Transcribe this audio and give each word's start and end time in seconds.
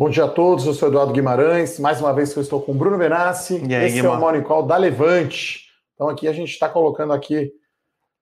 Bom 0.00 0.08
dia 0.08 0.24
a 0.24 0.28
todos, 0.28 0.64
eu 0.64 0.72
sou 0.72 0.88
Eduardo 0.88 1.12
Guimarães. 1.12 1.78
Mais 1.78 2.00
uma 2.00 2.10
vez 2.14 2.34
eu 2.34 2.40
estou 2.40 2.62
com 2.62 2.72
o 2.72 2.74
Bruno 2.74 2.96
Benassi. 2.96 3.62
E 3.68 3.74
aí, 3.74 3.84
Esse 3.84 3.98
é 3.98 4.08
o 4.08 4.18
Morning 4.18 4.40
Call 4.40 4.62
da 4.62 4.78
Levante. 4.78 5.66
Então 5.92 6.08
aqui 6.08 6.26
a 6.26 6.32
gente 6.32 6.48
está 6.48 6.70
colocando 6.70 7.12
aqui 7.12 7.52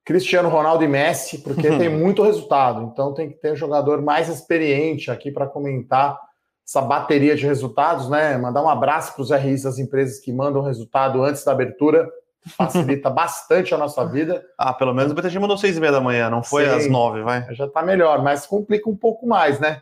Cristiano 0.05 0.49
Ronaldo 0.49 0.83
e 0.83 0.89
Messi, 0.89 1.39
porque 1.39 1.69
tem 1.69 1.87
muito 1.97 2.25
resultado. 2.25 2.91
Então 2.93 3.15
tem 3.15 3.29
que 3.31 3.37
ter 3.37 3.53
um 3.53 3.55
jogador 3.57 4.03
mais 4.03 4.29
experiente 4.29 5.09
aqui 5.09 5.31
para 5.31 5.47
comentar 5.47 6.19
essa 6.67 6.83
bateria 6.83 7.37
de 7.37 7.47
resultados, 7.47 8.11
né? 8.11 8.37
Mandar 8.37 8.65
um 8.65 8.69
abraço 8.69 9.15
para 9.15 9.23
os 9.23 9.31
RIs 9.31 9.63
das 9.63 9.79
empresas 9.79 10.19
que 10.19 10.33
mandam 10.33 10.63
resultado 10.63 11.23
antes 11.23 11.45
da 11.45 11.53
abertura. 11.53 12.11
Facilita 12.57 13.09
bastante 13.09 13.73
a 13.73 13.79
nossa 13.79 14.05
vida. 14.05 14.45
Ah, 14.59 14.75
pelo 14.75 14.93
menos 14.93 15.13
o 15.13 15.15
BTG 15.15 15.39
mandou 15.39 15.57
seis 15.57 15.77
e 15.77 15.81
meia 15.81 15.93
da 15.93 16.01
manhã, 16.01 16.29
não 16.29 16.43
foi 16.43 16.65
Sim. 16.65 16.75
às 16.75 16.91
nove, 16.91 17.23
vai. 17.23 17.47
Já 17.55 17.67
está 17.67 17.85
melhor, 17.85 18.21
mas 18.21 18.47
complica 18.47 18.91
um 18.91 18.97
pouco 18.97 19.29
mais, 19.29 19.61
né? 19.61 19.81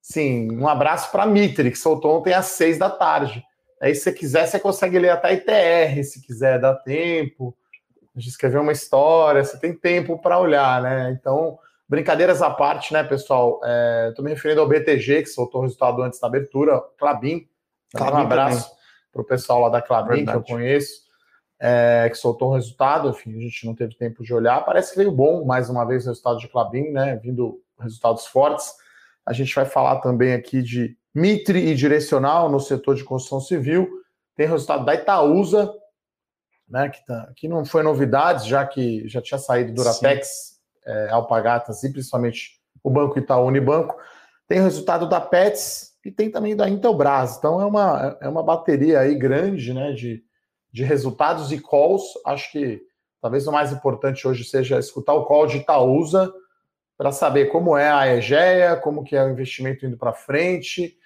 Sim, 0.00 0.56
um 0.56 0.66
abraço 0.66 1.10
para 1.12 1.26
Mitri, 1.26 1.70
que 1.70 1.78
soltou 1.78 2.18
ontem 2.18 2.32
às 2.32 2.46
seis 2.46 2.78
da 2.78 2.90
tarde. 2.90 3.44
Aí, 3.80 3.94
se 3.94 4.02
você 4.02 4.12
quiser, 4.12 4.46
você 4.46 4.58
consegue 4.58 4.98
ler 4.98 5.10
até 5.10 5.32
ITR, 5.32 6.02
se 6.04 6.20
quiser, 6.20 6.60
dá 6.60 6.74
tempo 6.74 7.56
de 8.14 8.28
escrever 8.28 8.58
uma 8.58 8.72
história, 8.72 9.44
você 9.44 9.58
tem 9.58 9.74
tempo 9.74 10.18
para 10.18 10.38
olhar, 10.38 10.82
né? 10.82 11.16
Então, 11.18 11.58
brincadeiras 11.88 12.42
à 12.42 12.50
parte, 12.50 12.92
né, 12.92 13.02
pessoal? 13.02 13.60
Estou 14.08 14.24
me 14.24 14.30
referindo 14.30 14.60
ao 14.60 14.68
BTG, 14.68 15.22
que 15.22 15.28
soltou 15.28 15.60
o 15.60 15.64
resultado 15.64 16.02
antes 16.02 16.20
da 16.20 16.26
abertura, 16.26 16.80
Clabin. 16.98 17.48
Clabin 17.94 18.16
um 18.16 18.20
abraço 18.20 18.70
para 19.12 19.22
o 19.22 19.24
pessoal 19.24 19.60
lá 19.60 19.68
da 19.68 19.82
Clabin, 19.82 20.24
que 20.24 20.30
eu 20.30 20.40
Verdade. 20.40 20.46
conheço, 20.46 21.02
é, 21.58 22.08
que 22.10 22.16
soltou 22.16 22.50
o 22.50 22.54
resultado. 22.54 23.08
Enfim, 23.08 23.36
a 23.36 23.40
gente 23.40 23.66
não 23.66 23.74
teve 23.74 23.94
tempo 23.94 24.22
de 24.22 24.32
olhar. 24.34 24.64
Parece 24.64 24.92
que 24.92 24.98
veio 24.98 25.10
bom, 25.10 25.44
mais 25.44 25.70
uma 25.70 25.84
vez, 25.84 26.04
o 26.04 26.08
resultado 26.08 26.38
de 26.38 26.48
Clabin, 26.48 26.90
né? 26.90 27.16
Vindo 27.16 27.60
resultados 27.78 28.26
fortes. 28.26 28.72
A 29.26 29.32
gente 29.32 29.54
vai 29.54 29.64
falar 29.64 30.00
também 30.00 30.32
aqui 30.32 30.62
de 30.62 30.96
Mitre 31.14 31.58
e 31.58 31.74
Direcional 31.74 32.48
no 32.48 32.60
setor 32.60 32.94
de 32.94 33.04
construção 33.04 33.40
civil. 33.40 33.88
Tem 34.36 34.46
resultado 34.46 34.84
da 34.84 34.94
Itaúsa, 34.94 35.72
né, 36.68 36.88
que, 36.88 37.04
tá, 37.04 37.32
que 37.36 37.48
não 37.48 37.64
foi 37.64 37.82
novidades, 37.82 38.46
já 38.46 38.64
que 38.64 39.06
já 39.08 39.20
tinha 39.20 39.38
saído 39.38 39.74
Duratex, 39.74 40.60
é, 40.86 41.10
Alpagatas 41.10 41.82
e 41.82 41.92
principalmente 41.92 42.60
o 42.82 42.90
Banco 42.90 43.18
Itaú 43.18 43.46
Unibanco. 43.46 43.96
Tem 44.48 44.60
resultado 44.60 45.08
da 45.08 45.20
Pets 45.20 45.90
e 46.04 46.10
tem 46.10 46.30
também 46.30 46.56
da 46.56 46.68
Intelbras. 46.68 47.36
Então 47.36 47.60
é 47.60 47.66
uma, 47.66 48.18
é 48.20 48.28
uma 48.28 48.42
bateria 48.42 49.00
aí 49.00 49.14
grande 49.14 49.74
né, 49.74 49.92
de, 49.92 50.24
de 50.72 50.82
resultados 50.84 51.52
e 51.52 51.60
calls. 51.60 52.02
Acho 52.24 52.50
que 52.52 52.80
talvez 53.20 53.46
o 53.46 53.52
mais 53.52 53.72
importante 53.72 54.26
hoje 54.26 54.44
seja 54.44 54.78
escutar 54.78 55.14
o 55.14 55.24
call 55.24 55.46
de 55.46 55.58
Itaúsa 55.58 56.32
para 57.00 57.12
saber 57.12 57.46
como 57.46 57.78
é 57.78 57.90
a 57.90 58.14
Egea, 58.14 58.76
como 58.76 59.02
que 59.02 59.16
é 59.16 59.24
o 59.24 59.30
investimento 59.30 59.86
indo 59.86 59.96
para 59.96 60.12
frente, 60.12 60.98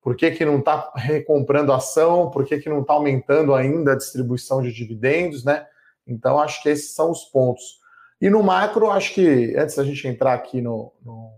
por 0.00 0.16
que, 0.16 0.30
que 0.30 0.46
não 0.46 0.60
está 0.60 0.90
recomprando 0.96 1.74
ação, 1.74 2.30
por 2.30 2.46
que, 2.46 2.58
que 2.58 2.70
não 2.70 2.80
está 2.80 2.94
aumentando 2.94 3.54
ainda 3.54 3.92
a 3.92 3.96
distribuição 3.96 4.62
de 4.62 4.72
dividendos, 4.72 5.44
né? 5.44 5.66
Então, 6.06 6.40
acho 6.40 6.62
que 6.62 6.70
esses 6.70 6.94
são 6.94 7.10
os 7.10 7.24
pontos. 7.24 7.80
E 8.18 8.30
no 8.30 8.42
macro, 8.42 8.90
acho 8.90 9.12
que, 9.12 9.54
antes 9.54 9.76
da 9.76 9.84
gente 9.84 10.08
entrar 10.08 10.32
aqui 10.32 10.62
no, 10.62 10.90
no, 11.04 11.30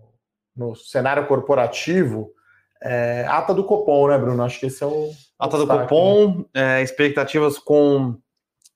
no 0.54 0.76
cenário 0.76 1.26
corporativo, 1.26 2.30
é, 2.80 3.26
ata 3.28 3.52
do 3.52 3.64
Copom, 3.64 4.06
né, 4.06 4.16
Bruno? 4.16 4.44
Acho 4.44 4.60
que 4.60 4.66
esse 4.66 4.84
é 4.84 4.86
o. 4.86 5.10
Ata 5.40 5.56
do 5.56 5.66
destaque, 5.66 5.80
né? 5.80 5.88
Copom, 5.88 6.44
é, 6.54 6.82
expectativas 6.82 7.58
com. 7.58 8.16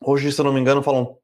Hoje, 0.01 0.33
se 0.33 0.41
eu 0.41 0.45
não 0.45 0.53
me 0.53 0.59
engano, 0.59 0.83
falam 0.83 1.17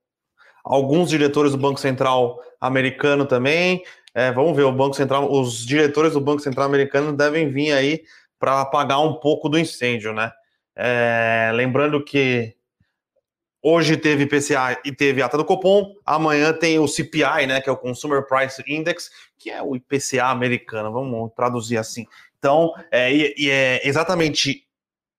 alguns 0.64 1.10
diretores 1.10 1.52
do 1.52 1.58
Banco 1.58 1.78
Central 1.78 2.40
americano 2.60 3.26
também. 3.26 3.84
É, 4.14 4.32
vamos 4.32 4.56
ver, 4.56 4.62
o 4.62 4.72
Banco 4.72 4.94
Central, 4.94 5.30
os 5.30 5.66
diretores 5.66 6.14
do 6.14 6.20
Banco 6.20 6.40
Central 6.40 6.66
americano 6.66 7.12
devem 7.12 7.50
vir 7.50 7.72
aí 7.72 8.02
para 8.38 8.60
apagar 8.60 9.00
um 9.00 9.14
pouco 9.14 9.48
do 9.48 9.58
incêndio, 9.58 10.12
né? 10.12 10.32
É, 10.74 11.50
lembrando 11.54 12.02
que 12.02 12.54
hoje 13.62 13.96
teve 13.96 14.24
IPCA 14.24 14.80
e 14.84 14.92
teve 14.92 15.22
ata 15.22 15.36
do 15.36 15.44
Copom, 15.44 15.94
amanhã 16.04 16.52
tem 16.52 16.78
o 16.78 16.86
CPI, 16.86 17.46
né, 17.46 17.60
que 17.60 17.68
é 17.70 17.72
o 17.72 17.76
Consumer 17.76 18.26
Price 18.26 18.62
Index, 18.66 19.10
que 19.38 19.50
é 19.50 19.62
o 19.62 19.74
IPCA 19.74 20.26
americano, 20.26 20.92
vamos 20.92 21.32
traduzir 21.34 21.78
assim. 21.78 22.06
Então, 22.38 22.74
é, 22.90 23.10
e, 23.10 23.34
e 23.38 23.50
é 23.50 23.88
exatamente 23.88 24.66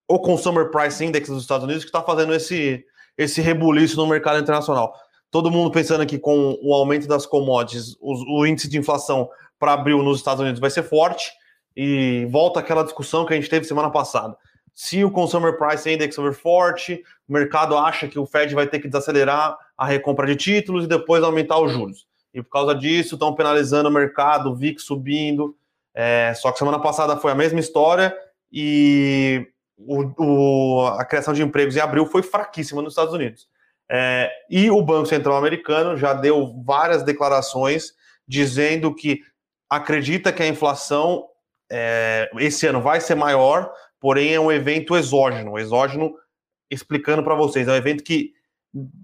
o 0.08 0.20
Consumer 0.20 0.70
Price 0.70 1.04
Index 1.04 1.28
dos 1.28 1.42
Estados 1.42 1.64
Unidos 1.64 1.84
que 1.84 1.90
está 1.90 2.04
fazendo 2.04 2.36
esse, 2.36 2.86
esse 3.18 3.42
rebuliço 3.42 3.98
no 3.98 4.06
mercado 4.06 4.40
internacional. 4.40 4.94
Todo 5.32 5.52
mundo 5.52 5.72
pensando 5.72 6.06
que 6.06 6.18
com 6.18 6.58
o 6.62 6.74
aumento 6.74 7.08
das 7.08 7.26
commodities, 7.26 7.96
o, 8.00 8.40
o 8.40 8.48
índice 8.48 8.70
de 8.70 8.78
inflação 8.78 9.30
para 9.60 9.74
abril 9.74 10.02
nos 10.02 10.18
Estados 10.18 10.42
Unidos 10.42 10.60
vai 10.60 10.70
ser 10.70 10.84
forte, 10.84 11.32
e 11.76 12.26
volta 12.30 12.60
aquela 12.60 12.84
discussão 12.84 13.26
que 13.26 13.34
a 13.34 13.36
gente 13.36 13.50
teve 13.50 13.66
semana 13.66 13.90
passada. 13.90 14.36
Se 14.74 15.04
o 15.04 15.12
Consumer 15.12 15.58
Price 15.58 15.90
Index 15.90 16.16
for 16.16 16.34
forte, 16.34 17.04
o 17.28 17.34
mercado 17.34 17.78
acha 17.78 18.08
que 18.08 18.20
o 18.20 18.26
Fed 18.26 18.54
vai 18.54 18.68
ter 18.68 18.80
que 18.80 18.88
desacelerar 18.88 19.58
a 19.78 19.86
recompra 19.86 20.26
de 20.28 20.36
títulos 20.36 20.86
e 20.86 20.88
depois 20.88 21.24
aumentar 21.24 21.60
os 21.60 21.72
juros. 21.72 22.08
E 22.34 22.42
por 22.42 22.50
causa 22.50 22.76
disso, 22.76 23.16
estão 23.16 23.34
penalizando 23.34 23.90
o 23.90 23.92
mercado, 23.92 24.52
o 24.52 24.56
VIX 24.56 24.84
subindo. 24.84 25.56
É, 25.94 26.34
só 26.36 26.52
que 26.52 26.60
semana 26.60 26.80
passada 26.80 27.16
foi 27.16 27.32
a 27.32 27.36
mesma 27.36 27.60
história 27.60 28.16
e 28.52 29.48
o, 29.78 30.04
o, 30.18 30.88
a 30.88 31.06
criação 31.06 31.34
de 31.34 31.42
empregos 31.42 31.76
em 31.76 31.80
abril 31.80 32.06
foi 32.06 32.22
fraquíssima 32.22 32.82
nos 32.82 32.92
Estados 32.92 33.14
Unidos. 33.14 33.48
É, 33.90 34.32
e 34.50 34.70
o 34.70 34.82
Banco 34.82 35.08
Central 35.08 35.38
americano 35.38 35.96
já 35.96 36.14
deu 36.14 36.62
várias 36.64 37.04
declarações 37.04 37.94
dizendo 38.28 38.94
que 38.94 39.22
acredita 39.70 40.34
que 40.34 40.42
a 40.42 40.48
inflação 40.48 41.28
é, 41.72 42.30
esse 42.40 42.66
ano 42.66 42.82
vai 42.82 43.00
ser 43.00 43.16
maior, 43.16 43.72
porém 44.00 44.34
é 44.34 44.40
um 44.40 44.52
evento 44.52 44.96
exógeno. 44.96 45.58
Exógeno, 45.58 46.14
explicando 46.70 47.24
para 47.24 47.36
vocês, 47.36 47.68
é 47.68 47.72
um 47.72 47.76
evento 47.76 48.04
que 48.04 48.34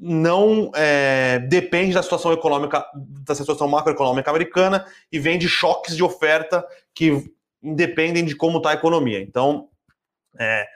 não 0.01 0.69
é, 0.75 1.39
depende 1.39 1.93
da 1.93 2.03
situação 2.03 2.33
econômica, 2.33 2.85
da 2.93 3.33
situação 3.33 3.67
macroeconômica 3.67 4.29
americana 4.29 4.85
e 5.09 5.17
vem 5.17 5.37
de 5.37 5.47
choques 5.47 5.95
de 5.95 6.03
oferta 6.03 6.65
que 6.93 7.31
independem 7.63 8.25
de 8.25 8.35
como 8.35 8.57
está 8.57 8.71
a 8.71 8.73
economia. 8.73 9.21
Então, 9.21 9.69
é, 10.37 10.67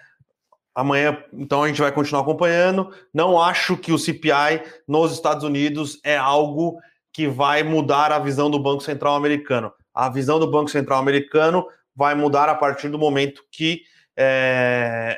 amanhã, 0.75 1.17
então 1.31 1.63
a 1.63 1.67
gente 1.67 1.81
vai 1.81 1.91
continuar 1.91 2.21
acompanhando. 2.21 2.93
Não 3.13 3.41
acho 3.41 3.77
que 3.77 3.93
o 3.93 3.97
CPI 3.97 4.61
nos 4.85 5.13
Estados 5.13 5.45
Unidos 5.45 5.99
é 6.03 6.17
algo 6.17 6.77
que 7.13 7.27
vai 7.27 7.63
mudar 7.63 8.11
a 8.11 8.19
visão 8.19 8.51
do 8.51 8.59
Banco 8.59 8.83
Central 8.83 9.15
americano. 9.15 9.71
A 9.93 10.09
visão 10.09 10.37
do 10.37 10.51
Banco 10.51 10.69
Central 10.69 10.99
americano 10.99 11.65
vai 11.95 12.13
mudar 12.13 12.49
a 12.49 12.55
partir 12.55 12.89
do 12.89 12.99
momento 12.99 13.41
que 13.49 13.83
é, 14.17 15.17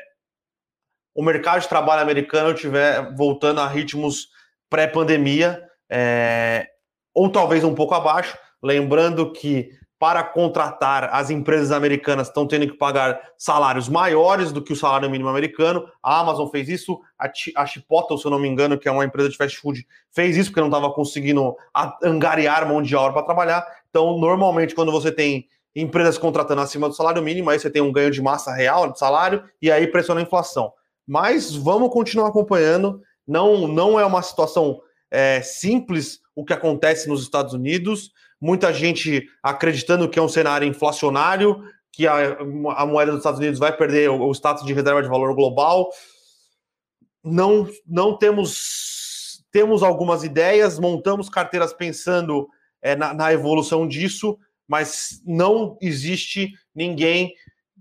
o 1.12 1.22
mercado 1.22 1.60
de 1.60 1.68
trabalho 1.68 2.02
americano 2.02 2.52
estiver 2.52 3.12
voltando 3.16 3.60
a 3.60 3.66
ritmos 3.66 4.28
pré-pandemia, 4.70 5.60
é, 5.90 6.68
ou 7.12 7.28
talvez 7.28 7.64
um 7.64 7.74
pouco 7.74 7.94
abaixo. 7.94 8.38
Lembrando 8.62 9.32
que 9.32 9.70
para 9.98 10.22
contratar, 10.22 11.10
as 11.12 11.28
empresas 11.28 11.72
americanas 11.72 12.28
estão 12.28 12.46
tendo 12.46 12.68
que 12.68 12.76
pagar 12.76 13.20
salários 13.36 13.88
maiores 13.88 14.52
do 14.52 14.62
que 14.62 14.72
o 14.72 14.76
salário 14.76 15.10
mínimo 15.10 15.28
americano. 15.28 15.88
A 16.00 16.20
Amazon 16.20 16.48
fez 16.48 16.68
isso, 16.68 17.00
a, 17.18 17.28
Chi- 17.32 17.52
a 17.56 17.66
Chipotle, 17.66 18.16
se 18.16 18.24
eu 18.24 18.30
não 18.30 18.38
me 18.38 18.46
engano, 18.46 18.78
que 18.78 18.88
é 18.88 18.92
uma 18.92 19.04
empresa 19.04 19.28
de 19.28 19.36
fast 19.36 19.58
food, 19.58 19.84
fez 20.12 20.36
isso 20.36 20.50
porque 20.50 20.60
não 20.60 20.68
estava 20.68 20.92
conseguindo 20.92 21.56
angariar 22.02 22.68
mão 22.68 22.80
de 22.80 22.94
obra 22.94 23.12
para 23.12 23.24
trabalhar. 23.24 23.66
Então, 23.90 24.18
normalmente, 24.18 24.74
quando 24.74 24.92
você 24.92 25.10
tem 25.10 25.48
empresas 25.74 26.16
contratando 26.16 26.60
acima 26.60 26.88
do 26.88 26.94
salário 26.94 27.22
mínimo, 27.22 27.50
aí 27.50 27.58
você 27.58 27.70
tem 27.70 27.82
um 27.82 27.92
ganho 27.92 28.10
de 28.10 28.22
massa 28.22 28.52
real 28.52 28.92
de 28.92 28.98
salário 28.98 29.42
e 29.60 29.70
aí 29.70 29.86
pressiona 29.86 30.20
a 30.20 30.24
inflação. 30.24 30.72
Mas 31.06 31.54
vamos 31.54 31.92
continuar 31.92 32.28
acompanhando. 32.28 33.02
Não, 33.26 33.66
não 33.66 33.98
é 33.98 34.04
uma 34.04 34.22
situação 34.22 34.80
é, 35.10 35.40
simples 35.42 36.20
o 36.36 36.44
que 36.44 36.52
acontece 36.52 37.08
nos 37.08 37.22
Estados 37.22 37.52
Unidos. 37.52 38.12
Muita 38.40 38.72
gente 38.72 39.28
acreditando 39.42 40.08
que 40.08 40.18
é 40.18 40.22
um 40.22 40.28
cenário 40.28 40.66
inflacionário, 40.66 41.62
que 41.92 42.06
a, 42.06 42.38
a 42.76 42.86
moeda 42.86 43.10
dos 43.10 43.20
Estados 43.20 43.40
Unidos 43.40 43.58
vai 43.58 43.76
perder 43.76 44.10
o, 44.10 44.28
o 44.28 44.32
status 44.32 44.64
de 44.64 44.72
reserva 44.72 45.02
de 45.02 45.08
valor 45.08 45.34
global. 45.34 45.88
Não, 47.24 47.68
não 47.86 48.16
temos 48.16 48.88
temos 49.50 49.82
algumas 49.82 50.24
ideias, 50.24 50.78
montamos 50.78 51.28
carteiras 51.28 51.72
pensando 51.72 52.48
é, 52.82 52.94
na, 52.94 53.14
na 53.14 53.32
evolução 53.32 53.88
disso, 53.88 54.38
mas 54.68 55.22
não 55.24 55.76
existe 55.80 56.52
ninguém 56.74 57.34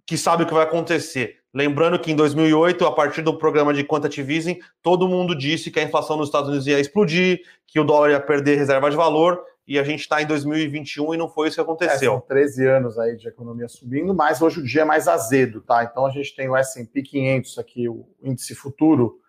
que 0.06 0.18
sabe 0.18 0.44
o 0.44 0.48
que 0.48 0.54
vai 0.54 0.64
acontecer. 0.64 1.36
Lembrando 1.54 2.00
que 2.00 2.12
em 2.12 2.16
2008, 2.16 2.86
a 2.86 2.92
partir 2.92 3.22
do 3.22 3.38
programa 3.38 3.74
de 3.74 3.84
quantitative 3.84 4.36
easing, 4.36 4.60
todo 4.82 5.08
mundo 5.08 5.36
disse 5.36 5.70
que 5.70 5.80
a 5.80 5.84
inflação 5.84 6.16
nos 6.16 6.30
Estados 6.30 6.50
Unidos 6.50 6.68
ia 6.68 6.80
explodir, 6.80 7.42
que 7.68 7.80
o 7.80 7.84
dólar 7.84 8.12
ia 8.12 8.20
perder 8.20 8.58
reserva 8.58 8.90
de 8.90 8.96
valor, 8.96 9.44
e 9.68 9.78
a 9.78 9.84
gente 9.84 10.00
está 10.00 10.22
em 10.22 10.26
2021 10.26 11.14
e 11.14 11.18
não 11.18 11.28
foi 11.28 11.50
isso 11.50 11.56
que 11.56 11.62
É, 11.62 11.64
aconteceu. 11.64 12.14
são 12.14 12.22
13 12.22 12.66
anos 12.68 12.98
aí 12.98 13.18
de 13.18 13.28
economia 13.28 13.68
subindo, 13.68 14.14
mas 14.14 14.42
hoje 14.42 14.62
o 14.62 14.64
dia 14.64 14.84
é 14.84 14.86
mais 14.86 15.08
azedo, 15.08 15.62
tá? 15.62 15.84
Então 15.84 16.06
a 16.06 16.10
gente 16.10 16.34
tem 16.36 16.48
o 16.48 16.56
S&P 16.56 17.02
500 17.02 17.58
aqui, 17.58 17.90
o 17.90 18.08
índice 18.24 18.56
futuro 18.56 19.20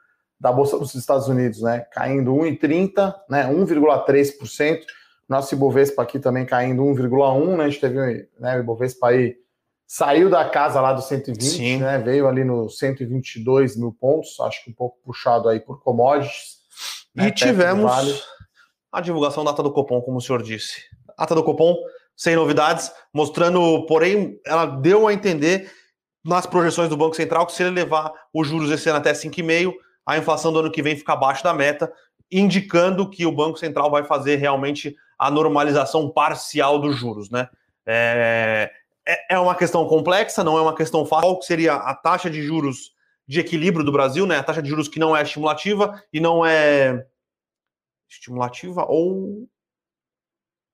da 0.40 0.52
Bolsa 0.52 0.78
dos 0.78 0.94
Estados 0.94 1.26
Unidos, 1.26 1.60
né? 1.62 1.80
Caindo 1.92 2.32
1,30, 2.32 3.14
né? 3.28 3.52
1,3%. 3.52 4.80
Nosso 5.28 5.54
Ibovespa 5.54 6.02
aqui 6.02 6.18
também 6.18 6.46
caindo 6.46 6.82
1,1, 6.82 7.56
né? 7.56 7.64
A 7.64 7.68
gente 7.68 7.80
teve 7.80 8.28
né, 8.38 8.56
o 8.56 8.60
Ibovespa 8.60 9.08
aí 9.08 9.36
saiu 9.86 10.30
da 10.30 10.48
casa 10.48 10.80
lá 10.80 10.92
do 10.92 11.02
120, 11.02 11.42
Sim. 11.42 11.76
né? 11.78 11.98
Veio 11.98 12.28
ali 12.28 12.44
no 12.44 12.68
122 12.70 13.76
mil 13.76 13.92
pontos, 13.92 14.38
acho 14.40 14.64
que 14.64 14.70
um 14.70 14.74
pouco 14.74 14.98
puxado 15.04 15.48
aí 15.48 15.58
por 15.60 15.82
commodities. 15.82 16.58
Né? 17.14 17.26
E 17.28 17.32
tivemos 17.32 17.84
vale. 17.90 18.14
A 18.92 19.00
divulgação 19.00 19.44
da 19.44 19.50
ata 19.50 19.62
do 19.62 19.72
Copom, 19.72 20.00
como 20.00 20.18
o 20.18 20.20
senhor 20.20 20.42
disse. 20.42 20.82
Ata 21.16 21.34
do 21.34 21.44
Copom, 21.44 21.76
sem 22.16 22.34
novidades, 22.34 22.90
mostrando, 23.12 23.84
porém, 23.86 24.40
ela 24.44 24.66
deu 24.66 25.06
a 25.06 25.12
entender 25.12 25.70
nas 26.24 26.46
projeções 26.46 26.88
do 26.88 26.96
Banco 26.96 27.14
Central 27.14 27.46
que 27.46 27.52
se 27.52 27.62
ele 27.62 27.70
levar 27.70 28.12
os 28.34 28.48
juros 28.48 28.70
esse 28.70 28.88
ano 28.88 28.98
até 28.98 29.12
5,5, 29.12 29.72
a 30.04 30.18
inflação 30.18 30.52
do 30.52 30.60
ano 30.60 30.70
que 30.70 30.82
vem 30.82 30.96
fica 30.96 31.12
abaixo 31.12 31.44
da 31.44 31.54
meta, 31.54 31.92
indicando 32.30 33.08
que 33.08 33.24
o 33.24 33.32
Banco 33.32 33.58
Central 33.58 33.90
vai 33.90 34.04
fazer 34.04 34.36
realmente 34.36 34.96
a 35.18 35.30
normalização 35.30 36.10
parcial 36.10 36.78
dos 36.78 36.96
juros, 36.96 37.30
né? 37.30 37.48
É, 37.86 38.70
é, 39.06 39.34
é 39.34 39.38
uma 39.38 39.54
questão 39.54 39.86
complexa, 39.86 40.44
não 40.44 40.58
é 40.58 40.62
uma 40.62 40.74
questão 40.74 41.04
fácil. 41.06 41.28
Qual 41.28 41.42
seria 41.42 41.74
a 41.74 41.94
taxa 41.94 42.28
de 42.28 42.42
juros 42.42 42.92
de 43.26 43.40
equilíbrio 43.40 43.84
do 43.84 43.92
Brasil, 43.92 44.26
né? 44.26 44.38
A 44.38 44.42
taxa 44.42 44.62
de 44.62 44.68
juros 44.68 44.88
que 44.88 44.98
não 44.98 45.16
é 45.16 45.22
estimulativa 45.22 46.02
e 46.12 46.20
não 46.20 46.44
é 46.44 47.06
estimulativa 48.08 48.84
ou 48.86 49.48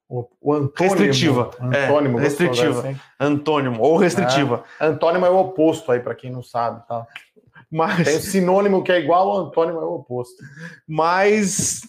o, 0.09 0.29
o 0.41 0.53
antônimo, 0.53 0.97
restritiva. 0.97 1.51
Antônimo, 1.61 2.19
é, 2.19 2.23
restritiva. 2.23 2.81
Assim. 2.81 3.01
Antônimo 3.19 3.83
ou 3.83 3.97
restritiva. 3.97 4.65
É, 4.79 4.87
antônimo 4.87 5.27
é 5.27 5.31
o 5.31 5.39
oposto 5.39 5.91
aí 5.91 6.01
para 6.01 6.15
quem 6.15 6.31
não 6.31 6.43
sabe, 6.43 6.87
tá? 6.87 7.07
Mas 7.71 8.05
tem 8.05 8.17
o 8.17 8.21
sinônimo 8.21 8.85
que 8.85 8.93
é 8.93 9.01
igual 9.01 9.37
antônimo 9.37 9.81
é 9.81 9.85
o 9.85 9.95
oposto. 9.95 10.43
Mas 10.87 11.81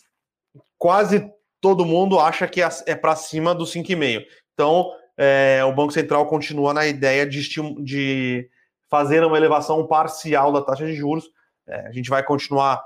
quase 0.77 1.31
todo 1.61 1.85
mundo 1.85 2.19
acha 2.19 2.47
que 2.47 2.61
é, 2.61 2.69
é 2.87 2.95
para 2.95 3.15
cima 3.15 3.53
do 3.53 3.65
5,5. 3.65 4.25
Então, 4.53 4.91
é, 5.17 5.63
o 5.65 5.73
Banco 5.73 5.91
Central 5.91 6.25
continua 6.27 6.73
na 6.73 6.85
ideia 6.87 7.25
de, 7.25 7.41
de 7.83 8.49
fazer 8.89 9.23
uma 9.23 9.37
elevação 9.37 9.85
parcial 9.85 10.51
da 10.51 10.61
taxa 10.61 10.85
de 10.85 10.93
juros. 10.93 11.29
É, 11.67 11.87
a 11.87 11.91
gente 11.91 12.09
vai 12.09 12.23
continuar 12.23 12.83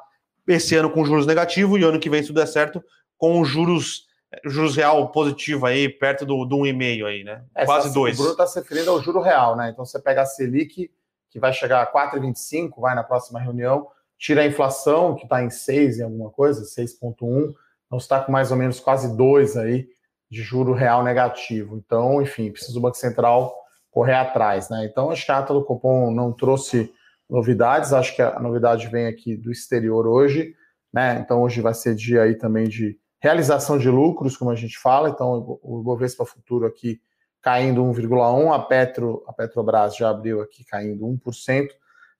esse 0.50 0.76
ano 0.76 0.90
com 0.90 1.06
juros 1.06 1.26
negativos 1.26 1.80
e 1.80 1.84
ano 1.84 2.00
que 2.00 2.10
vem, 2.10 2.22
se 2.22 2.28
tudo 2.28 2.40
der 2.40 2.48
certo, 2.48 2.84
com 3.18 3.44
juros 3.46 4.08
juros 4.46 4.76
real 4.76 5.12
positivo 5.12 5.66
aí, 5.66 5.90
perto 5.90 6.26
do, 6.26 6.46
do 6.46 6.58
1,5 6.58 7.06
aí, 7.06 7.24
né? 7.24 7.44
É, 7.56 7.66
Quase 7.66 7.92
2. 7.92 8.14
O 8.14 8.18
Bruno 8.18 8.32
está 8.34 8.46
se 8.46 8.60
referindo 8.60 8.92
ao 8.92 9.02
juro 9.02 9.22
real, 9.22 9.56
né? 9.56 9.70
Então 9.72 9.84
você 9.84 10.00
pega 10.00 10.22
a 10.22 10.26
Selic, 10.26 10.92
que 11.32 11.40
vai 11.40 11.52
chegar 11.52 11.82
a 11.82 11.92
4,25, 11.92 12.80
vai 12.80 12.96
na 12.96 13.04
próxima 13.04 13.40
reunião, 13.40 13.88
tira 14.18 14.42
a 14.42 14.46
inflação, 14.46 15.16
que 15.16 15.24
está 15.24 15.44
em 15.44 15.50
6 15.50 16.00
em 16.00 16.04
alguma 16.04 16.30
coisa, 16.30 16.64
6,1, 16.64 17.54
então 17.86 17.98
está 17.98 18.20
com 18.20 18.32
mais 18.32 18.52
ou 18.52 18.58
menos 18.58 18.80
quase 18.80 19.16
2 19.16 19.58
aí 19.58 19.88
de 20.30 20.44
juro 20.44 20.74
real 20.74 21.04
negativo. 21.04 21.76
Então, 21.78 22.22
enfim, 22.22 22.52
precisa 22.52 22.78
o 22.78 22.82
Banco 22.82 22.98
Central 22.98 23.56
correr 23.90 24.14
atrás, 24.14 24.70
né? 24.70 24.86
Então, 24.86 25.10
acho 25.10 25.26
que 25.26 25.32
a 25.32 25.40
ata 25.40 25.54
do 25.54 25.64
Copom 25.64 26.12
não 26.12 26.32
trouxe 26.32 26.94
novidades, 27.30 27.94
acho 27.94 28.16
que 28.16 28.22
a 28.22 28.40
novidade 28.40 28.88
vem 28.88 29.06
aqui 29.06 29.38
do 29.38 29.52
exterior 29.52 30.08
hoje, 30.08 30.56
né? 30.92 31.20
Então, 31.24 31.42
hoje 31.42 31.62
vai 31.62 31.74
ser 31.74 31.96
dia 31.96 32.24
aí 32.24 32.36
também 32.36 32.68
de 32.68 32.98
realização 33.22 33.78
de 33.78 33.90
lucros, 33.90 34.36
como 34.38 34.50
a 34.50 34.56
gente 34.56 34.78
fala, 34.80 35.10
então 35.10 35.60
o 35.62 35.84
Bovespa 35.84 36.26
Futuro 36.26 36.66
aqui 36.66 37.00
caindo 37.42 37.84
1,1, 37.84 38.54
a 38.54 38.60
Petro, 38.60 39.24
a 39.28 39.34
Petrobras 39.34 39.96
já 39.96 40.10
abriu 40.10 40.42
aqui 40.42 40.64
caindo 40.66 41.06
1% 41.06 41.68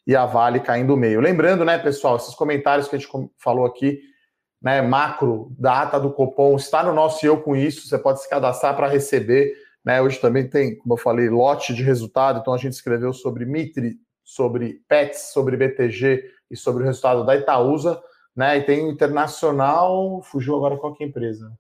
e 0.06 0.16
a 0.16 0.26
Vale 0.26 0.60
caindo 0.60 0.96
meio. 0.96 1.20
Lembrando, 1.20 1.66
né, 1.66 1.78
pessoal, 1.78 2.16
esses 2.16 2.34
comentários 2.36 2.88
que 2.88 2.96
a 2.96 3.00
gente 3.00 3.12
falou 3.38 3.66
aqui 3.66 4.00
né, 4.62 4.82
macro, 4.82 5.56
data 5.58 6.00
do 6.00 6.12
Copom, 6.12 6.56
está 6.56 6.84
no 6.84 6.94
nosso 6.94 7.26
Eu 7.26 7.42
Com 7.42 7.56
Isso, 7.56 7.88
você 7.88 7.98
pode 7.98 8.22
se 8.22 8.30
cadastrar 8.30 8.76
para 8.76 8.88
receber. 8.88 9.54
Né, 9.84 10.02
hoje 10.02 10.20
também 10.20 10.48
tem, 10.50 10.78
como 10.78 10.94
eu 10.94 10.98
falei, 10.98 11.30
lote 11.30 11.74
de 11.74 11.82
resultado, 11.82 12.40
então 12.40 12.54
a 12.54 12.58
gente 12.58 12.74
escreveu 12.74 13.14
sobre 13.14 13.46
Mitre, 13.46 13.96
sobre 14.30 14.84
PETS, 14.88 15.32
sobre 15.34 15.58
BTG 15.58 16.24
e 16.52 16.56
sobre 16.56 16.84
o 16.84 16.86
resultado 16.86 17.26
da 17.26 17.36
Itaúsa, 17.36 18.00
né, 18.36 18.58
e 18.58 18.62
tem 18.62 18.86
o 18.86 18.92
Internacional, 18.92 20.22
fugiu 20.22 20.56
agora 20.56 20.78
qual 20.78 20.94
que 20.94 21.04
é 21.04 21.08
a 21.08 21.10
empresa? 21.10 21.52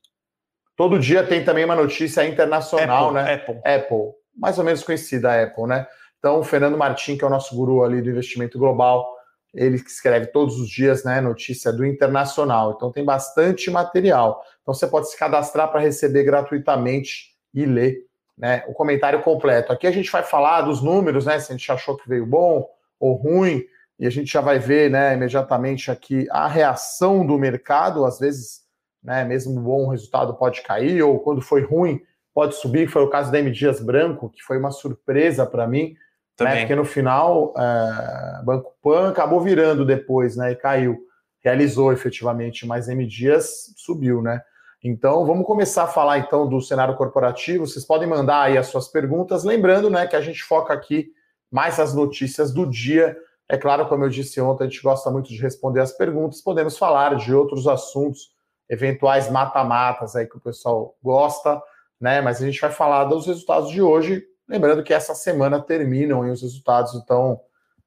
Todo 0.76 1.00
dia 1.00 1.26
tem 1.26 1.44
também 1.44 1.66
uma 1.66 1.76
notícia 1.76 2.24
internacional, 2.26 3.10
Apple, 3.10 3.16
né? 3.16 3.34
Apple. 3.34 3.62
Apple, 3.66 4.14
mais 4.36 4.58
ou 4.60 4.64
menos 4.64 4.84
conhecida 4.84 5.32
a 5.32 5.44
Apple, 5.44 5.66
né? 5.66 5.88
Então, 6.20 6.40
o 6.40 6.44
Fernando 6.44 6.78
Martin, 6.78 7.18
que 7.18 7.24
é 7.24 7.28
o 7.28 7.30
nosso 7.30 7.56
guru 7.56 7.84
ali 7.84 8.02
do 8.02 8.10
investimento 8.10 8.60
global, 8.60 9.18
ele 9.52 9.78
escreve 9.78 10.28
todos 10.28 10.60
os 10.60 10.70
dias, 10.70 11.04
né, 11.04 11.20
notícia 11.20 11.74
do 11.74 11.84
Internacional. 11.84 12.74
Então 12.76 12.92
tem 12.92 13.04
bastante 13.04 13.72
material. 13.72 14.44
Então 14.62 14.76
você 14.76 14.86
pode 14.86 15.10
se 15.10 15.18
cadastrar 15.18 15.72
para 15.72 15.80
receber 15.80 16.24
gratuitamente 16.24 17.36
e 17.52 17.66
ler, 17.66 17.98
né, 18.40 18.64
o 18.68 18.74
comentário 18.74 19.22
completo. 19.22 19.72
Aqui 19.72 19.86
a 19.86 19.92
gente 19.92 20.10
vai 20.10 20.24
falar 20.24 20.62
dos 20.62 20.82
números, 20.82 21.26
né, 21.26 21.38
se 21.40 21.52
a 21.52 21.56
gente 21.56 21.72
achou 21.72 21.98
que 21.98 22.08
veio 22.08 22.26
bom 22.26 22.66
ou 23.00 23.14
ruim, 23.14 23.62
e 24.00 24.08
a 24.08 24.10
gente 24.10 24.32
já 24.32 24.40
vai 24.40 24.58
ver, 24.58 24.90
né, 24.90 25.14
imediatamente 25.14 25.92
aqui 25.92 26.26
a 26.32 26.48
reação 26.48 27.26
do 27.26 27.38
mercado, 27.38 28.06
às 28.06 28.18
vezes, 28.18 28.62
né, 29.04 29.26
mesmo 29.26 29.60
bom 29.60 29.90
resultado 29.90 30.34
pode 30.36 30.62
cair 30.62 31.04
ou 31.04 31.20
quando 31.20 31.42
foi 31.42 31.62
ruim 31.62 32.02
pode 32.34 32.56
subir, 32.56 32.88
foi 32.88 33.02
o 33.02 33.10
caso 33.10 33.32
da 33.32 33.40
M 33.40 33.52
Dias 33.52 33.82
Branco, 33.82 34.30
que 34.30 34.42
foi 34.42 34.58
uma 34.58 34.72
surpresa 34.72 35.46
para 35.46 35.68
mim 35.68 35.96
né? 36.44 36.60
Porque 36.60 36.76
no 36.76 36.86
final, 36.86 37.54
é, 37.58 38.44
Banco 38.44 38.74
Pan 38.82 39.10
acabou 39.10 39.42
virando 39.42 39.86
depois, 39.86 40.36
né? 40.36 40.52
E 40.52 40.56
caiu. 40.56 40.98
Realizou 41.42 41.94
efetivamente, 41.94 42.66
mas 42.66 42.90
M 42.90 43.06
Dias 43.06 43.74
subiu, 43.78 44.22
né? 44.22 44.42
Então, 44.84 45.26
vamos 45.26 45.46
começar 45.46 45.84
a 45.84 45.88
falar 45.88 46.20
então 46.20 46.48
do 46.48 46.62
cenário 46.62 46.96
corporativo. 46.96 47.68
Vocês 47.68 47.86
podem 47.86 48.08
mandar 48.08 48.44
aí 48.44 48.58
as 48.58 48.68
suas 48.68 48.88
perguntas, 48.88 49.44
lembrando, 49.44 49.90
né, 49.90 50.08
que 50.08 50.16
a 50.16 50.22
gente 50.22 50.44
foca 50.44 50.74
aqui 50.74 51.12
mais 51.52 51.80
as 51.80 51.94
notícias 51.94 52.54
do 52.54 52.66
dia. 52.66 53.18
É 53.48 53.58
claro, 53.58 53.88
como 53.88 54.06
eu 54.06 54.10
disse 54.10 54.40
ontem, 54.40 54.64
a 54.64 54.68
gente 54.68 54.82
gosta 54.82 55.10
muito 55.12 55.30
de 55.30 55.42
responder 55.42 55.82
as 55.82 55.92
perguntas. 55.92 56.42
Podemos 56.42 56.78
falar 56.78 57.16
de 57.16 57.34
outros 57.34 57.68
assuntos, 57.68 58.32
eventuais 58.70 59.30
mata-matas 59.30 60.16
aí 60.16 60.28
que 60.28 60.38
o 60.38 60.42
pessoal 60.42 60.96
gosta, 61.04 61.62
né? 62.00 62.22
Mas 62.22 62.42
a 62.42 62.46
gente 62.46 62.62
vai 62.62 62.72
falar 62.72 63.06
dos 63.06 63.26
resultados 63.26 63.70
de 63.72 63.82
hoje, 63.82 64.24
Lembrando 64.50 64.84
que 64.84 64.94
essa 64.94 65.14
semana 65.14 65.62
terminam 65.62 66.22
os 66.22 66.42
resultados, 66.42 66.96
então, 66.96 67.40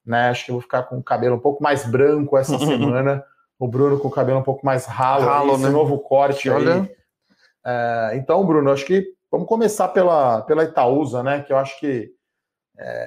né, 0.07 0.29
acho 0.29 0.45
que 0.45 0.53
eu 0.53 0.55
vou 0.55 0.63
ficar 0.63 0.85
com 0.85 0.97
o 0.97 1.03
cabelo 1.03 1.35
um 1.35 1.41
pouco 1.41 1.61
mais 1.61 1.85
branco 1.85 2.39
essa 2.39 2.57
semana. 2.61 3.25
O 3.59 3.69
Bruno 3.69 3.99
com 3.99 4.09
o 4.09 4.11
cabelo 4.11 4.41
um 4.41 4.45
pouco 4.45 4.65
mais 4.67 4.87
ralo, 4.87 5.25
ralo 5.25 5.55
esse 5.55 5.63
né? 5.63 5.71
novo 5.71 5.99
corte 6.01 6.51
Olha. 6.51 6.91
É, 7.65 8.13
então, 8.15 8.45
Bruno, 8.45 8.71
acho 8.71 8.85
que 8.85 9.07
vamos 9.31 9.47
começar 9.47 9.89
pela, 9.89 10.43
pela 10.43 10.65
Itaúsa, 10.65 11.23
né? 11.23 11.43
Que 11.43 11.53
eu 11.53 11.57
acho 11.57 11.79
que 11.79 12.11
é, 12.79 13.07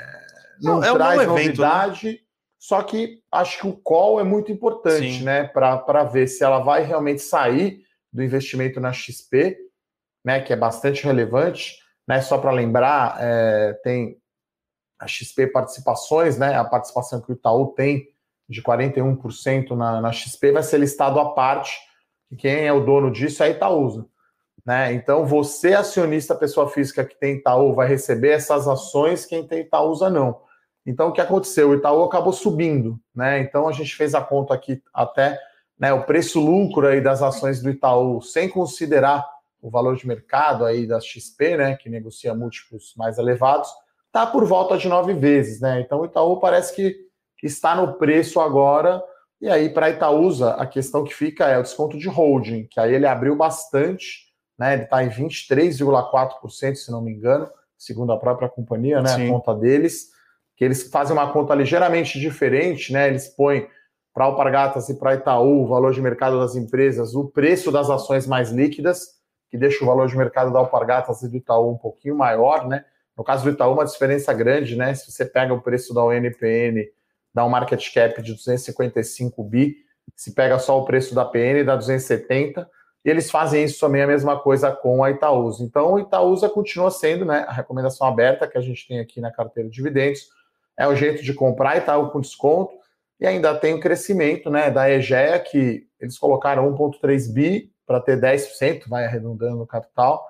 não, 0.62 0.80
não, 0.80 0.96
traz 0.96 1.22
é 1.22 1.24
um 1.24 1.28
novidade, 1.28 2.08
evento, 2.08 2.20
né? 2.20 2.26
só 2.58 2.82
que 2.82 3.20
acho 3.32 3.60
que 3.60 3.68
o 3.68 3.76
call 3.76 4.20
é 4.20 4.24
muito 4.24 4.52
importante, 4.52 5.20
Sim. 5.20 5.24
né? 5.24 5.44
Para 5.44 6.04
ver 6.04 6.28
se 6.28 6.44
ela 6.44 6.60
vai 6.60 6.84
realmente 6.84 7.22
sair 7.22 7.82
do 8.14 8.24
investimento 8.24 8.80
na 8.80 8.94
XP, 8.94 9.58
né? 10.24 10.40
Que 10.40 10.54
é 10.54 10.56
bastante 10.56 11.04
relevante. 11.04 11.84
Né, 12.08 12.22
só 12.22 12.38
para 12.38 12.52
lembrar, 12.52 13.18
é, 13.20 13.74
tem 13.84 14.18
a 15.00 15.08
XP 15.08 15.48
Participações, 15.48 16.38
né, 16.38 16.56
a 16.56 16.64
participação 16.64 17.20
que 17.20 17.32
o 17.32 17.34
Itaú 17.34 17.74
tem 17.74 18.08
de 18.48 18.62
41% 18.62 19.72
na, 19.72 20.02
na 20.02 20.12
XP 20.12 20.52
vai 20.52 20.64
ser 20.64 20.78
listado 20.78 21.20
à 21.20 21.34
parte, 21.34 21.78
e 22.32 22.36
quem 22.36 22.66
é 22.66 22.74
o 22.74 22.86
dono 22.86 23.12
disso 23.12 23.44
é 23.44 23.48
a 23.48 23.50
Itaúsa. 23.50 24.06
Né? 24.66 24.94
Então, 24.94 25.26
você, 25.26 25.74
acionista, 25.74 26.34
pessoa 26.34 26.70
física 26.70 27.06
que 27.06 27.20
tem 27.20 27.36
Itaú, 27.36 27.74
vai 27.74 27.88
receber 27.88 28.30
essas 28.30 28.68
ações, 28.68 29.26
quem 29.26 29.46
tem 29.46 29.62
Itaúsa 29.62 30.10
não. 30.10 30.42
Então, 30.86 31.10
o 31.10 31.12
que 31.12 31.22
aconteceu? 31.22 31.70
O 31.70 31.76
Itaú 31.76 32.04
acabou 32.04 32.34
subindo, 32.34 33.00
né? 33.14 33.40
Então, 33.40 33.68
a 33.68 33.72
gente 33.72 33.96
fez 33.96 34.14
a 34.14 34.22
conta 34.22 34.54
aqui 34.54 34.82
até 34.94 35.40
né, 35.80 35.92
o 35.94 36.04
preço-lucro 36.04 36.88
aí 36.88 37.02
das 37.02 37.22
ações 37.22 37.62
do 37.62 37.70
Itaú, 37.70 38.22
sem 38.22 38.50
considerar 38.50 39.26
o 39.62 39.70
valor 39.70 39.96
de 39.96 40.08
mercado 40.08 40.64
aí 40.64 40.86
da 40.86 41.00
XP, 41.00 41.58
né, 41.58 41.76
que 41.76 41.90
negocia 41.90 42.36
múltiplos 42.36 42.94
mais 42.96 43.18
elevados, 43.18 43.70
está 44.06 44.26
por 44.26 44.46
volta 44.46 44.78
de 44.78 44.88
nove 44.88 45.14
vezes, 45.14 45.60
né? 45.60 45.82
Então 45.82 46.02
o 46.02 46.06
Itaú 46.06 46.40
parece 46.40 46.74
que 46.76 46.96
está 47.44 47.76
no 47.76 47.94
preço 47.94 48.40
agora. 48.40 49.04
E 49.42 49.50
aí, 49.50 49.70
para 49.70 49.90
Itaúsa, 49.90 50.52
a 50.52 50.66
questão 50.66 51.04
que 51.04 51.14
fica 51.14 51.48
é 51.48 51.58
o 51.58 51.64
desconto 51.64 51.98
de 51.98 52.08
holding, 52.08 52.68
que 52.70 52.80
aí 52.80 52.94
ele 52.94 53.06
abriu 53.06 53.36
bastante, 53.36 54.26
né? 54.58 54.74
Ele 54.74 54.84
está 54.84 55.04
em 55.04 55.10
23,4%, 55.10 56.76
se 56.76 56.92
não 56.92 57.02
me 57.02 57.12
engano, 57.12 57.50
segundo 57.78 58.12
a 58.12 58.18
própria 58.18 58.50
companhia, 58.50 59.02
né? 59.02 59.10
Sim. 59.10 59.28
A 59.28 59.30
conta 59.32 59.54
deles, 59.54 60.10
que 60.56 60.64
eles 60.64 60.90
fazem 60.90 61.14
uma 61.14 61.32
conta 61.32 61.54
ligeiramente 61.54 62.20
diferente, 62.20 62.94
né? 62.94 63.08
Eles 63.08 63.28
põem 63.28 63.68
para 64.14 64.26
Alpargatas 64.26 64.88
e 64.88 64.98
para 64.98 65.16
Itaú 65.16 65.64
o 65.64 65.68
valor 65.68 65.94
de 65.94 66.02
mercado 66.02 66.40
das 66.40 66.56
empresas, 66.56 67.14
o 67.14 67.26
preço 67.26 67.70
das 67.72 67.90
ações 67.90 68.26
mais 68.26 68.50
líquidas 68.50 69.16
que 69.52 69.58
deixa 69.58 69.84
o 69.84 69.88
valor 69.88 70.08
de 70.08 70.18
mercado 70.18 70.52
da 70.52 70.60
Alpargatas 70.60 71.22
e 71.22 71.30
do 71.30 71.38
Itaú 71.38 71.72
um 71.72 71.78
pouquinho 71.78 72.16
maior, 72.16 72.68
né? 72.68 72.86
No 73.18 73.24
caso 73.24 73.44
do 73.44 73.50
Itaú, 73.50 73.74
uma 73.74 73.86
diferença 73.86 74.34
grande, 74.34 74.76
né? 74.76 74.94
Se 74.94 75.12
você 75.12 75.26
pega 75.26 75.54
o 75.54 75.62
preço 75.62 75.94
da 75.94 76.04
ONPN, 76.04 76.86
dá 77.36 77.44
um 77.44 77.50
market 77.50 77.94
cap 77.94 78.22
de 78.22 78.34
255 78.34 79.44
bi, 79.44 79.76
se 80.16 80.34
pega 80.34 80.58
só 80.58 80.80
o 80.80 80.86
preço 80.86 81.14
da 81.14 81.26
PN, 81.26 81.66
dá 81.66 81.76
270, 81.76 82.66
e 83.04 83.10
eles 83.10 83.30
fazem 83.30 83.66
isso 83.66 83.78
também 83.78 84.02
a 84.02 84.08
mesma 84.08 84.40
coisa 84.40 84.72
com 84.72 85.04
a 85.04 85.12
Itaúsa. 85.12 85.62
Então, 85.62 85.94
o 85.94 86.00
Itaúsa 86.00 86.48
continua 86.48 86.90
sendo 86.90 87.26
né, 87.26 87.46
a 87.46 87.52
recomendação 87.52 88.08
aberta 88.08 88.48
que 88.48 88.58
a 88.58 88.62
gente 88.62 88.88
tem 88.88 89.02
aqui 89.02 89.20
na 89.20 89.32
carteira 89.32 89.70
de 89.70 89.76
dividendos. 89.76 90.30
É 90.80 90.88
o 90.88 90.96
jeito 90.96 91.22
de 91.22 91.34
comprar 91.34 91.78
Itaú 91.78 92.10
com 92.10 92.22
desconto. 92.22 92.74
E 93.20 93.28
ainda 93.28 93.54
tem 93.54 93.74
o 93.74 93.80
crescimento 93.80 94.50
né, 94.50 94.72
da 94.72 94.90
EGEA, 94.90 95.38
que 95.40 95.88
eles 96.00 96.18
colocaram 96.18 96.74
1,3 96.74 97.32
bi 97.34 97.72
para 97.86 98.00
ter 98.00 98.20
10%, 98.20 98.88
vai 98.88 99.06
arredondando 99.06 99.62
o 99.62 99.68
capital, 99.68 100.26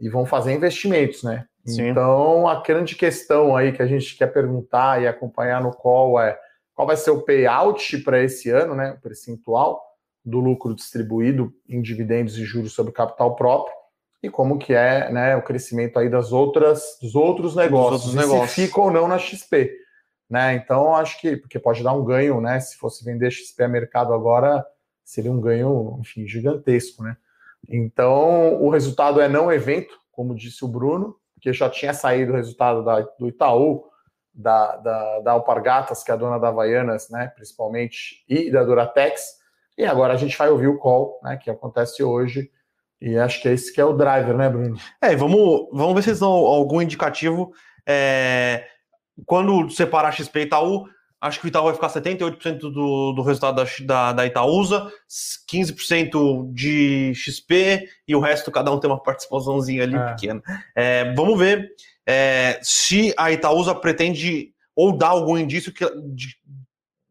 e 0.00 0.08
vão 0.08 0.26
fazer 0.26 0.52
investimentos, 0.52 1.22
né? 1.22 1.46
Sim. 1.64 1.88
Então, 1.88 2.48
a 2.48 2.62
grande 2.62 2.96
questão 2.96 3.54
aí 3.54 3.72
que 3.72 3.82
a 3.82 3.86
gente 3.86 4.16
quer 4.16 4.28
perguntar 4.28 5.02
e 5.02 5.06
acompanhar 5.06 5.62
no 5.62 5.70
call 5.70 6.20
é 6.20 6.38
qual 6.74 6.86
vai 6.86 6.96
ser 6.96 7.10
o 7.10 7.22
payout 7.22 7.98
para 7.98 8.22
esse 8.22 8.50
ano, 8.50 8.74
né? 8.74 8.92
O 8.92 9.00
percentual 9.00 9.82
do 10.24 10.40
lucro 10.40 10.74
distribuído 10.74 11.52
em 11.68 11.82
dividendos 11.82 12.38
e 12.38 12.44
juros 12.44 12.72
sobre 12.72 12.92
capital 12.92 13.34
próprio 13.34 13.74
e 14.22 14.28
como 14.28 14.58
que 14.58 14.74
é 14.74 15.10
né, 15.10 15.36
o 15.36 15.42
crescimento 15.42 15.98
aí 15.98 16.08
das 16.08 16.32
outras, 16.32 16.98
dos 17.00 17.14
outros 17.14 17.54
negócios, 17.54 18.02
dos 18.02 18.14
outros 18.14 18.30
negócios. 18.30 18.50
se 18.50 18.66
fica 18.66 18.80
ou 18.80 18.90
não 18.90 19.06
na 19.06 19.18
XP. 19.18 19.72
Né? 20.28 20.54
Então, 20.54 20.94
acho 20.94 21.20
que, 21.20 21.36
porque 21.36 21.58
pode 21.58 21.82
dar 21.82 21.94
um 21.94 22.04
ganho, 22.04 22.40
né? 22.40 22.60
Se 22.60 22.76
fosse 22.76 23.04
vender 23.04 23.30
XP 23.30 23.62
a 23.62 23.68
mercado 23.68 24.12
agora, 24.12 24.64
seria 25.02 25.32
um 25.32 25.40
ganho, 25.40 25.96
enfim, 26.00 26.26
gigantesco, 26.26 27.02
né? 27.02 27.16
Então, 27.66 28.62
o 28.62 28.68
resultado 28.68 29.20
é 29.20 29.28
não 29.28 29.50
evento, 29.50 29.98
como 30.12 30.34
disse 30.34 30.64
o 30.64 30.68
Bruno, 30.68 31.16
porque 31.38 31.52
já 31.52 31.70
tinha 31.70 31.94
saído 31.94 32.32
o 32.32 32.36
resultado 32.36 32.84
da, 32.84 33.00
do 33.00 33.28
Itaú, 33.28 33.84
da, 34.34 34.76
da, 34.76 35.20
da 35.20 35.32
Alpargatas, 35.32 36.02
que 36.02 36.10
é 36.10 36.14
a 36.14 36.16
dona 36.16 36.38
da 36.38 36.48
Havaianas, 36.48 37.08
né, 37.10 37.32
principalmente, 37.34 38.24
e 38.28 38.50
da 38.50 38.64
Duratex, 38.64 39.38
e 39.76 39.84
agora 39.84 40.12
a 40.12 40.16
gente 40.16 40.36
vai 40.36 40.50
ouvir 40.50 40.66
o 40.66 40.78
call, 40.78 41.20
né, 41.22 41.36
que 41.36 41.48
acontece 41.48 42.02
hoje. 42.02 42.50
E 43.00 43.16
acho 43.16 43.40
que 43.40 43.48
é 43.48 43.52
esse 43.52 43.72
que 43.72 43.80
é 43.80 43.84
o 43.84 43.92
driver, 43.92 44.36
né, 44.36 44.48
Bruno? 44.48 44.76
É, 45.00 45.14
vamos, 45.14 45.68
vamos 45.72 45.94
ver 45.94 46.02
se 46.02 46.10
eles 46.10 46.20
dão 46.20 46.30
algum 46.30 46.82
indicativo. 46.82 47.52
É, 47.86 48.66
quando 49.24 49.70
separar 49.70 50.10
XP 50.10 50.40
e 50.40 50.42
Itaú, 50.42 50.84
acho 51.20 51.40
que 51.40 51.46
o 51.46 51.48
Itaú 51.48 51.64
vai 51.64 51.74
ficar 51.74 51.88
78% 51.88 52.58
do, 52.58 53.12
do 53.12 53.22
resultado 53.22 53.56
da, 53.56 53.64
da, 53.84 54.12
da 54.12 54.26
Itaúsa, 54.26 54.92
15% 55.50 56.52
de 56.52 57.12
XP 57.14 57.88
e 58.06 58.14
o 58.14 58.20
resto 58.20 58.50
cada 58.50 58.70
um 58.70 58.78
tem 58.78 58.88
uma 58.88 59.02
participaçãozinha 59.02 59.82
ali 59.82 59.96
é. 59.96 60.04
pequena. 60.12 60.42
É, 60.74 61.12
vamos 61.14 61.38
ver 61.38 61.70
é, 62.06 62.58
se 62.62 63.12
a 63.16 63.32
Itaúsa 63.32 63.74
pretende 63.74 64.52
ou 64.74 64.96
dá 64.96 65.08
algum 65.08 65.36
indício 65.36 65.72
que, 65.72 65.84
de, 66.14 66.36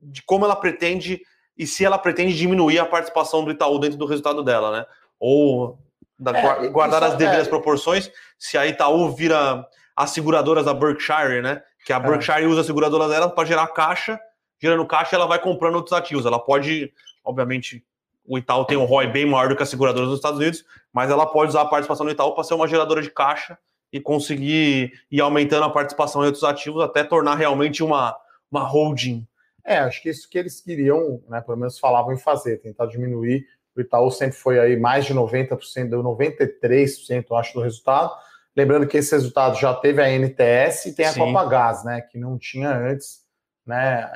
de 0.02 0.24
como 0.24 0.46
ela 0.46 0.56
pretende 0.56 1.22
e 1.58 1.68
se 1.68 1.84
ela 1.84 1.98
pretende 1.98 2.36
diminuir 2.36 2.80
a 2.80 2.86
participação 2.86 3.44
do 3.44 3.52
Itaú 3.52 3.80
dentro 3.80 3.98
do 3.98 4.06
resultado 4.06 4.44
dela, 4.44 4.72
né? 4.72 4.86
Ou 5.20 5.78
da, 6.18 6.32
é, 6.38 6.70
guardar 6.70 7.04
as 7.04 7.16
devidas 7.16 7.48
é... 7.48 7.50
proporções, 7.50 8.10
se 8.38 8.58
a 8.58 8.66
Itaú 8.66 9.10
vira 9.12 9.66
as 9.96 10.12
seguradoras 10.12 10.66
da 10.66 10.74
Berkshire, 10.74 11.42
né? 11.42 11.62
Que 11.88 11.94
a 11.94 11.96
é. 11.96 12.00
Berkshire 12.02 12.46
usa 12.46 12.60
a 12.60 12.64
seguradora 12.66 13.08
dela 13.08 13.30
para 13.30 13.48
gerar 13.48 13.66
caixa, 13.68 14.20
gerando 14.60 14.86
caixa 14.86 15.16
ela 15.16 15.26
vai 15.26 15.40
comprando 15.40 15.76
outros 15.76 15.94
ativos. 15.94 16.26
Ela 16.26 16.38
pode, 16.38 16.92
obviamente, 17.24 17.82
o 18.26 18.38
Itaú 18.38 18.66
tem 18.66 18.76
um 18.76 18.84
ROI 18.84 19.08
bem 19.08 19.26
maior 19.26 19.48
do 19.48 19.56
que 19.56 19.64
as 19.64 19.70
seguradoras 19.70 20.10
dos 20.10 20.18
Estados 20.18 20.38
Unidos, 20.38 20.66
mas 20.92 21.10
ela 21.10 21.26
pode 21.26 21.50
usar 21.50 21.62
a 21.62 21.66
participação 21.66 22.06
do 22.06 22.12
Itaú 22.12 22.36
para 22.36 22.44
ser 22.44 22.56
uma 22.56 22.68
geradora 22.68 23.02
de 23.02 23.10
caixa 23.10 23.58
e 23.94 24.02
conseguir 24.02 24.92
ir 25.10 25.22
aumentando 25.22 25.64
a 25.64 25.70
participação 25.70 26.24
em 26.24 26.26
outros 26.26 26.44
ativos 26.44 26.84
até 26.84 27.06
tornar 27.06 27.36
realmente 27.36 27.82
uma, 27.82 28.18
uma 28.52 28.64
holding 28.64 29.26
é, 29.64 29.80
acho 29.80 30.02
que 30.02 30.10
isso 30.10 30.30
que 30.30 30.38
eles 30.38 30.62
queriam, 30.62 31.22
né, 31.28 31.42
pelo 31.42 31.58
menos 31.58 31.78
falavam 31.78 32.14
em 32.14 32.18
fazer, 32.18 32.62
tentar 32.62 32.86
diminuir. 32.86 33.46
O 33.76 33.82
Itaú 33.82 34.10
sempre 34.10 34.38
foi 34.38 34.58
aí 34.58 34.78
mais 34.78 35.06
de 35.06 35.14
90%, 35.14 35.90
deu 35.90 36.02
93%, 36.02 37.38
acho, 37.38 37.54
do 37.54 37.60
resultado. 37.60 38.14
Lembrando 38.58 38.88
que 38.88 38.98
esse 38.98 39.12
resultado 39.12 39.56
já 39.60 39.72
teve 39.76 40.02
a 40.02 40.10
NTS 40.10 40.88
e 40.88 40.96
tem 40.96 41.06
a 41.06 41.14
Sim. 41.14 41.20
Copa 41.20 41.46
Gás, 41.46 41.86
né, 41.86 42.02
que 42.02 42.18
não 42.18 42.40
tinha 42.40 42.76
antes, 42.76 43.20
né, 43.64 44.10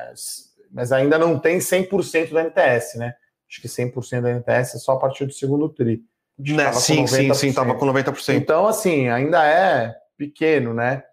mas 0.71 0.91
ainda 0.91 1.19
não 1.19 1.37
tem 1.37 1.59
100% 1.59 2.33
da 2.33 2.41
NTS, 2.41 2.97
né? 2.97 3.13
Acho 3.47 3.61
que 3.61 3.67
100% 3.67 4.21
da 4.21 4.31
NTS 4.31 4.75
é 4.75 4.79
só 4.79 4.93
a 4.93 4.99
partir 4.99 5.27
do 5.27 5.31
segundo 5.31 5.69
tri. 5.69 6.03
Né, 6.39 6.73
sim, 6.73 7.05
sim, 7.05 7.31
sim, 7.35 7.49
estava 7.49 7.75
com 7.75 7.85
90%. 7.85 8.33
Então, 8.35 8.65
assim, 8.65 9.09
ainda 9.09 9.45
é 9.45 9.93
pequeno, 10.17 10.73
né? 10.73 11.03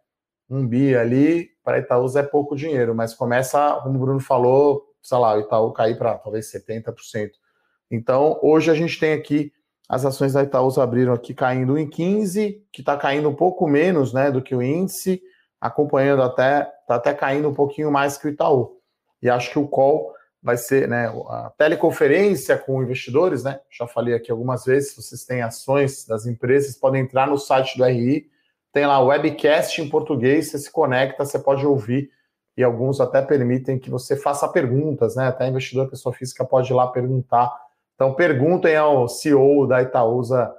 Um 0.48 0.66
bi 0.66 0.96
ali, 0.96 1.50
para 1.62 1.80
Itaúsa 1.80 2.20
é 2.20 2.22
pouco 2.22 2.56
dinheiro, 2.56 2.94
mas 2.94 3.12
começa, 3.12 3.78
como 3.82 3.96
o 3.96 4.00
Bruno 4.00 4.20
falou, 4.20 4.94
sei 5.02 5.18
lá, 5.18 5.34
o 5.34 5.40
Itaú 5.40 5.70
cair 5.74 5.98
para 5.98 6.14
talvez 6.16 6.50
70%. 6.50 7.32
Então, 7.90 8.38
hoje 8.42 8.70
a 8.70 8.74
gente 8.74 8.98
tem 8.98 9.12
aqui 9.12 9.52
as 9.88 10.04
ações 10.04 10.34
da 10.34 10.42
Itaúsa 10.42 10.82
abriram 10.82 11.12
aqui 11.12 11.32
caindo 11.32 11.78
em 11.78 11.88
15, 11.88 12.62
que 12.70 12.82
está 12.82 12.96
caindo 12.96 13.28
um 13.28 13.34
pouco 13.34 13.66
menos, 13.66 14.12
né, 14.12 14.30
do 14.30 14.42
que 14.42 14.54
o 14.54 14.62
índice, 14.62 15.22
acompanhando 15.60 16.22
até, 16.22 16.70
está 16.82 16.96
até 16.96 17.14
caindo 17.14 17.48
um 17.48 17.54
pouquinho 17.54 17.90
mais 17.90 18.18
que 18.18 18.26
o 18.26 18.30
Itaú. 18.30 18.76
E 19.22 19.30
acho 19.30 19.50
que 19.50 19.58
o 19.58 19.66
call 19.66 20.12
vai 20.42 20.56
ser, 20.56 20.86
né, 20.88 21.08
a 21.28 21.52
teleconferência 21.56 22.56
com 22.56 22.82
investidores, 22.82 23.42
né? 23.42 23.58
Já 23.70 23.86
falei 23.88 24.14
aqui 24.14 24.30
algumas 24.30 24.64
vezes, 24.64 24.90
se 24.90 25.02
vocês 25.02 25.24
têm 25.24 25.42
ações 25.42 26.06
das 26.06 26.26
empresas, 26.26 26.76
podem 26.76 27.02
entrar 27.02 27.26
no 27.26 27.38
site 27.38 27.76
do 27.76 27.84
RI 27.84 28.30
tem 28.72 28.86
lá 28.86 29.00
webcast 29.00 29.80
em 29.80 29.88
português, 29.88 30.50
você 30.50 30.58
se 30.58 30.70
conecta, 30.70 31.24
você 31.24 31.38
pode 31.38 31.66
ouvir, 31.66 32.10
e 32.56 32.62
alguns 32.62 33.00
até 33.00 33.22
permitem 33.22 33.78
que 33.78 33.90
você 33.90 34.16
faça 34.16 34.48
perguntas, 34.48 35.16
né? 35.16 35.28
Até 35.28 35.48
investidor, 35.48 35.88
pessoa 35.88 36.12
física, 36.12 36.44
pode 36.44 36.72
ir 36.72 36.74
lá 36.74 36.86
perguntar. 36.86 37.50
Então, 37.98 38.14
perguntem 38.14 38.76
ao 38.76 39.08
CEO 39.08 39.66
da 39.66 39.82
Itaúsa 39.82 40.54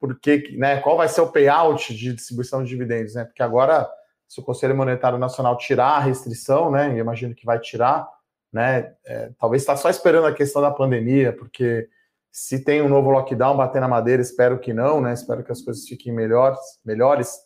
por 0.00 0.18
que, 0.18 0.56
né, 0.56 0.80
qual 0.80 0.96
vai 0.96 1.06
ser 1.06 1.20
o 1.20 1.30
payout 1.30 1.94
de 1.94 2.14
distribuição 2.14 2.64
de 2.64 2.70
dividendos, 2.70 3.14
né? 3.14 3.26
Porque 3.26 3.42
agora, 3.42 3.86
se 4.26 4.40
o 4.40 4.42
Conselho 4.42 4.74
Monetário 4.74 5.18
Nacional 5.18 5.58
tirar 5.58 5.96
a 5.96 6.00
restrição, 6.00 6.70
né? 6.70 6.96
Imagino 6.96 7.34
que 7.34 7.44
vai 7.44 7.58
tirar, 7.58 8.08
né? 8.50 8.94
É, 9.04 9.30
talvez 9.38 9.60
está 9.60 9.76
só 9.76 9.90
esperando 9.90 10.28
a 10.28 10.32
questão 10.32 10.62
da 10.62 10.70
pandemia, 10.70 11.30
porque 11.30 11.86
se 12.32 12.64
tem 12.64 12.80
um 12.80 12.88
novo 12.88 13.10
lockdown, 13.10 13.54
bater 13.54 13.82
na 13.82 13.88
madeira, 13.88 14.22
espero 14.22 14.58
que 14.58 14.72
não, 14.72 14.98
né? 14.98 15.12
Espero 15.12 15.44
que 15.44 15.52
as 15.52 15.60
coisas 15.60 15.86
fiquem 15.86 16.10
melhores, 16.10 16.58
melhores 16.82 17.36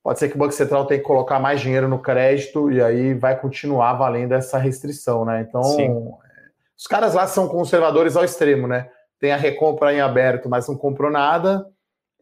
pode 0.00 0.20
ser 0.20 0.28
que 0.28 0.36
o 0.36 0.38
Banco 0.38 0.52
Central 0.52 0.86
tenha 0.86 1.00
que 1.00 1.06
colocar 1.06 1.40
mais 1.40 1.60
dinheiro 1.60 1.88
no 1.88 1.98
crédito 1.98 2.70
e 2.70 2.80
aí 2.80 3.14
vai 3.14 3.40
continuar 3.40 3.94
valendo 3.94 4.32
essa 4.32 4.58
restrição, 4.58 5.24
né? 5.24 5.40
Então, 5.40 5.62
Sim. 5.64 6.12
Os 6.76 6.86
caras 6.86 7.14
lá 7.14 7.26
são 7.26 7.48
conservadores 7.48 8.16
ao 8.16 8.24
extremo, 8.24 8.66
né? 8.66 8.90
Tem 9.18 9.32
a 9.32 9.36
recompra 9.36 9.92
em 9.92 10.00
aberto, 10.00 10.48
mas 10.48 10.68
não 10.68 10.76
comprou 10.76 11.10
nada. 11.10 11.66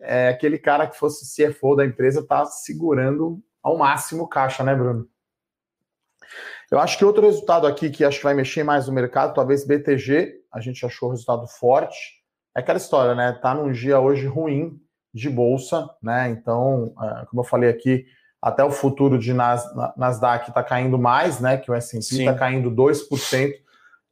É 0.01 0.29
aquele 0.29 0.59
cara 0.59 0.87
que 0.87 0.97
fosse 0.97 1.25
CFO 1.35 1.77
da 1.77 1.85
empresa 1.85 2.27
tá 2.27 2.45
segurando 2.45 3.41
ao 3.63 3.79
máximo 3.79 4.29
caixa, 4.29 4.63
né, 4.63 4.75
Bruno? 4.75 5.09
Eu 6.71 6.79
acho 6.81 6.97
que 6.97 7.05
outro 7.05 7.27
resultado 7.27 7.67
aqui 7.67 7.91
que 7.91 8.05
acho 8.05 8.19
que 8.19 8.25
vai 8.25 8.35
mexer 8.35 8.65
mais 8.65 8.87
no 8.87 8.93
mercado, 8.93 9.35
talvez 9.35 9.67
BTG, 9.67 10.41
a 10.51 10.61
gente 10.61 10.85
achou 10.85 11.09
o 11.09 11.13
resultado 11.13 11.47
forte. 11.47 12.23
É 12.57 12.61
aquela 12.61 12.79
história, 12.79 13.15
né? 13.15 13.33
Tá 13.43 13.55
num 13.55 13.71
dia 13.71 14.01
hoje 14.01 14.27
ruim 14.27 14.81
de 15.13 15.29
bolsa, 15.29 15.89
né? 16.03 16.31
Então, 16.31 16.95
é, 17.01 17.27
como 17.27 17.43
eu 17.43 17.45
falei 17.45 17.69
aqui, 17.69 18.07
até 18.41 18.65
o 18.65 18.71
futuro 18.71 19.19
de 19.19 19.33
Nas, 19.33 19.65
Nasdaq 19.97 20.49
está 20.49 20.63
caindo 20.63 20.99
mais, 20.99 21.41
né? 21.41 21.59
Que 21.59 21.71
o 21.71 21.75
S&P 21.75 21.99
está 21.99 22.35
caindo 22.35 22.71
2%. 22.71 23.53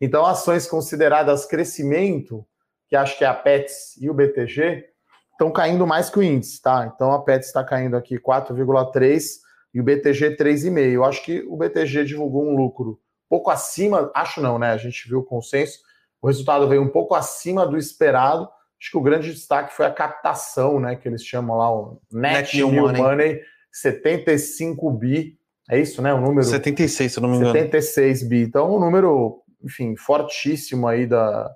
Então, 0.01 0.25
ações 0.25 0.67
consideradas 0.67 1.45
crescimento, 1.45 2.47
que 2.89 2.97
acho 2.97 3.19
que 3.19 3.25
é 3.25 3.27
a 3.27 3.35
Pets 3.35 3.97
e 4.01 4.09
o 4.09 4.15
BTG, 4.15 4.87
estão 5.33 5.51
caindo 5.51 5.87
mais 5.87 6.09
que 6.09 6.19
o 6.19 6.23
índice, 6.23 6.61
tá? 6.61 6.91
Então, 6.95 7.13
a 7.13 7.23
Pets 7.23 7.49
está 7.49 7.63
caindo 7.63 7.97
aqui 7.97 8.19
4,3% 8.19 9.41
e 9.75 9.81
o 9.81 9.85
BTG 9.85 10.37
3,5%. 10.37 10.93
Eu 10.93 11.05
acho 11.05 11.23
que 11.23 11.41
o 11.49 11.57
BTG 11.57 12.05
divulgou 12.05 12.47
um 12.47 12.57
lucro 12.57 13.01
pouco 13.29 13.51
acima, 13.51 14.11
acho 14.15 14.41
não, 14.41 14.59
né? 14.59 14.71
A 14.71 14.77
gente 14.77 15.09
viu 15.09 15.21
o 15.21 15.25
consenso, 15.25 15.79
o 16.21 16.27
resultado 16.27 16.69
veio 16.69 16.83
um 16.83 16.89
pouco 16.89 17.15
acima 17.15 17.65
do 17.67 17.77
esperado, 17.77 18.49
Acho 18.81 18.93
que 18.93 18.97
o 18.97 19.03
grande 19.03 19.31
destaque 19.31 19.77
foi 19.77 19.85
a 19.85 19.91
captação, 19.91 20.81
né? 20.81 20.97
Que 20.97 21.07
eles 21.07 21.23
chamam 21.23 21.59
lá 21.59 21.71
o 21.71 22.01
Net, 22.11 22.35
Net 22.35 22.57
New, 22.57 22.73
Money. 22.73 23.03
Money, 23.03 23.41
75 23.71 24.91
bi. 24.93 25.39
É 25.71 25.79
isso, 25.79 26.01
né? 26.01 26.15
O 26.15 26.21
número. 26.21 26.43
76, 26.43 27.13
se 27.13 27.19
eu 27.19 27.23
não 27.23 27.29
me 27.29 27.37
engano. 27.37 27.53
76 27.53 28.23
bi. 28.23 28.41
Então, 28.41 28.75
um 28.75 28.81
número, 28.81 29.43
enfim, 29.63 29.97
fortíssimo 29.97 30.87
aí 30.89 31.07
da, 31.07 31.55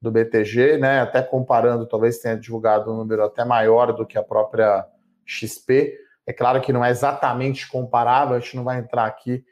do 0.00 0.10
BTG, 0.10 0.78
né? 0.78 1.00
Até 1.00 1.22
comparando, 1.22 1.86
talvez 1.86 2.18
tenha 2.18 2.36
divulgado 2.36 2.92
um 2.92 2.96
número 2.96 3.24
até 3.24 3.44
maior 3.44 3.92
do 3.92 4.06
que 4.06 4.18
a 4.18 4.22
própria 4.22 4.86
XP. 5.24 5.98
É 6.26 6.32
claro 6.32 6.60
que 6.60 6.72
não 6.72 6.84
é 6.84 6.90
exatamente 6.90 7.68
comparável, 7.68 8.36
a 8.36 8.40
gente 8.40 8.56
não 8.56 8.64
vai 8.64 8.78
entrar 8.78 9.04
aqui 9.06 9.44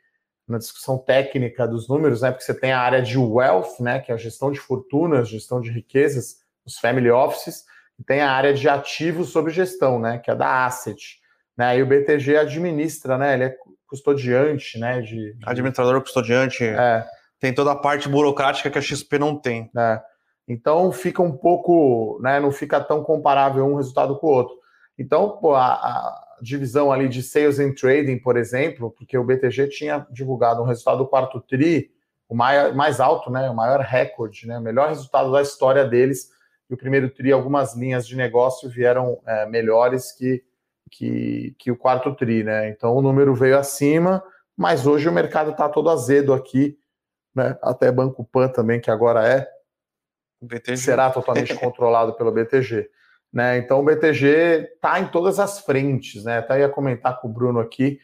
na 0.48 0.58
discussão 0.58 0.98
técnica 0.98 1.66
dos 1.66 1.88
números, 1.88 2.22
né? 2.22 2.30
Porque 2.30 2.44
você 2.44 2.54
tem 2.54 2.72
a 2.72 2.80
área 2.80 3.00
de 3.00 3.16
wealth, 3.18 3.80
né? 3.80 4.00
Que 4.00 4.10
é 4.10 4.14
a 4.14 4.18
gestão 4.18 4.50
de 4.50 4.58
fortunas, 4.58 5.28
gestão 5.28 5.60
de 5.60 5.70
riquezas 5.70 6.42
os 6.64 6.78
family 6.78 7.10
offices, 7.10 7.64
e 7.98 8.04
tem 8.04 8.20
a 8.20 8.30
área 8.30 8.54
de 8.54 8.68
ativos 8.68 9.30
sob 9.30 9.50
gestão, 9.50 9.98
né, 9.98 10.18
que 10.18 10.30
é 10.30 10.34
da 10.34 10.64
asset. 10.64 11.20
Né, 11.56 11.78
e 11.78 11.82
o 11.82 11.86
BTG 11.86 12.36
administra, 12.36 13.18
né, 13.18 13.34
ele 13.34 13.44
é 13.44 13.56
custodiante, 13.86 14.78
né, 14.78 15.00
de... 15.00 15.36
Administrador 15.44 16.00
custodiante, 16.00 16.64
é. 16.64 17.06
Tem 17.42 17.52
toda 17.52 17.72
a 17.72 17.76
parte 17.76 18.08
burocrática 18.08 18.70
que 18.70 18.78
a 18.78 18.80
XP 18.80 19.18
não 19.18 19.34
tem. 19.34 19.68
É. 19.76 20.00
Então 20.46 20.92
fica 20.92 21.20
um 21.20 21.32
pouco, 21.32 22.20
né, 22.22 22.38
não 22.38 22.52
fica 22.52 22.80
tão 22.80 23.02
comparável 23.02 23.66
um 23.66 23.74
resultado 23.74 24.16
com 24.16 24.28
o 24.28 24.30
outro. 24.30 24.54
Então, 24.96 25.38
pô, 25.40 25.56
a, 25.56 25.72
a, 25.72 26.22
divisão 26.40 26.92
ali 26.92 27.08
de 27.08 27.20
sales 27.20 27.58
and 27.58 27.74
trading, 27.74 28.18
por 28.18 28.36
exemplo, 28.36 28.92
porque 28.92 29.18
o 29.18 29.24
BTG 29.24 29.68
tinha 29.68 30.06
divulgado 30.08 30.62
um 30.62 30.64
resultado 30.64 30.98
do 30.98 31.08
quarto 31.08 31.40
tri, 31.40 31.90
o 32.28 32.34
mais, 32.34 32.72
mais 32.76 33.00
alto, 33.00 33.28
né, 33.28 33.50
o 33.50 33.56
maior 33.56 33.80
recorde, 33.80 34.46
né, 34.46 34.56
o 34.58 34.62
melhor 34.62 34.88
resultado 34.90 35.32
da 35.32 35.42
história 35.42 35.84
deles. 35.84 36.30
E 36.70 36.74
o 36.74 36.76
primeiro 36.76 37.10
tri, 37.10 37.32
algumas 37.32 37.74
linhas 37.74 38.06
de 38.06 38.16
negócio 38.16 38.70
vieram 38.70 39.18
é, 39.26 39.46
melhores 39.46 40.12
que, 40.12 40.44
que, 40.88 41.56
que 41.58 41.72
o 41.72 41.76
quarto 41.76 42.14
tri, 42.14 42.44
né? 42.44 42.70
Então 42.70 42.94
o 42.94 43.02
número 43.02 43.34
veio 43.34 43.58
acima, 43.58 44.22
mas 44.56 44.86
hoje 44.86 45.08
o 45.08 45.12
mercado 45.12 45.50
está 45.50 45.68
todo 45.68 45.90
azedo 45.90 46.32
aqui, 46.32 46.78
né? 47.34 47.56
Até 47.62 47.90
Banco 47.90 48.24
Pan 48.24 48.48
também, 48.48 48.80
que 48.80 48.90
agora 48.90 49.26
é, 49.26 49.48
BTG. 50.40 50.76
será 50.76 51.10
totalmente 51.10 51.54
controlado 51.56 52.14
pelo 52.14 52.32
BTG. 52.32 52.88
Né? 53.32 53.58
Então 53.58 53.80
o 53.80 53.84
BTG 53.84 54.72
está 54.74 55.00
em 55.00 55.06
todas 55.06 55.38
as 55.38 55.60
frentes, 55.60 56.22
né? 56.24 56.38
Até 56.38 56.60
ia 56.60 56.68
comentar 56.68 57.18
com 57.20 57.28
o 57.28 57.32
Bruno 57.32 57.60
aqui, 57.60 57.98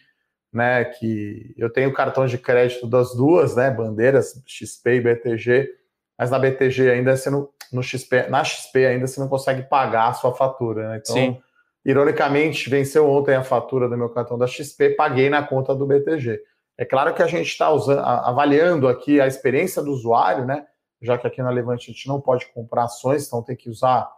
né? 0.50 0.84
Que 0.86 1.54
eu 1.58 1.70
tenho 1.70 1.92
cartão 1.92 2.26
de 2.26 2.38
crédito 2.38 2.86
das 2.86 3.14
duas, 3.14 3.54
né? 3.54 3.70
Bandeiras 3.70 4.42
XP 4.46 4.94
e 4.94 5.00
BTG, 5.00 5.70
mas 6.18 6.30
na 6.30 6.38
BTG 6.38 6.90
ainda 6.90 7.14
você 7.14 7.28
não, 7.28 7.50
no 7.70 7.82
XP, 7.82 8.28
na 8.28 8.42
XP 8.42 8.86
ainda 8.86 9.06
você 9.06 9.20
não 9.20 9.28
consegue 9.28 9.62
pagar 9.62 10.08
a 10.08 10.14
sua 10.14 10.34
fatura, 10.34 10.88
né? 10.88 11.00
Então, 11.02 11.14
Sim. 11.14 11.42
ironicamente, 11.84 12.70
venceu 12.70 13.06
ontem 13.10 13.34
a 13.34 13.44
fatura 13.44 13.86
do 13.86 13.98
meu 13.98 14.08
cartão 14.08 14.38
da 14.38 14.46
XP, 14.46 14.90
paguei 14.90 15.28
na 15.28 15.42
conta 15.42 15.74
do 15.74 15.86
BTG. 15.86 16.40
É 16.78 16.84
claro 16.84 17.12
que 17.12 17.22
a 17.22 17.26
gente 17.26 17.48
está 17.48 17.66
avaliando 17.66 18.86
aqui 18.86 19.20
a 19.20 19.26
experiência 19.26 19.82
do 19.82 19.90
usuário, 19.90 20.46
né? 20.46 20.64
Já 21.02 21.18
que 21.18 21.26
aqui 21.26 21.42
na 21.42 21.50
Levante 21.50 21.90
a 21.90 21.92
gente 21.92 22.06
não 22.06 22.20
pode 22.20 22.46
comprar 22.52 22.84
ações, 22.84 23.26
então 23.26 23.42
tem 23.42 23.56
que 23.56 23.68
usar 23.68 24.08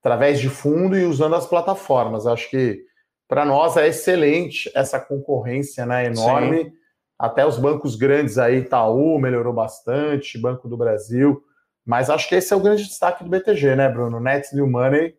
através 0.00 0.40
de 0.40 0.48
fundo 0.48 0.98
e 0.98 1.04
usando 1.04 1.36
as 1.36 1.46
plataformas. 1.46 2.26
Acho 2.26 2.50
que 2.50 2.84
para 3.28 3.44
nós 3.44 3.76
é 3.76 3.86
excelente 3.86 4.70
essa 4.74 4.98
concorrência 4.98 5.86
né, 5.86 6.06
enorme. 6.06 6.64
Sim. 6.64 6.72
Até 7.18 7.46
os 7.46 7.56
bancos 7.58 7.94
grandes 7.94 8.38
aí, 8.38 8.58
Itaú 8.58 9.18
melhorou 9.18 9.52
bastante, 9.52 10.38
Banco 10.38 10.68
do 10.68 10.76
Brasil. 10.76 11.42
Mas 11.84 12.10
acho 12.10 12.28
que 12.28 12.34
esse 12.34 12.52
é 12.52 12.56
o 12.56 12.60
grande 12.60 12.84
destaque 12.84 13.24
do 13.24 13.30
BTG, 13.30 13.76
né, 13.76 13.88
Bruno? 13.88 14.20
Nets 14.20 14.52
New 14.52 14.68
Money 14.68 15.14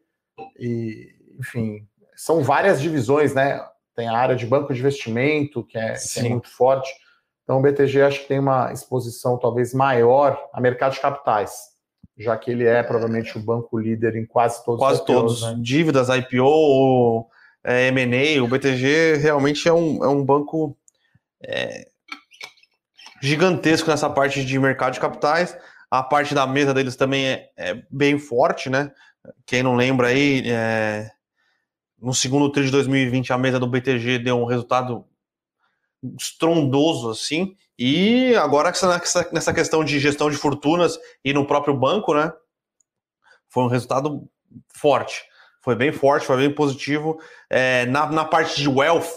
e, 0.58 1.16
enfim, 1.40 1.88
são 2.16 2.42
várias 2.42 2.82
divisões, 2.82 3.34
né? 3.34 3.62
Tem 4.00 4.08
a 4.08 4.18
área 4.18 4.36
de 4.36 4.46
banco 4.46 4.74
de 4.74 4.80
investimento, 4.80 5.64
que 5.66 5.78
é, 5.78 5.94
que 5.94 6.20
é 6.20 6.30
muito 6.30 6.48
forte. 6.50 6.90
Então, 7.44 7.58
o 7.58 7.62
BTG 7.62 8.02
acho 8.02 8.22
que 8.22 8.28
tem 8.28 8.40
uma 8.40 8.72
exposição 8.72 9.38
talvez 9.38 9.74
maior 9.74 10.42
a 10.54 10.62
mercado 10.62 10.94
de 10.94 11.02
capitais 11.02 11.70
já 12.20 12.38
que 12.38 12.52
ele 12.52 12.66
é 12.66 12.84
provavelmente 12.84 13.38
o 13.38 13.42
banco 13.42 13.80
líder 13.80 14.18
em 14.18 14.26
quase 14.26 14.64
todos 14.66 14.80
quase 14.80 15.00
os 15.00 15.06
Quase 15.06 15.20
todos. 15.22 15.42
Né? 15.42 15.58
Dívidas, 15.62 16.10
IPO, 16.10 17.26
é, 17.64 17.88
M&A, 17.88 18.44
o 18.44 18.48
BTG 18.48 19.16
realmente 19.22 19.68
é 19.68 19.74
um, 19.74 20.04
é 20.04 20.08
um 20.10 20.24
banco 20.24 20.78
é, 21.42 21.88
gigantesco 23.22 23.90
nessa 23.90 24.10
parte 24.10 24.44
de 24.44 24.60
mercado 24.60 24.94
de 24.94 25.00
capitais. 25.00 25.58
A 25.90 26.04
parte 26.04 26.36
da 26.36 26.46
mesa 26.46 26.74
deles 26.74 26.96
também 26.96 27.26
é, 27.26 27.50
é 27.58 27.82
bem 27.90 28.20
forte, 28.20 28.70
né? 28.70 28.92
Quem 29.46 29.64
não 29.64 29.76
lembra 29.76 30.08
aí, 30.08 30.44
é, 30.46 31.10
no 32.02 32.14
segundo 32.14 32.52
tri 32.52 32.66
de 32.66 32.72
2020, 32.72 33.34
a 33.34 33.38
mesa 33.38 33.60
do 33.60 33.68
BTG 33.68 34.20
deu 34.20 34.38
um 34.38 34.46
resultado 34.46 35.06
estrondoso 36.18 37.10
assim. 37.10 37.56
E 37.78 38.36
agora 38.36 38.72
nessa, 38.72 39.30
nessa 39.32 39.54
questão 39.54 39.84
de 39.84 40.00
gestão 40.00 40.30
de 40.30 40.38
fortunas 40.38 41.00
e 41.24 41.34
no 41.34 41.46
próprio 41.46 41.76
banco, 41.76 42.14
né? 42.14 42.32
Foi 43.50 43.64
um 43.64 43.68
resultado 43.68 44.28
forte. 44.76 45.24
Foi 45.62 45.76
bem 45.76 45.92
forte, 45.92 46.26
foi 46.26 46.38
bem 46.38 46.54
positivo. 46.54 47.20
É, 47.50 47.86
na, 47.86 48.10
na 48.12 48.26
parte 48.26 48.62
de 48.62 48.70
wealth, 48.70 49.10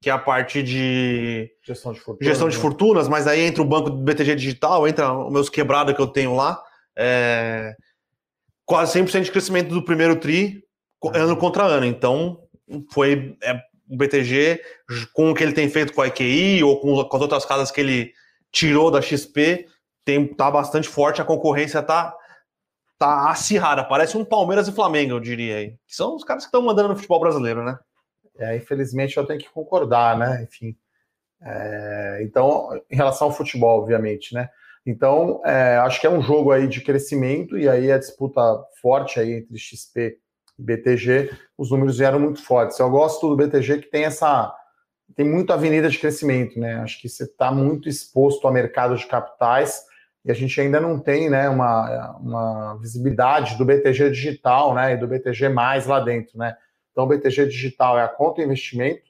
que 0.00 0.10
é 0.10 0.12
a 0.12 0.18
parte 0.18 0.62
de 0.62 1.50
gestão 1.62 1.92
de 1.92 2.00
fortunas, 2.00 2.28
gestão 2.28 2.48
de 2.48 2.56
né? 2.56 2.62
fortunas 2.62 3.08
mas 3.08 3.26
aí 3.26 3.40
entra 3.40 3.62
o 3.62 3.66
banco 3.66 3.90
do 3.90 3.96
BTG 3.98 4.34
Digital, 4.34 4.86
entra 4.88 5.12
os 5.12 5.32
meus 5.32 5.48
quebrados 5.48 5.94
que 5.94 6.00
eu 6.00 6.08
tenho 6.08 6.34
lá. 6.34 6.60
É, 6.96 7.74
quase 8.64 8.98
100% 8.98 9.22
de 9.22 9.30
crescimento 9.30 9.68
do 9.68 9.84
primeiro 9.84 10.16
TRI, 10.16 10.64
ano 11.14 11.36
contra 11.36 11.64
ano. 11.64 11.86
Então, 11.86 12.40
foi 12.92 13.36
é, 13.42 13.60
o 13.88 13.96
BTG, 13.96 14.60
com 15.12 15.30
o 15.30 15.34
que 15.34 15.42
ele 15.42 15.52
tem 15.52 15.68
feito 15.68 15.92
com 15.92 16.02
a 16.02 16.06
IQI 16.06 16.62
ou 16.62 16.80
com, 16.80 17.04
com 17.04 17.16
as 17.16 17.22
outras 17.22 17.44
casas 17.44 17.70
que 17.70 17.80
ele 17.80 18.12
tirou 18.50 18.90
da 18.90 19.00
XP, 19.00 19.66
tem, 20.04 20.26
tá 20.26 20.50
bastante 20.50 20.88
forte, 20.88 21.20
a 21.20 21.24
concorrência 21.24 21.82
tá, 21.82 22.14
tá 22.98 23.30
acirrada. 23.30 23.84
Parece 23.84 24.16
um 24.16 24.24
Palmeiras 24.24 24.68
e 24.68 24.72
Flamengo, 24.72 25.12
eu 25.12 25.20
diria 25.20 25.56
aí. 25.56 25.70
Que 25.86 25.94
são 25.94 26.16
os 26.16 26.24
caras 26.24 26.44
que 26.44 26.48
estão 26.48 26.62
mandando 26.62 26.90
no 26.90 26.96
futebol 26.96 27.20
brasileiro, 27.20 27.64
né? 27.64 27.78
É, 28.38 28.56
infelizmente 28.56 29.16
eu 29.16 29.26
tenho 29.26 29.38
que 29.38 29.50
concordar, 29.50 30.16
né? 30.18 30.42
Enfim. 30.42 30.76
É, 31.42 32.20
então, 32.22 32.68
em 32.90 32.96
relação 32.96 33.28
ao 33.28 33.32
futebol, 33.32 33.80
obviamente, 33.80 34.34
né? 34.34 34.48
Então, 34.84 35.40
é, 35.44 35.76
acho 35.78 36.00
que 36.00 36.06
é 36.06 36.10
um 36.10 36.20
jogo 36.20 36.50
aí 36.50 36.66
de 36.66 36.80
crescimento 36.80 37.56
e 37.56 37.68
aí 37.68 37.92
a 37.92 37.98
disputa 37.98 38.40
forte 38.80 39.20
aí 39.20 39.34
entre 39.34 39.56
XP 39.56 40.18
BTG, 40.58 41.30
os 41.56 41.70
números 41.70 41.98
vieram 41.98 42.20
muito 42.20 42.42
fortes. 42.44 42.78
Eu 42.78 42.90
gosto 42.90 43.28
do 43.28 43.36
BTG 43.36 43.78
que 43.78 43.90
tem 43.90 44.04
essa 44.04 44.54
tem 45.14 45.28
muita 45.28 45.54
avenida 45.54 45.88
de 45.90 45.98
crescimento, 45.98 46.58
né? 46.58 46.76
Acho 46.76 47.00
que 47.00 47.08
você 47.08 47.24
está 47.24 47.52
muito 47.52 47.88
exposto 47.88 48.46
ao 48.46 48.52
mercado 48.52 48.96
de 48.96 49.06
capitais 49.06 49.84
e 50.24 50.30
a 50.30 50.34
gente 50.34 50.58
ainda 50.60 50.80
não 50.80 50.98
tem, 50.98 51.28
né, 51.28 51.48
uma, 51.48 52.16
uma 52.18 52.78
visibilidade 52.78 53.58
do 53.58 53.64
BTG 53.64 54.10
digital, 54.10 54.72
né, 54.72 54.94
e 54.94 54.96
do 54.96 55.08
BTG 55.08 55.48
mais 55.48 55.86
lá 55.86 55.98
dentro, 55.98 56.38
né? 56.38 56.56
Então, 56.92 57.04
o 57.04 57.06
BTG 57.08 57.46
digital 57.46 57.98
é 57.98 58.04
a 58.04 58.08
conta 58.08 58.42
investimento 58.42 59.02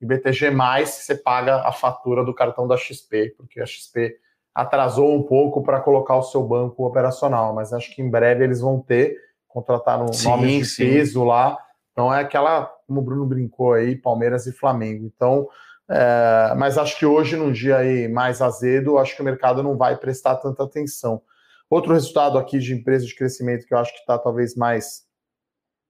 e 0.00 0.06
BTG 0.06 0.50
mais 0.50 0.90
você 0.90 1.14
paga 1.14 1.66
a 1.66 1.72
fatura 1.72 2.24
do 2.24 2.34
cartão 2.34 2.68
da 2.68 2.76
XP, 2.76 3.34
porque 3.36 3.60
a 3.60 3.66
XP 3.66 4.16
atrasou 4.54 5.14
um 5.14 5.22
pouco 5.22 5.62
para 5.62 5.80
colocar 5.80 6.16
o 6.16 6.22
seu 6.22 6.42
banco 6.42 6.84
operacional, 6.84 7.54
mas 7.54 7.72
acho 7.72 7.94
que 7.94 8.02
em 8.02 8.10
breve 8.10 8.44
eles 8.44 8.60
vão 8.60 8.80
ter 8.80 9.16
contratar 9.48 9.98
no 9.98 10.12
sim, 10.12 10.28
nome 10.28 10.58
de 10.58 10.66
sim. 10.66 10.84
peso 10.84 11.24
lá. 11.24 11.58
Então 11.92 12.14
é 12.14 12.20
aquela, 12.20 12.66
como 12.86 13.00
o 13.00 13.02
Bruno 13.02 13.26
brincou 13.26 13.72
aí, 13.72 13.96
Palmeiras 13.96 14.46
e 14.46 14.52
Flamengo. 14.52 15.04
Então, 15.04 15.48
é, 15.90 16.54
mas 16.56 16.76
acho 16.78 16.98
que 16.98 17.06
hoje, 17.06 17.36
num 17.36 17.50
dia 17.50 17.78
aí 17.78 18.06
mais 18.06 18.40
azedo, 18.42 18.98
acho 18.98 19.16
que 19.16 19.22
o 19.22 19.24
mercado 19.24 19.62
não 19.62 19.76
vai 19.76 19.96
prestar 19.96 20.36
tanta 20.36 20.62
atenção. 20.62 21.22
Outro 21.68 21.92
resultado 21.92 22.38
aqui 22.38 22.58
de 22.58 22.74
empresa 22.74 23.04
de 23.04 23.14
crescimento 23.14 23.66
que 23.66 23.74
eu 23.74 23.78
acho 23.78 23.92
que 23.92 24.00
está 24.00 24.18
talvez 24.18 24.54
mais 24.54 25.06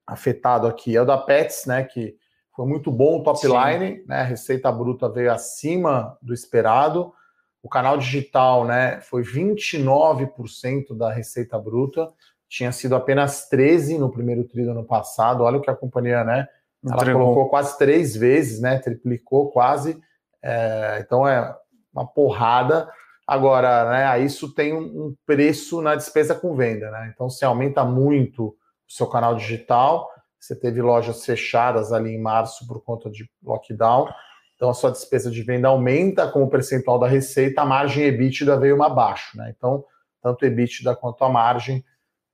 afetado 0.07 0.67
aqui 0.67 0.95
é 0.95 1.01
o 1.01 1.05
da 1.05 1.17
Pets, 1.17 1.65
né? 1.65 1.83
Que 1.83 2.15
foi 2.55 2.65
muito 2.65 2.91
bom 2.91 3.19
o 3.19 3.23
top 3.23 3.39
Sim. 3.39 3.47
line, 3.49 4.03
né? 4.07 4.21
A 4.21 4.23
receita 4.23 4.71
bruta 4.71 5.07
veio 5.07 5.31
acima 5.31 6.17
do 6.21 6.33
esperado. 6.33 7.13
O 7.61 7.69
canal 7.69 7.97
digital, 7.97 8.65
né, 8.65 9.01
foi 9.01 9.21
29% 9.21 10.97
da 10.97 11.11
receita 11.11 11.59
bruta 11.59 12.09
tinha 12.49 12.71
sido 12.71 12.95
apenas 12.95 13.47
13 13.47 13.99
no 13.99 14.11
primeiro 14.11 14.43
tri 14.43 14.65
do 14.65 14.71
ano 14.71 14.83
passado. 14.83 15.43
Olha 15.43 15.57
o 15.57 15.61
que 15.61 15.69
a 15.69 15.75
companhia, 15.75 16.23
né? 16.23 16.47
Ela 16.83 16.95
Entregou. 16.95 17.21
colocou 17.21 17.49
quase 17.49 17.77
três 17.77 18.15
vezes, 18.15 18.59
né? 18.59 18.79
Triplicou 18.79 19.51
quase. 19.51 20.01
É, 20.43 20.97
então 20.99 21.27
é 21.27 21.55
uma 21.93 22.07
porrada. 22.07 22.89
Agora, 23.27 23.91
né? 23.91 24.19
Isso 24.25 24.53
tem 24.55 24.73
um 24.73 25.15
preço 25.25 25.79
na 25.81 25.95
despesa 25.95 26.33
com 26.33 26.55
venda, 26.55 26.89
né? 26.89 27.11
Então, 27.13 27.29
se 27.29 27.45
aumenta 27.45 27.85
muito 27.85 28.47
o 28.47 28.55
seu 28.91 29.05
canal 29.05 29.35
digital, 29.35 30.09
você 30.39 30.55
teve 30.55 30.81
lojas 30.81 31.23
fechadas 31.23 31.93
ali 31.93 32.15
em 32.15 32.21
março 32.21 32.65
por 32.65 32.83
conta 32.83 33.11
de 33.11 33.29
lockdown. 33.43 34.07
Então, 34.55 34.71
a 34.71 34.73
sua 34.73 34.89
despesa 34.89 35.29
de 35.29 35.43
venda 35.43 35.67
aumenta 35.67 36.27
com 36.27 36.43
o 36.43 36.49
percentual 36.49 36.97
da 36.97 37.07
receita, 37.07 37.61
a 37.61 37.65
margem 37.65 38.05
EBITDA 38.05 38.57
veio 38.57 38.75
uma 38.75 38.87
abaixo, 38.87 39.37
né? 39.37 39.53
Então, 39.55 39.85
tanto 40.21 40.43
EBITDA 40.45 40.95
quanto 40.95 41.23
a 41.23 41.29
margem 41.29 41.85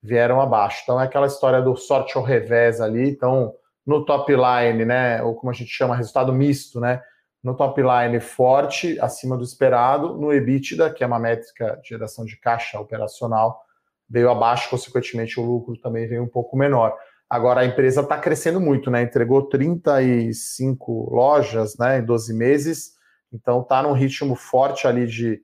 vieram 0.05 0.39
abaixo. 0.39 0.81
Então 0.83 1.01
é 1.01 1.05
aquela 1.05 1.25
história 1.25 1.61
do 1.61 1.75
sorte 1.75 2.15
ao 2.15 2.23
revés 2.23 2.79
ali. 2.79 3.09
Então, 3.09 3.53
no 3.85 4.05
top 4.05 4.31
line, 4.31 4.85
né, 4.85 5.21
ou 5.23 5.35
como 5.35 5.49
a 5.49 5.53
gente 5.53 5.71
chama, 5.71 5.95
resultado 5.95 6.31
misto, 6.31 6.79
né? 6.79 7.01
No 7.43 7.55
top 7.55 7.81
line 7.81 8.19
forte, 8.19 8.99
acima 8.99 9.37
do 9.37 9.43
esperado, 9.43 10.17
no 10.17 10.33
EBITDA, 10.33 10.89
que 10.91 11.03
é 11.03 11.07
uma 11.07 11.19
métrica 11.19 11.79
de 11.81 11.89
geração 11.89 12.25
de 12.25 12.37
caixa 12.37 12.79
operacional, 12.79 13.61
veio 14.09 14.29
abaixo, 14.31 14.69
consequentemente 14.69 15.39
o 15.39 15.43
lucro 15.43 15.77
também 15.77 16.07
veio 16.07 16.23
um 16.23 16.27
pouco 16.27 16.57
menor. 16.57 16.95
Agora 17.29 17.61
a 17.61 17.65
empresa 17.65 18.01
está 18.01 18.17
crescendo 18.17 18.59
muito, 18.59 18.89
né? 18.89 19.03
Entregou 19.03 19.43
35 19.43 21.13
lojas 21.13 21.77
né, 21.77 21.99
em 21.99 22.05
12 22.05 22.33
meses, 22.33 22.93
então 23.31 23.61
está 23.61 23.83
num 23.83 23.93
ritmo 23.93 24.35
forte 24.35 24.87
ali 24.87 25.05
de, 25.05 25.41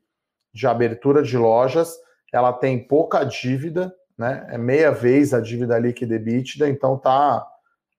de 0.53 0.67
abertura 0.67 1.21
de 1.21 1.37
lojas. 1.37 1.95
Ela 2.33 2.53
tem 2.53 2.87
pouca 2.87 3.23
dívida, 3.23 3.93
né? 4.21 4.45
É 4.49 4.57
meia 4.57 4.91
vez 4.91 5.33
a 5.33 5.41
dívida 5.41 5.77
líquida 5.77 6.15
EBITDA, 6.15 6.69
então 6.69 6.97
tá 6.97 7.45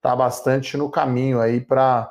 tá 0.00 0.16
bastante 0.16 0.76
no 0.76 0.90
caminho 0.90 1.40
aí 1.40 1.60
para 1.60 2.10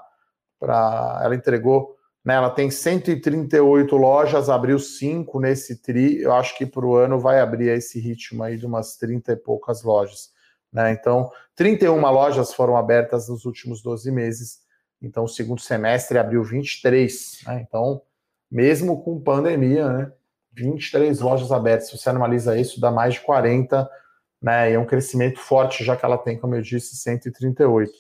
para 0.59 1.19
ela 1.23 1.35
entregou 1.35 1.97
Né, 2.23 2.35
ela 2.35 2.51
tem 2.51 2.69
138 2.69 3.97
lojas, 3.97 4.47
abriu 4.47 4.77
5 4.77 5.39
nesse 5.39 5.81
TRI. 5.81 6.21
Eu 6.21 6.33
acho 6.33 6.55
que 6.55 6.67
para 6.67 6.85
o 6.85 6.95
ano 6.95 7.19
vai 7.19 7.39
abrir 7.39 7.69
esse 7.69 7.99
ritmo 7.99 8.43
aí 8.43 8.57
de 8.57 8.65
umas 8.67 8.95
30 8.97 9.31
e 9.31 9.35
poucas 9.35 9.81
lojas. 9.81 10.29
Né? 10.71 10.91
Então, 10.91 11.31
31 11.55 11.99
lojas 12.11 12.53
foram 12.53 12.77
abertas 12.77 13.27
nos 13.27 13.43
últimos 13.45 13.81
12 13.81 14.11
meses. 14.11 14.59
Então, 15.01 15.23
o 15.23 15.27
segundo 15.27 15.61
semestre 15.61 16.19
abriu 16.19 16.43
23. 16.43 17.39
Né? 17.47 17.65
Então, 17.67 18.03
mesmo 18.51 19.01
com 19.03 19.19
pandemia, 19.19 19.89
né? 19.89 20.11
23 20.53 21.19
lojas 21.19 21.51
abertas. 21.51 21.87
Se 21.87 21.97
você 21.97 22.09
analisa 22.09 22.57
isso, 22.57 22.79
dá 22.79 22.91
mais 22.91 23.15
de 23.15 23.21
40, 23.21 23.89
né? 24.41 24.71
E 24.71 24.73
é 24.73 24.79
um 24.79 24.85
crescimento 24.85 25.39
forte, 25.39 25.83
já 25.83 25.95
que 25.95 26.03
ela 26.03 26.17
tem, 26.17 26.37
como 26.37 26.55
eu 26.55 26.61
disse, 26.61 26.95
138. 26.95 27.91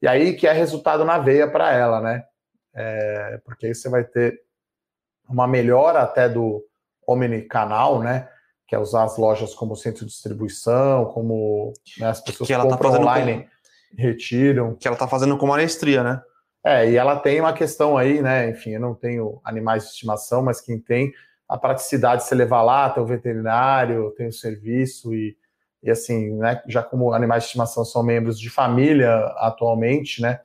E 0.00 0.08
aí 0.08 0.34
que 0.34 0.46
é 0.46 0.52
resultado 0.52 1.04
na 1.04 1.18
veia 1.18 1.50
para 1.50 1.72
ela, 1.72 2.00
né? 2.00 2.24
É, 2.74 3.40
porque 3.44 3.66
aí 3.66 3.74
você 3.74 3.88
vai 3.88 4.04
ter 4.04 4.40
uma 5.28 5.46
melhora 5.46 6.00
até 6.00 6.28
do 6.28 6.64
omnicanal, 7.06 8.00
né? 8.00 8.28
Que 8.66 8.74
é 8.74 8.78
usar 8.78 9.04
as 9.04 9.16
lojas 9.16 9.54
como 9.54 9.76
centro 9.76 10.04
de 10.04 10.12
distribuição, 10.12 11.06
como 11.06 11.72
né, 11.98 12.06
as 12.06 12.20
pessoas 12.20 12.46
que 12.46 12.52
ela 12.52 12.64
tá 12.64 12.70
compram 12.70 12.92
tá 12.92 12.98
online, 13.00 13.42
com... 13.42 14.02
retiram. 14.02 14.74
Que 14.76 14.86
ela 14.86 14.94
está 14.94 15.08
fazendo 15.08 15.36
com 15.36 15.46
maestria, 15.46 16.02
né? 16.02 16.22
É, 16.64 16.90
e 16.90 16.96
ela 16.96 17.18
tem 17.18 17.40
uma 17.40 17.52
questão 17.52 17.96
aí, 17.96 18.20
né? 18.20 18.50
Enfim, 18.50 18.70
eu 18.70 18.80
não 18.80 18.94
tenho 18.94 19.40
animais 19.44 19.84
de 19.84 19.90
estimação, 19.90 20.42
mas 20.42 20.60
quem 20.60 20.78
tem 20.78 21.12
a 21.48 21.56
praticidade 21.56 22.22
de 22.22 22.28
você 22.28 22.34
levar 22.34 22.62
lá, 22.62 22.90
tem 22.90 23.02
o 23.02 23.06
veterinário, 23.06 24.12
tem 24.16 24.28
o 24.28 24.32
serviço 24.32 25.14
e, 25.14 25.36
e 25.82 25.90
assim, 25.90 26.36
né? 26.36 26.62
Já 26.68 26.82
como 26.82 27.12
animais 27.12 27.44
de 27.44 27.46
estimação 27.46 27.84
são 27.84 28.02
membros 28.02 28.38
de 28.38 28.50
família 28.50 29.16
atualmente, 29.38 30.20
né? 30.20 30.40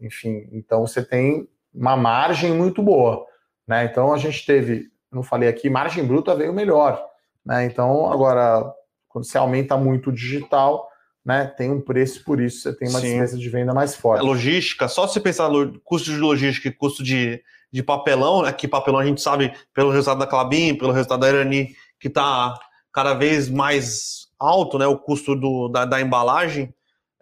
Enfim, 0.00 0.48
então 0.52 0.86
você 0.86 1.04
tem 1.04 1.48
uma 1.74 1.96
margem 1.96 2.52
muito 2.52 2.82
boa, 2.82 3.26
né? 3.66 3.84
Então 3.84 4.14
a 4.14 4.18
gente 4.18 4.46
teve, 4.46 4.90
não 5.12 5.22
falei 5.22 5.48
aqui, 5.48 5.68
margem 5.68 6.04
bruta 6.04 6.34
veio 6.34 6.54
melhor, 6.54 7.04
né? 7.44 7.66
Então 7.66 8.10
agora 8.10 8.72
quando 9.16 9.24
você 9.24 9.38
aumenta 9.38 9.76
muito 9.76 10.10
o 10.10 10.12
digital, 10.12 10.90
né, 11.24 11.46
tem 11.56 11.70
um 11.70 11.80
preço 11.80 12.22
por 12.22 12.38
isso, 12.38 12.60
você 12.60 12.76
tem 12.76 12.88
uma 12.88 13.00
Sim. 13.00 13.08
despesa 13.08 13.38
de 13.38 13.48
venda 13.48 13.72
mais 13.72 13.96
forte. 13.96 14.20
É 14.20 14.22
logística, 14.22 14.86
só 14.88 15.08
se 15.08 15.18
pensar 15.18 15.48
no 15.48 15.80
custo 15.80 16.10
de 16.10 16.18
logística 16.18 16.68
e 16.68 16.72
custo 16.72 17.02
de, 17.02 17.42
de 17.72 17.82
papelão, 17.82 18.42
né, 18.42 18.52
que 18.52 18.68
papelão 18.68 19.00
a 19.00 19.04
gente 19.04 19.20
sabe 19.20 19.52
pelo 19.74 19.90
resultado 19.90 20.18
da 20.18 20.26
Clabin, 20.26 20.76
pelo 20.76 20.92
resultado 20.92 21.20
da 21.20 21.28
Irani, 21.28 21.74
que 22.00 22.08
está 22.08 22.58
cada 22.92 23.14
vez 23.14 23.48
mais 23.48 24.28
alto, 24.38 24.78
né, 24.78 24.86
o 24.86 24.98
custo 24.98 25.34
do, 25.34 25.68
da, 25.68 25.84
da 25.84 26.00
embalagem, 26.00 26.74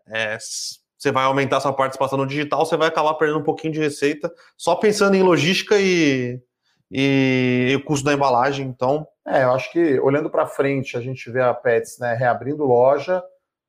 é, 0.09 0.37
você 0.39 1.11
vai 1.11 1.25
aumentar 1.25 1.61
sua 1.61 1.73
participação 1.73 2.19
no 2.19 2.27
digital, 2.27 2.65
você 2.65 2.77
vai 2.77 2.89
acabar 2.89 3.15
perdendo 3.15 3.41
um 3.41 3.45
pouquinho 3.45 3.73
de 3.73 3.81
receita, 3.81 4.33
só 4.57 4.75
pensando 4.77 5.15
em 5.17 5.23
logística 5.23 5.77
e, 5.79 6.41
e, 6.91 7.69
e 7.71 7.77
o 7.77 7.85
custo 7.85 8.05
da 8.05 8.13
embalagem, 8.13 8.67
então... 8.67 9.07
É, 9.27 9.45
eu 9.45 9.53
acho 9.53 9.73
que 9.73 9.99
olhando 10.01 10.29
para 10.29 10.47
frente, 10.47 10.99
a 10.99 11.01
gente 11.01 11.31
vê 11.31 11.41
a 11.41 11.55
Pets 11.55 11.99
né, 11.99 12.15
reabrindo 12.15 12.65
loja, 12.65 13.23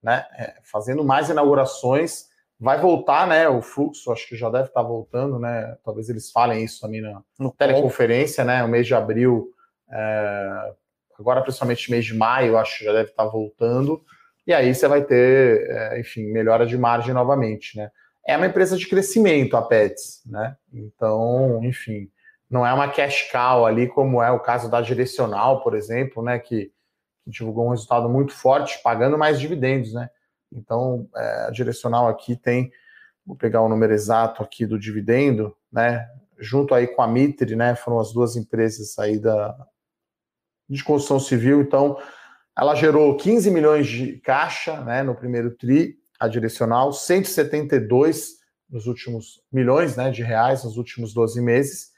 né, 0.04 0.26
é, 0.38 0.56
fazendo 0.64 1.04
mais 1.04 1.30
inaugurações. 1.30 2.26
Vai 2.60 2.80
voltar, 2.80 3.28
né? 3.28 3.50
O 3.50 3.62
fluxo, 3.62 4.12
acho 4.12 4.28
que 4.28 4.36
já 4.36 4.50
deve 4.50 4.70
estar 4.70 4.82
voltando, 4.82 5.38
né? 5.38 5.78
Talvez 5.84 6.10
eles 6.10 6.32
falem 6.32 6.64
isso 6.64 6.80
também 6.80 7.02
na 7.02 7.22
no 7.38 7.52
teleconferência, 7.52 8.44
né? 8.44 8.64
O 8.64 8.68
mês 8.68 8.88
de 8.88 8.96
abril, 8.96 9.52
é, 9.92 10.74
agora 11.20 11.42
principalmente 11.42 11.92
mês 11.92 12.06
de 12.06 12.14
maio, 12.14 12.58
acho 12.58 12.80
que 12.80 12.86
já 12.86 12.94
deve 12.94 13.10
estar 13.10 13.26
voltando. 13.26 14.02
E 14.48 14.54
aí 14.54 14.74
você 14.74 14.88
vai 14.88 15.04
ter, 15.04 15.70
é, 15.70 16.00
enfim, 16.00 16.32
melhora 16.32 16.66
de 16.66 16.78
margem 16.78 17.14
novamente, 17.14 17.78
né? 17.78 17.90
É 18.26 18.38
uma 18.38 18.48
empresa 18.48 18.78
de 18.78 18.88
crescimento, 18.88 19.58
a 19.58 19.62
Pets, 19.62 20.22
né? 20.26 20.56
Então, 20.74 21.64
enfim, 21.64 22.10
não 22.50 22.66
é 22.66 22.74
uma 22.74 22.88
cash 22.88 23.30
cow 23.32 23.66
ali, 23.66 23.88
como 23.88 24.22
é 24.22 24.32
o 24.32 24.40
caso 24.40 24.70
da 24.70 24.82
Direcional, 24.82 25.62
por 25.62 25.76
exemplo, 25.76 26.24
né? 26.24 26.40
Que 26.40 26.72
divulgou 27.28 27.68
um 27.68 27.72
resultado 27.72 28.08
muito 28.08 28.34
forte, 28.34 28.82
pagando 28.82 29.18
mais 29.18 29.40
dividendos, 29.40 29.94
né? 29.94 30.10
Então, 30.52 31.10
é, 31.16 31.46
a 31.48 31.50
direcional 31.52 32.08
aqui 32.08 32.36
tem, 32.36 32.72
vou 33.26 33.36
pegar 33.36 33.62
o 33.62 33.70
número 33.70 33.94
exato 33.94 34.44
aqui 34.44 34.66
do 34.66 34.80
dividendo, 34.80 35.56
né? 35.72 36.08
Junto 36.38 36.74
aí 36.74 36.88
com 36.88 37.02
a 37.02 37.08
Mitre, 37.08 37.56
né? 37.56 37.76
Foram 37.76 38.00
as 38.00 38.14
duas 38.14 38.36
empresas 38.36 38.98
aí 39.00 39.20
da, 39.20 39.56
de 40.70 40.84
construção 40.84 41.20
civil. 41.20 41.62
Então, 41.62 41.98
ela 42.58 42.76
gerou 42.76 43.16
15 43.18 43.52
milhões 43.52 43.88
de 43.88 44.20
caixa, 44.20 44.82
né? 44.82 45.04
No 45.04 45.16
primeiro 45.16 45.52
tri, 45.56 45.98
a 46.20 46.28
direcional, 46.28 46.94
172 46.94 48.36
nos 48.70 48.88
últimos 48.88 49.42
milhões, 49.52 49.96
né? 49.96 50.12
De 50.12 50.24
reais 50.24 50.64
nos 50.64 50.78
últimos 50.78 51.14
12 51.14 51.42
meses. 51.42 51.94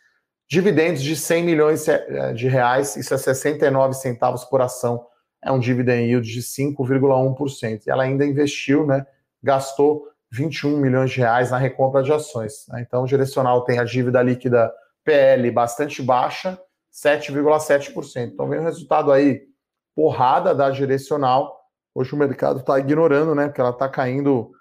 Dividendos 0.50 1.04
de 1.04 1.16
100 1.16 1.44
milhões 1.44 1.88
é, 1.88 2.34
de 2.34 2.48
reais, 2.48 2.96
isso 2.96 3.14
é 3.14 3.18
69 3.18 3.94
centavos 3.94 4.46
por 4.46 4.62
ação 4.62 5.06
é 5.48 5.52
um 5.52 5.60
dividend 5.60 6.04
yield 6.04 6.30
de 6.30 6.42
5,1%. 6.42 7.88
E 7.88 7.90
ela 7.90 8.04
ainda 8.04 8.26
investiu, 8.26 8.86
né, 8.86 9.06
gastou 9.42 10.08
21 10.30 10.78
milhões 10.78 11.12
de 11.12 11.20
reais 11.20 11.52
na 11.52 11.58
recompra 11.58 12.04
de 12.04 12.12
ações. 12.12 12.66
Né? 12.68 12.84
Então, 12.86 13.04
o 13.04 13.08
direcional 13.08 13.64
tem 13.64 13.80
a 13.80 13.84
dívida 13.84 14.22
líquida 14.22 14.72
PL 15.06 15.50
bastante 15.52 16.02
baixa, 16.02 16.60
7,7%. 16.94 18.34
Então, 18.34 18.50
vem 18.50 18.60
um 18.60 18.66
resultado 18.66 19.12
aí 19.12 19.48
porrada 19.96 20.54
da 20.54 20.70
direcional. 20.70 21.58
Hoje 21.96 22.14
o 22.14 22.18
mercado 22.18 22.60
está 22.60 22.78
ignorando, 22.78 23.34
né? 23.34 23.48
Porque 23.48 23.62
ela 23.62 23.70
está 23.70 23.88
caindo 23.88 24.52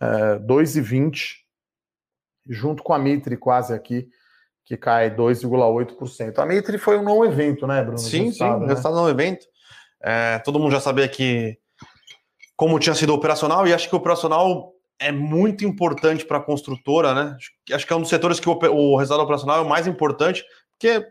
é, 0.00 0.38
2,20%, 0.40 1.36
junto 2.48 2.82
com 2.82 2.92
a 2.92 2.98
Mitre 2.98 3.36
quase 3.36 3.72
aqui, 3.72 4.08
que 4.64 4.76
cai 4.76 5.14
2,8%. 5.14 6.38
A 6.38 6.46
Mitre 6.46 6.76
foi 6.76 6.98
um 6.98 7.02
não 7.02 7.24
evento, 7.24 7.66
né, 7.66 7.82
Bruno? 7.82 7.98
Sim, 7.98 8.30
sim, 8.30 8.44
né? 8.44 8.66
resultado 8.66 8.94
não 8.94 9.08
evento. 9.08 9.46
É, 10.02 10.38
todo 10.40 10.58
mundo 10.58 10.72
já 10.72 10.80
sabia 10.80 11.08
que 11.08 11.56
como 12.56 12.78
tinha 12.78 12.94
sido 12.94 13.14
operacional, 13.14 13.66
e 13.66 13.74
acho 13.74 13.88
que 13.88 13.94
o 13.94 13.98
operacional 13.98 14.72
é 14.98 15.10
muito 15.10 15.64
importante 15.64 16.24
para 16.24 16.38
a 16.38 16.42
construtora, 16.42 17.12
né? 17.12 17.36
Acho 17.72 17.86
que 17.86 17.92
é 17.92 17.96
um 17.96 18.00
dos 18.00 18.08
setores 18.08 18.38
que 18.38 18.48
o, 18.48 18.52
o 18.52 18.96
resultado 18.96 19.24
operacional 19.24 19.58
é 19.58 19.60
o 19.62 19.68
mais 19.68 19.86
importante, 19.86 20.44
porque 20.78 21.04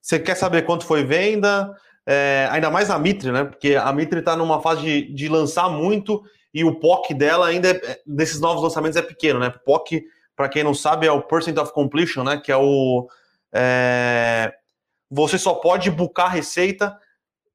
você 0.00 0.18
quer 0.18 0.34
saber 0.34 0.62
quanto 0.62 0.84
foi 0.84 1.04
venda, 1.04 1.72
é, 2.04 2.48
ainda 2.50 2.70
mais 2.70 2.90
a 2.90 2.98
Mitre, 2.98 3.30
né? 3.30 3.44
Porque 3.44 3.76
a 3.76 3.92
Mitre 3.92 4.20
está 4.20 4.36
numa 4.36 4.60
fase 4.60 4.80
de, 4.80 5.14
de, 5.14 5.28
lançar 5.28 5.70
muito 5.70 6.22
e 6.52 6.64
o 6.64 6.80
POC 6.80 7.14
dela 7.14 7.46
ainda, 7.46 7.70
é, 7.70 8.00
desses 8.06 8.40
novos 8.40 8.62
lançamentos, 8.62 8.96
é 8.96 9.02
pequeno, 9.02 9.38
né? 9.38 9.50
POC, 9.64 10.02
para 10.34 10.48
quem 10.48 10.64
não 10.64 10.74
sabe, 10.74 11.06
é 11.06 11.12
o 11.12 11.22
Percent 11.22 11.58
of 11.58 11.72
Completion, 11.72 12.24
né? 12.24 12.40
Que 12.42 12.50
é 12.50 12.56
o. 12.56 13.06
É, 13.52 14.52
você 15.10 15.38
só 15.38 15.54
pode 15.54 15.90
buscar 15.90 16.28
receita 16.28 16.98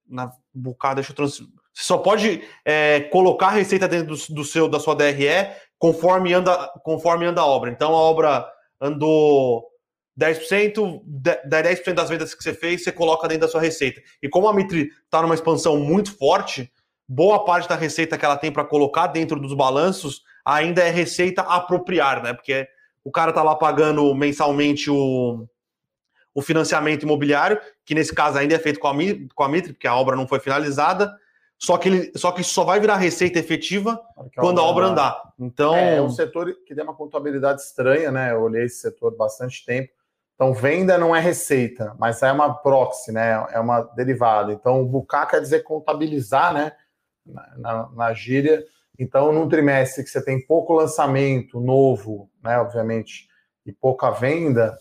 na 0.08 0.32
bocado, 0.54 0.96
deixa 0.96 1.12
eu 1.12 1.16
trans... 1.16 1.40
Você 1.74 1.84
só 1.86 1.98
pode 1.98 2.44
é, 2.64 3.02
colocar 3.12 3.48
a 3.48 3.52
receita 3.52 3.88
dentro 3.88 4.16
do, 4.16 4.34
do, 4.36 4.44
seu 4.44 4.68
da 4.70 4.80
sua 4.80 4.96
DRE 4.96 5.28
conforme 5.80 6.34
anda 6.34 6.72
conforme 6.84 7.26
anda 7.26 7.42
a 7.42 7.46
obra. 7.46 7.72
Então 7.72 7.94
a 7.94 8.00
obra 8.00 8.48
andou 8.80 9.66
10%, 10.20 11.02
10% 11.50 11.94
das 11.94 12.10
vendas 12.10 12.36
que 12.36 12.44
você 12.44 12.54
fez, 12.54 12.84
você 12.84 12.92
coloca 12.92 13.28
dentro 13.28 13.48
da 13.48 13.52
sua 13.52 13.62
receita. 13.62 14.02
E 14.22 14.30
como 14.30 14.48
a 14.48 14.54
Mitri 14.54 14.92
está 15.04 15.22
numa 15.22 15.34
expansão 15.34 15.78
muito 15.78 16.16
forte, 16.16 16.72
boa 17.08 17.44
parte 17.44 17.68
da 17.68 17.76
receita 17.76 18.18
que 18.18 18.26
ela 18.26 18.38
tem 18.38 18.52
para 18.52 18.64
colocar 18.64 19.08
dentro 19.08 19.40
dos 19.40 19.54
balanços 19.54 20.22
ainda 20.46 20.84
é 20.84 20.90
receita 20.90 21.42
apropriar, 21.42 22.22
né? 22.22 22.34
Porque 22.34 22.68
o 23.04 23.12
cara 23.12 23.34
tá 23.34 23.42
lá 23.42 23.56
pagando 23.56 24.14
mensalmente 24.14 24.90
o, 24.90 25.48
o 26.34 26.42
financiamento 26.42 27.04
imobiliário, 27.04 27.60
que 27.86 27.94
nesse 27.94 28.14
caso 28.14 28.38
ainda 28.38 28.56
é 28.56 28.60
feito 28.60 28.80
com 28.80 28.88
a, 28.88 28.94
com 29.36 29.44
a 29.44 29.50
Mitre, 29.50 29.74
porque 29.74 29.88
a 29.88 29.96
obra 29.96 30.16
não 30.16 30.28
foi 30.28 30.40
finalizada, 30.40 31.14
só 31.58 31.78
que, 31.78 31.88
ele, 31.88 32.12
só 32.16 32.32
que 32.32 32.42
isso 32.42 32.54
só 32.54 32.64
vai 32.64 32.80
virar 32.80 32.98
receita 32.98 33.40
efetiva 33.40 34.02
quando 34.36 34.60
a 34.60 34.64
obra 34.64 34.88
andar. 34.88 35.34
Então... 35.40 35.76
É, 35.76 35.98
é 35.98 36.02
um 36.02 36.10
setor 36.10 36.54
que 36.66 36.76
tem 36.76 36.84
uma 36.84 36.96
contabilidade 36.96 37.62
estranha, 37.62 38.12
né? 38.12 38.32
Eu 38.32 38.42
olhei 38.42 38.66
esse 38.66 38.82
setor 38.82 39.16
bastante 39.16 39.66
tempo. 39.66 39.90
Então, 40.36 40.54
venda 40.54 40.98
não 40.98 41.16
é 41.16 41.22
receita, 41.22 41.96
mas 41.98 42.22
é 42.22 42.32
uma 42.32 42.54
proxy, 42.54 43.12
né? 43.12 43.48
É 43.52 43.60
uma 43.60 43.82
derivada. 43.82 44.52
Então, 44.52 44.84
bucar 44.86 45.30
quer 45.30 45.40
dizer 45.40 45.64
contabilizar, 45.64 46.54
né? 46.54 46.74
Na, 47.26 47.58
na, 47.58 47.90
na 47.96 48.14
gíria. 48.14 48.66
Então, 49.00 49.32
num 49.32 49.48
trimestre 49.48 50.04
que 50.04 50.10
você 50.10 50.22
tem 50.24 50.46
pouco 50.46 50.74
lançamento 50.74 51.62
novo, 51.62 52.30
né? 52.44 52.60
Obviamente, 52.60 53.30
e 53.66 53.72
pouca 53.72 54.12
venda, 54.12 54.78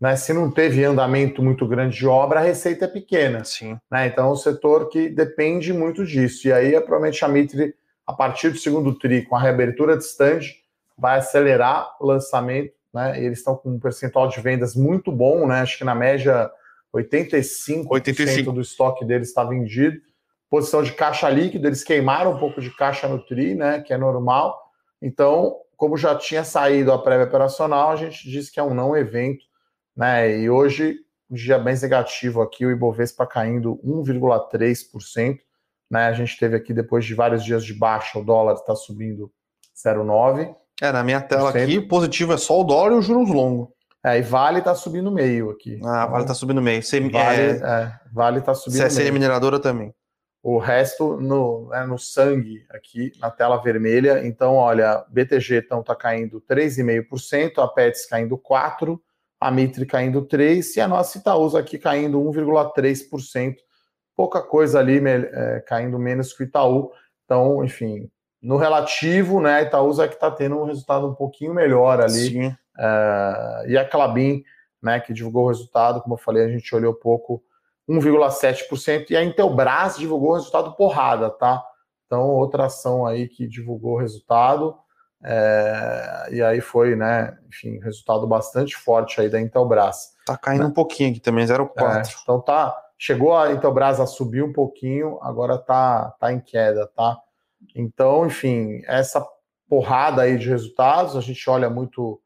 né, 0.00 0.14
se 0.14 0.32
não 0.32 0.50
teve 0.50 0.84
andamento 0.84 1.42
muito 1.42 1.66
grande 1.66 1.96
de 1.96 2.06
obra, 2.06 2.40
a 2.40 2.42
receita 2.42 2.84
é 2.84 2.88
pequena. 2.88 3.44
Sim. 3.44 3.78
Né, 3.90 4.06
então, 4.06 4.28
é 4.28 4.32
um 4.32 4.36
setor 4.36 4.88
que 4.88 5.08
depende 5.08 5.72
muito 5.72 6.04
disso. 6.04 6.46
E 6.48 6.52
aí, 6.52 6.72
provavelmente, 6.72 7.24
a 7.24 7.28
Mitre, 7.28 7.74
a 8.06 8.12
partir 8.12 8.50
do 8.50 8.58
segundo 8.58 8.94
TRI, 8.94 9.22
com 9.22 9.36
a 9.36 9.40
reabertura 9.40 9.96
de 9.96 10.04
stand, 10.04 10.40
vai 10.96 11.18
acelerar 11.18 11.96
o 12.00 12.06
lançamento. 12.06 12.72
Né, 12.92 13.22
eles 13.22 13.38
estão 13.38 13.56
com 13.56 13.70
um 13.70 13.78
percentual 13.78 14.28
de 14.28 14.40
vendas 14.40 14.74
muito 14.74 15.10
bom, 15.10 15.46
né, 15.46 15.60
acho 15.60 15.78
que 15.78 15.84
na 15.84 15.94
média 15.94 16.50
85%, 16.94 17.86
85. 17.88 18.52
do 18.52 18.60
estoque 18.60 19.04
deles 19.04 19.28
está 19.28 19.44
vendido. 19.44 20.00
Posição 20.48 20.82
de 20.82 20.92
caixa 20.92 21.28
líquido, 21.28 21.66
eles 21.66 21.82
queimaram 21.82 22.32
um 22.32 22.38
pouco 22.38 22.60
de 22.60 22.70
caixa 22.70 23.08
no 23.08 23.18
TRI, 23.18 23.54
né, 23.54 23.80
que 23.80 23.92
é 23.92 23.98
normal. 23.98 24.70
Então, 25.02 25.56
como 25.76 25.96
já 25.96 26.14
tinha 26.14 26.44
saído 26.44 26.92
a 26.92 26.98
prévia 26.98 27.26
operacional, 27.26 27.90
a 27.90 27.96
gente 27.96 28.30
disse 28.30 28.52
que 28.52 28.60
é 28.60 28.62
um 28.62 28.72
não 28.72 28.96
evento 28.96 29.44
né? 29.96 30.38
E 30.38 30.50
hoje, 30.50 30.98
um 31.30 31.34
dia 31.34 31.58
bem 31.58 31.74
negativo 31.80 32.42
aqui, 32.42 32.66
o 32.66 32.70
Ibovespa 32.70 33.26
caindo 33.26 33.80
1,3%. 33.84 35.38
Né? 35.90 36.06
A 36.06 36.12
gente 36.12 36.38
teve 36.38 36.56
aqui, 36.56 36.74
depois 36.74 37.04
de 37.04 37.14
vários 37.14 37.44
dias 37.44 37.64
de 37.64 37.72
baixa, 37.72 38.18
o 38.18 38.24
dólar 38.24 38.54
está 38.54 38.74
subindo 38.74 39.30
0,9%. 39.76 40.54
É, 40.82 40.92
na 40.92 41.02
minha 41.02 41.20
tela 41.20 41.50
aqui, 41.50 41.80
positivo 41.80 42.34
é 42.34 42.36
só 42.36 42.60
o 42.60 42.64
dólar 42.64 42.92
e 42.92 42.98
os 42.98 43.06
juros 43.06 43.30
longos. 43.30 43.68
É, 44.04 44.18
e 44.18 44.22
Vale 44.22 44.58
está 44.58 44.74
subindo 44.74 45.10
meio 45.10 45.50
aqui. 45.50 45.80
Ah, 45.82 46.06
Vale 46.06 46.24
está 46.24 46.34
subindo 46.34 46.60
meio. 46.60 46.82
C... 46.82 47.00
Vale, 47.00 47.40
é... 47.40 47.50
É, 47.56 47.92
vale 48.12 48.40
tá 48.40 48.54
subindo 48.54 48.84
CSN 48.84 48.98
meio. 49.00 49.14
mineradora 49.14 49.58
também. 49.58 49.92
O 50.42 50.58
resto 50.58 51.16
no, 51.16 51.70
é 51.74 51.84
no 51.84 51.98
sangue 51.98 52.64
aqui, 52.70 53.10
na 53.18 53.30
tela 53.32 53.56
vermelha. 53.56 54.24
Então, 54.24 54.54
olha, 54.54 55.04
BTG 55.08 55.56
então 55.56 55.80
está 55.80 55.96
caindo 55.96 56.40
3,5%, 56.48 57.58
a 57.58 57.66
Pets 57.66 58.06
caindo 58.06 58.38
4%, 58.38 59.00
a 59.40 59.50
Mitre 59.50 59.86
caindo 59.86 60.26
3% 60.26 60.76
e 60.76 60.80
a 60.80 60.88
nossa 60.88 61.18
Itaúsa 61.18 61.58
aqui 61.58 61.78
caindo 61.78 62.20
1,3%. 62.20 63.56
Pouca 64.14 64.42
coisa 64.42 64.78
ali, 64.78 65.00
é, 65.06 65.60
caindo 65.66 65.98
menos 65.98 66.32
que 66.32 66.42
o 66.42 66.46
Itaú. 66.46 66.90
Então, 67.24 67.64
enfim, 67.64 68.10
no 68.40 68.56
relativo, 68.56 69.40
né, 69.40 69.56
a 69.56 69.62
Itaúsa 69.62 70.04
é 70.04 70.08
que 70.08 70.14
está 70.14 70.30
tendo 70.30 70.56
um 70.56 70.64
resultado 70.64 71.06
um 71.06 71.14
pouquinho 71.14 71.52
melhor 71.52 72.00
ali. 72.00 72.28
Sim. 72.30 72.48
Uh, 72.48 73.68
e 73.68 73.76
a 73.76 73.88
Clabin, 73.88 74.42
né, 74.82 75.00
que 75.00 75.12
divulgou 75.12 75.44
o 75.44 75.48
resultado, 75.48 76.00
como 76.00 76.14
eu 76.14 76.18
falei, 76.18 76.44
a 76.44 76.48
gente 76.48 76.74
olhou 76.74 76.94
pouco 76.94 77.42
1,7%, 77.88 79.10
e 79.10 79.16
a 79.16 79.24
Intelbras 79.24 79.96
divulgou 79.96 80.30
o 80.30 80.34
resultado 80.34 80.74
porrada, 80.74 81.30
tá? 81.30 81.64
Então, 82.06 82.30
outra 82.30 82.66
ação 82.66 83.06
aí 83.06 83.28
que 83.28 83.46
divulgou 83.46 83.94
o 83.94 83.98
resultado, 83.98 84.76
é, 85.28 86.28
e 86.30 86.40
aí 86.40 86.60
foi, 86.60 86.94
né, 86.94 87.36
enfim, 87.48 87.80
resultado 87.80 88.24
bastante 88.28 88.76
forte 88.76 89.20
aí 89.20 89.28
da 89.28 89.40
Intelbras. 89.40 90.14
Tá 90.24 90.36
caindo 90.36 90.62
né? 90.62 90.66
um 90.68 90.72
pouquinho 90.72 91.10
aqui 91.10 91.18
também, 91.18 91.44
0,4. 91.44 91.96
É, 91.96 92.02
então 92.22 92.40
tá, 92.40 92.76
chegou 92.96 93.36
a 93.36 93.50
Intelbras 93.52 93.98
a 93.98 94.06
subir 94.06 94.44
um 94.44 94.52
pouquinho, 94.52 95.18
agora 95.20 95.58
tá, 95.58 96.14
tá 96.20 96.32
em 96.32 96.38
queda, 96.38 96.86
tá? 96.94 97.18
Então, 97.74 98.24
enfim, 98.24 98.80
essa 98.86 99.26
porrada 99.68 100.22
aí 100.22 100.38
de 100.38 100.48
resultados, 100.48 101.16
a 101.16 101.20
gente 101.20 101.50
olha 101.50 101.68
muito, 101.68 102.20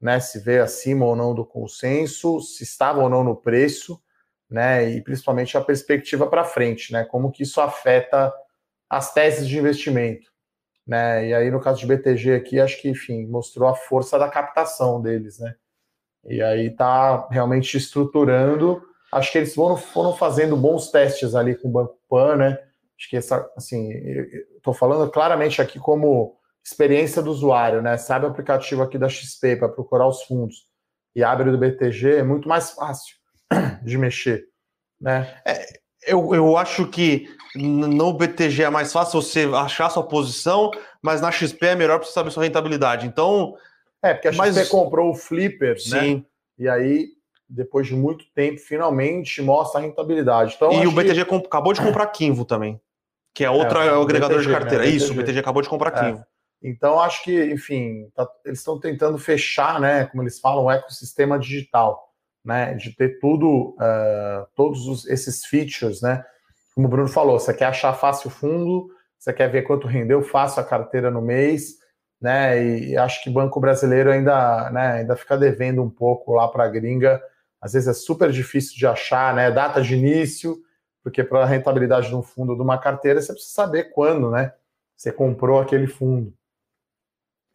né, 0.00 0.20
se 0.20 0.38
vê 0.38 0.60
acima 0.60 1.04
ou 1.04 1.16
não 1.16 1.34
do 1.34 1.44
consenso, 1.44 2.40
se 2.40 2.62
estava 2.62 3.00
ou 3.00 3.08
não 3.08 3.24
no 3.24 3.34
preço, 3.34 4.00
né? 4.48 4.88
E 4.88 5.02
principalmente 5.02 5.58
a 5.58 5.60
perspectiva 5.60 6.28
para 6.28 6.44
frente, 6.44 6.92
né? 6.92 7.04
Como 7.04 7.32
que 7.32 7.42
isso 7.42 7.60
afeta 7.60 8.32
as 8.88 9.12
teses 9.12 9.48
de 9.48 9.58
investimento, 9.58 10.30
né? 10.86 11.28
E 11.28 11.34
aí 11.34 11.50
no 11.50 11.60
caso 11.60 11.80
de 11.80 11.86
BTG 11.86 12.34
aqui, 12.34 12.60
acho 12.60 12.80
que 12.80 12.88
enfim 12.88 13.26
mostrou 13.26 13.68
a 13.68 13.74
força 13.74 14.18
da 14.18 14.28
captação 14.28 15.00
deles, 15.00 15.38
né? 15.38 15.54
E 16.24 16.42
aí 16.42 16.70
tá 16.70 17.28
realmente 17.30 17.76
estruturando. 17.76 18.82
Acho 19.12 19.32
que 19.32 19.38
eles 19.38 19.54
foram, 19.54 19.76
foram 19.76 20.14
fazendo 20.14 20.56
bons 20.56 20.90
testes 20.90 21.34
ali 21.34 21.54
com 21.54 21.68
o 21.68 21.72
Banco 21.72 21.98
Pan, 22.08 22.36
né? 22.36 22.58
Acho 22.98 23.10
que 23.10 23.16
essa, 23.16 23.50
assim, 23.56 23.90
estou 24.56 24.74
falando 24.74 25.10
claramente 25.10 25.60
aqui 25.62 25.78
como 25.78 26.36
experiência 26.64 27.22
do 27.22 27.30
usuário, 27.30 27.80
né? 27.80 27.96
Sabe 27.96 28.26
o 28.26 28.28
aplicativo 28.28 28.82
aqui 28.82 28.98
da 28.98 29.08
XP 29.08 29.56
para 29.56 29.68
procurar 29.68 30.08
os 30.08 30.22
fundos 30.22 30.66
e 31.14 31.22
abre 31.22 31.50
do 31.50 31.58
BTG, 31.58 32.16
é 32.16 32.22
muito 32.22 32.48
mais 32.48 32.72
fácil 32.72 33.16
de 33.82 33.96
mexer, 33.96 34.44
né? 35.00 35.40
É, 35.46 35.80
eu, 36.06 36.34
eu 36.34 36.56
acho 36.56 36.86
que 36.86 37.28
no 37.54 38.12
BTG 38.12 38.64
é 38.64 38.70
mais 38.70 38.92
fácil 38.92 39.20
você 39.20 39.44
achar 39.54 39.90
sua 39.90 40.02
posição, 40.02 40.70
mas 41.02 41.20
na 41.20 41.30
XP 41.30 41.66
é 41.66 41.74
melhor 41.74 41.98
para 41.98 42.06
você 42.06 42.12
saber 42.12 42.30
sua 42.30 42.44
rentabilidade. 42.44 43.06
Então. 43.06 43.56
É, 44.02 44.14
porque 44.14 44.28
a 44.28 44.32
XP 44.32 44.46
mas... 44.46 44.68
comprou 44.68 45.10
o 45.10 45.14
Flipper, 45.14 45.74
né? 45.74 46.00
Sim. 46.00 46.14
né? 46.16 46.22
E 46.58 46.68
aí, 46.68 47.08
depois 47.48 47.86
de 47.86 47.94
muito 47.94 48.24
tempo, 48.34 48.58
finalmente 48.58 49.42
mostra 49.42 49.80
a 49.80 49.82
rentabilidade. 49.82 50.54
Então, 50.56 50.72
e 50.72 50.86
o 50.86 50.92
BTG 50.92 51.24
que... 51.24 51.34
acabou 51.34 51.72
de 51.72 51.80
comprar 51.80 52.06
Kinvo 52.08 52.44
também, 52.44 52.80
que 53.34 53.44
é 53.44 53.50
outro 53.50 53.78
é, 53.78 53.88
agregador 53.88 54.38
BTG, 54.38 54.46
de 54.46 54.52
carteira. 54.52 54.84
Né? 54.84 54.90
Isso, 54.90 55.12
o 55.12 55.16
BTG 55.16 55.38
acabou 55.38 55.62
de 55.62 55.68
comprar 55.68 55.96
é. 55.96 56.12
Kinvo. 56.12 56.24
Então, 56.62 56.98
acho 56.98 57.22
que, 57.22 57.44
enfim, 57.52 58.10
tá, 58.14 58.26
eles 58.44 58.60
estão 58.60 58.80
tentando 58.80 59.18
fechar, 59.18 59.78
né, 59.78 60.06
como 60.06 60.22
eles 60.22 60.40
falam, 60.40 60.64
o 60.64 60.70
ecossistema 60.70 61.38
digital 61.38 62.05
né, 62.46 62.74
de 62.74 62.94
ter 62.94 63.18
tudo, 63.18 63.76
uh, 63.80 64.46
todos 64.54 64.86
os, 64.86 65.06
esses 65.06 65.44
features, 65.44 66.00
né? 66.00 66.24
Como 66.74 66.86
o 66.86 66.90
Bruno 66.90 67.08
falou, 67.08 67.40
você 67.40 67.52
quer 67.52 67.66
achar 67.66 67.92
fácil 67.94 68.28
o 68.28 68.32
fundo, 68.32 68.88
você 69.18 69.32
quer 69.32 69.50
ver 69.50 69.62
quanto 69.62 69.88
rendeu 69.88 70.22
fácil 70.22 70.62
a 70.62 70.64
carteira 70.64 71.10
no 71.10 71.20
mês, 71.20 71.74
né? 72.20 72.62
E 72.64 72.96
acho 72.96 73.22
que 73.24 73.30
Banco 73.30 73.58
Brasileiro 73.58 74.12
ainda, 74.12 74.70
né, 74.70 74.92
ainda 74.92 75.16
fica 75.16 75.36
devendo 75.36 75.82
um 75.82 75.90
pouco 75.90 76.34
lá 76.34 76.46
para 76.46 76.64
a 76.64 76.68
gringa. 76.68 77.20
Às 77.60 77.72
vezes 77.72 77.88
é 77.88 77.92
super 77.92 78.30
difícil 78.30 78.76
de 78.76 78.86
achar, 78.86 79.34
né? 79.34 79.50
Data 79.50 79.82
de 79.82 79.96
início, 79.96 80.56
porque 81.02 81.24
para 81.24 81.42
a 81.42 81.46
rentabilidade 81.46 82.08
de 82.08 82.14
um 82.14 82.22
fundo 82.22 82.54
de 82.54 82.62
uma 82.62 82.78
carteira 82.78 83.20
você 83.20 83.32
precisa 83.32 83.54
saber 83.54 83.90
quando, 83.90 84.30
né? 84.30 84.52
Você 84.96 85.10
comprou 85.10 85.60
aquele 85.60 85.88
fundo. 85.88 86.32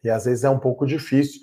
E 0.04 0.10
às 0.10 0.26
vezes 0.26 0.44
é 0.44 0.50
um 0.50 0.58
pouco 0.58 0.86
difícil. 0.86 1.40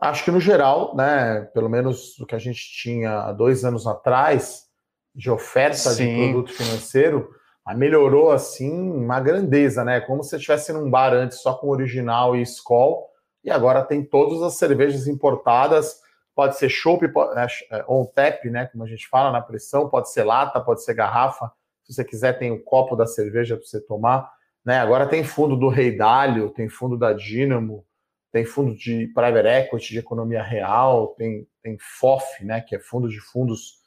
Acho 0.00 0.24
que 0.24 0.30
no 0.30 0.40
geral, 0.40 0.94
né, 0.94 1.48
pelo 1.52 1.68
menos 1.68 2.18
o 2.20 2.26
que 2.26 2.34
a 2.34 2.38
gente 2.38 2.60
tinha 2.60 3.20
há 3.20 3.32
dois 3.32 3.64
anos 3.64 3.86
atrás, 3.86 4.68
de 5.14 5.30
oferta 5.30 5.90
Sim. 5.90 6.06
de 6.06 6.22
produto 6.22 6.52
financeiro, 6.52 7.28
melhorou 7.74 8.30
assim 8.30 8.70
uma 8.70 9.20
grandeza, 9.20 9.84
né? 9.84 10.00
Como 10.00 10.22
se 10.22 10.36
estivesse 10.36 10.72
num 10.72 10.88
bar 10.88 11.12
antes 11.12 11.40
só 11.40 11.54
com 11.54 11.68
original 11.68 12.36
e 12.36 12.42
Skol, 12.42 13.08
e 13.44 13.50
agora 13.50 13.82
tem 13.82 14.02
todas 14.04 14.42
as 14.42 14.54
cervejas 14.54 15.06
importadas, 15.06 16.00
pode 16.34 16.56
ser 16.56 16.68
chopp, 16.68 17.04
é, 17.04 17.78
é, 17.78 17.84
on 17.88 18.04
tap, 18.06 18.44
né? 18.44 18.66
Como 18.66 18.84
a 18.84 18.86
gente 18.86 19.08
fala 19.08 19.32
na 19.32 19.40
pressão, 19.40 19.88
pode 19.88 20.10
ser 20.12 20.22
lata, 20.22 20.60
pode 20.60 20.84
ser 20.84 20.94
garrafa. 20.94 21.50
Se 21.82 21.92
você 21.92 22.04
quiser, 22.04 22.38
tem 22.38 22.52
o 22.52 22.62
copo 22.62 22.94
da 22.94 23.06
cerveja 23.06 23.56
para 23.56 23.66
você 23.66 23.80
tomar. 23.80 24.30
Né? 24.64 24.78
Agora 24.78 25.06
tem 25.06 25.24
fundo 25.24 25.56
do 25.56 25.68
Rei 25.68 25.96
Dálio, 25.96 26.50
tem 26.50 26.68
fundo 26.68 26.96
da 26.96 27.12
Dynamo, 27.12 27.84
tem 28.30 28.44
fundo 28.44 28.74
de 28.74 29.08
private 29.14 29.48
equity, 29.48 29.92
de 29.92 29.98
economia 29.98 30.42
real, 30.42 31.08
tem, 31.16 31.46
tem 31.62 31.76
FOF, 31.78 32.44
né, 32.44 32.60
que 32.60 32.76
é 32.76 32.78
fundo 32.78 33.08
de 33.08 33.20
fundos 33.20 33.78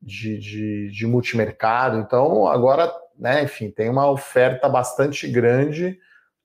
de, 0.00 0.38
de, 0.38 0.90
de 0.90 1.06
multimercado. 1.06 1.98
Então, 1.98 2.46
agora, 2.46 2.92
né, 3.16 3.42
enfim, 3.42 3.70
tem 3.70 3.88
uma 3.88 4.10
oferta 4.10 4.68
bastante 4.68 5.28
grande 5.28 5.98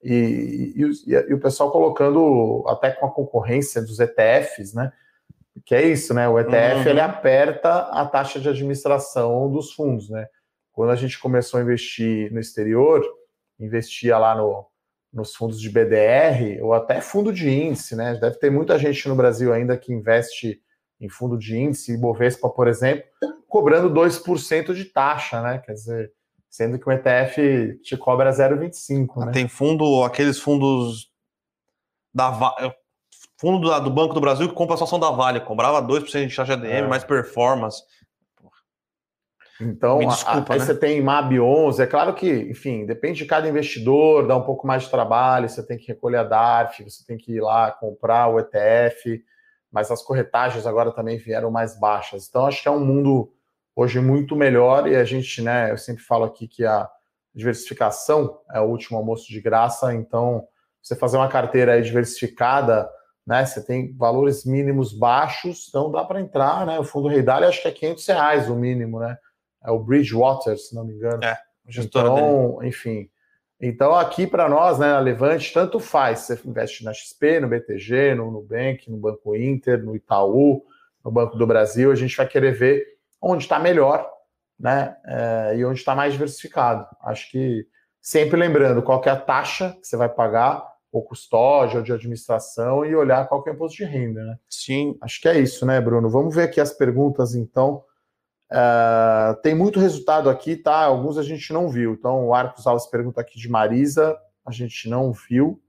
e, 0.03 0.73
e, 0.75 1.11
e, 1.11 1.33
o 1.33 1.39
pessoal 1.39 1.71
colocando 1.71 2.63
até 2.67 2.91
com 2.91 3.05
a 3.05 3.11
concorrência 3.11 3.81
dos 3.81 3.99
ETFs, 3.99 4.73
né? 4.73 4.91
Que 5.63 5.75
é 5.75 5.85
isso, 5.85 6.13
né? 6.13 6.27
O 6.27 6.39
ETF 6.39 6.77
uhum. 6.77 6.87
ele 6.87 7.01
aperta 7.01 7.69
a 7.91 8.05
taxa 8.05 8.39
de 8.39 8.49
administração 8.49 9.51
dos 9.51 9.73
fundos, 9.73 10.09
né? 10.09 10.27
Quando 10.71 10.91
a 10.91 10.95
gente 10.95 11.19
começou 11.19 11.59
a 11.59 11.63
investir 11.63 12.31
no 12.33 12.39
exterior, 12.39 13.03
investia 13.59 14.17
lá 14.17 14.33
no 14.33 14.65
nos 15.13 15.35
fundos 15.35 15.59
de 15.59 15.69
BDR 15.69 16.61
ou 16.61 16.73
até 16.73 17.01
fundo 17.01 17.33
de 17.33 17.49
índice, 17.49 17.95
né? 17.95 18.15
Deve 18.15 18.37
ter 18.37 18.49
muita 18.49 18.79
gente 18.79 19.07
no 19.09 19.15
Brasil 19.15 19.53
ainda 19.53 19.77
que 19.77 19.93
investe 19.93 20.61
em 20.99 21.09
fundo 21.09 21.37
de 21.37 21.57
índice, 21.57 21.97
Bovespa, 21.97 22.49
por 22.49 22.67
exemplo, 22.67 23.03
cobrando 23.47 23.89
2% 23.89 24.73
de 24.73 24.85
taxa, 24.85 25.41
né? 25.41 25.57
Quer 25.57 25.73
dizer, 25.73 26.13
sendo 26.49 26.77
que 26.77 26.87
o 26.87 26.91
ETF 26.91 27.79
te 27.81 27.97
cobra 27.97 28.29
0,25. 28.29 29.25
Né? 29.25 29.31
Tem 29.31 29.47
fundo, 29.47 30.03
aqueles 30.03 30.39
fundos 30.39 31.09
da 32.13 32.31
fundo 33.37 33.79
do 33.79 33.89
Banco 33.89 34.13
do 34.13 34.21
Brasil 34.21 34.47
que 34.47 34.53
compra 34.53 34.75
a 34.75 34.83
ação 34.83 34.99
da 34.99 35.09
Vale, 35.09 35.39
cobrava 35.39 35.81
2% 35.81 36.27
de 36.27 36.35
taxa 36.35 36.53
ADM, 36.53 36.67
é. 36.67 36.87
mais 36.87 37.03
performance. 37.03 37.81
Então, 39.61 39.99
desculpa, 39.99 40.53
a, 40.53 40.55
aí 40.55 40.59
né? 40.59 40.65
você 40.65 40.75
tem 40.75 41.01
MAB 41.01 41.39
11. 41.39 41.81
É 41.81 41.87
claro 41.87 42.13
que, 42.13 42.29
enfim, 42.29 42.85
depende 42.85 43.19
de 43.19 43.25
cada 43.25 43.47
investidor, 43.47 44.27
dá 44.27 44.35
um 44.35 44.43
pouco 44.43 44.65
mais 44.65 44.83
de 44.83 44.89
trabalho. 44.89 45.47
Você 45.47 45.65
tem 45.65 45.77
que 45.77 45.87
recolher 45.87 46.17
a 46.17 46.23
DARF, 46.23 46.83
você 46.83 47.05
tem 47.05 47.17
que 47.17 47.33
ir 47.33 47.41
lá 47.41 47.71
comprar 47.71 48.27
o 48.27 48.39
ETF, 48.39 49.23
mas 49.71 49.91
as 49.91 50.01
corretagens 50.01 50.65
agora 50.65 50.91
também 50.91 51.17
vieram 51.17 51.51
mais 51.51 51.79
baixas. 51.79 52.27
Então, 52.27 52.45
acho 52.45 52.61
que 52.61 52.67
é 52.67 52.71
um 52.71 52.83
mundo 52.83 53.31
hoje 53.75 53.99
muito 53.99 54.35
melhor 54.35 54.87
e 54.87 54.95
a 54.95 55.03
gente, 55.03 55.41
né, 55.41 55.71
eu 55.71 55.77
sempre 55.77 56.03
falo 56.03 56.25
aqui 56.25 56.47
que 56.47 56.65
a 56.65 56.89
diversificação 57.33 58.39
é 58.53 58.59
o 58.59 58.65
último 58.65 58.97
almoço 58.97 59.27
de 59.27 59.39
graça. 59.39 59.93
Então, 59.93 60.45
você 60.81 60.95
fazer 60.95 61.17
uma 61.17 61.29
carteira 61.29 61.73
aí 61.73 61.81
diversificada, 61.81 62.89
né, 63.25 63.45
você 63.45 63.63
tem 63.63 63.95
valores 63.95 64.45
mínimos 64.45 64.93
baixos, 64.93 65.67
então 65.69 65.91
dá 65.91 66.03
para 66.03 66.19
entrar, 66.19 66.65
né? 66.65 66.79
O 66.79 66.83
fundo 66.83 67.07
Rei 67.07 67.21
Dália 67.21 67.47
acho 67.47 67.61
que 67.61 67.67
é 67.67 67.71
500 67.71 68.07
reais 68.07 68.49
o 68.49 68.55
mínimo, 68.55 68.99
né? 68.99 69.17
É 69.63 69.71
o 69.71 69.79
Bridgewater, 69.79 70.57
se 70.57 70.73
não 70.75 70.85
me 70.85 70.93
engano. 70.93 71.23
É, 71.23 71.37
então, 71.77 72.57
dele. 72.57 72.69
enfim. 72.69 73.09
Então, 73.59 73.93
aqui 73.93 74.25
para 74.25 74.49
nós, 74.49 74.79
né, 74.79 74.87
na 74.87 74.99
Levante, 74.99 75.53
tanto 75.53 75.79
faz. 75.79 76.19
Você 76.21 76.39
investe 76.45 76.83
na 76.83 76.93
XP, 76.93 77.39
no 77.39 77.47
BTG, 77.47 78.15
no 78.15 78.31
Nubank, 78.31 78.89
no 78.89 78.97
Banco 78.97 79.35
Inter, 79.35 79.83
no 79.83 79.95
Itaú, 79.95 80.63
no 81.05 81.11
Banco 81.11 81.37
do 81.37 81.45
Brasil, 81.45 81.91
a 81.91 81.95
gente 81.95 82.17
vai 82.17 82.27
querer 82.27 82.53
ver 82.53 82.85
onde 83.21 83.43
está 83.43 83.59
melhor, 83.59 84.09
né? 84.59 84.95
É, 85.05 85.55
e 85.57 85.65
onde 85.65 85.79
está 85.79 85.95
mais 85.95 86.13
diversificado. 86.13 86.87
Acho 87.03 87.29
que 87.29 87.67
sempre 87.99 88.39
lembrando 88.39 88.81
qual 88.81 89.01
é 89.05 89.09
a 89.09 89.15
taxa 89.15 89.77
que 89.79 89.87
você 89.87 89.95
vai 89.95 90.09
pagar 90.09 90.71
ou 90.91 91.03
custódia, 91.03 91.77
ou 91.77 91.83
de 91.83 91.93
administração, 91.93 92.83
e 92.83 92.93
olhar 92.93 93.25
qual 93.27 93.41
que 93.41 93.49
é 93.49 93.53
o 93.53 93.55
imposto 93.55 93.77
de 93.77 93.85
renda, 93.85 94.23
né? 94.25 94.37
Sim. 94.49 94.97
Acho 95.01 95.21
que 95.21 95.29
é 95.29 95.39
isso, 95.39 95.65
né, 95.65 95.79
Bruno? 95.79 96.09
Vamos 96.09 96.35
ver 96.35 96.43
aqui 96.43 96.59
as 96.59 96.73
perguntas, 96.73 97.33
então. 97.33 97.83
Uh, 98.51 99.41
tem 99.41 99.55
muito 99.55 99.79
resultado 99.79 100.29
aqui, 100.29 100.57
tá? 100.57 100.75
Alguns 100.75 101.17
a 101.17 101.23
gente 101.23 101.53
não 101.53 101.69
viu. 101.69 101.93
Então, 101.93 102.27
o 102.27 102.33
Arcos 102.33 102.67
Alves 102.67 102.85
pergunta 102.85 103.21
aqui 103.21 103.39
de 103.39 103.49
Marisa, 103.49 104.17
a 104.45 104.51
gente 104.51 104.89
não 104.89 105.13
viu. 105.13 105.61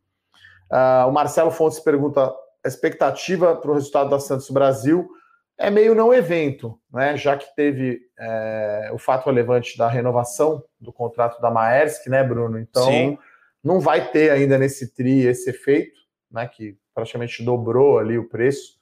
Uh, 0.71 1.09
o 1.09 1.13
Marcelo 1.13 1.51
Fontes 1.53 1.79
pergunta 1.79 2.35
a 2.65 2.69
expectativa 2.69 3.55
para 3.55 3.71
o 3.71 3.75
resultado 3.75 4.11
da 4.11 4.19
Santos 4.19 4.51
Brasil 4.51 5.09
é 5.59 5.71
meio 5.71 5.95
não 5.95 6.13
evento, 6.13 6.77
né? 6.93 7.17
Já 7.17 7.37
que 7.37 7.55
teve 7.55 8.01
é, 8.19 8.91
o 8.93 8.99
fato 8.99 9.27
relevante 9.27 9.79
da 9.79 9.87
renovação 9.89 10.65
do 10.81 10.93
contrato 10.93 11.41
da 11.41 11.51
Maersk, 11.51 12.07
né, 12.09 12.25
Bruno? 12.25 12.59
Então, 12.59 12.87
Sim. 12.87 13.19
não 13.63 13.79
vai 13.79 14.11
ter 14.11 14.31
ainda 14.31 14.59
nesse 14.59 14.93
tri 14.93 15.21
esse 15.21 15.51
efeito, 15.51 16.01
né? 16.31 16.49
Que 16.49 16.77
praticamente 16.95 17.45
dobrou 17.45 17.99
ali 17.99 18.19
o 18.19 18.29
preço, 18.29 18.77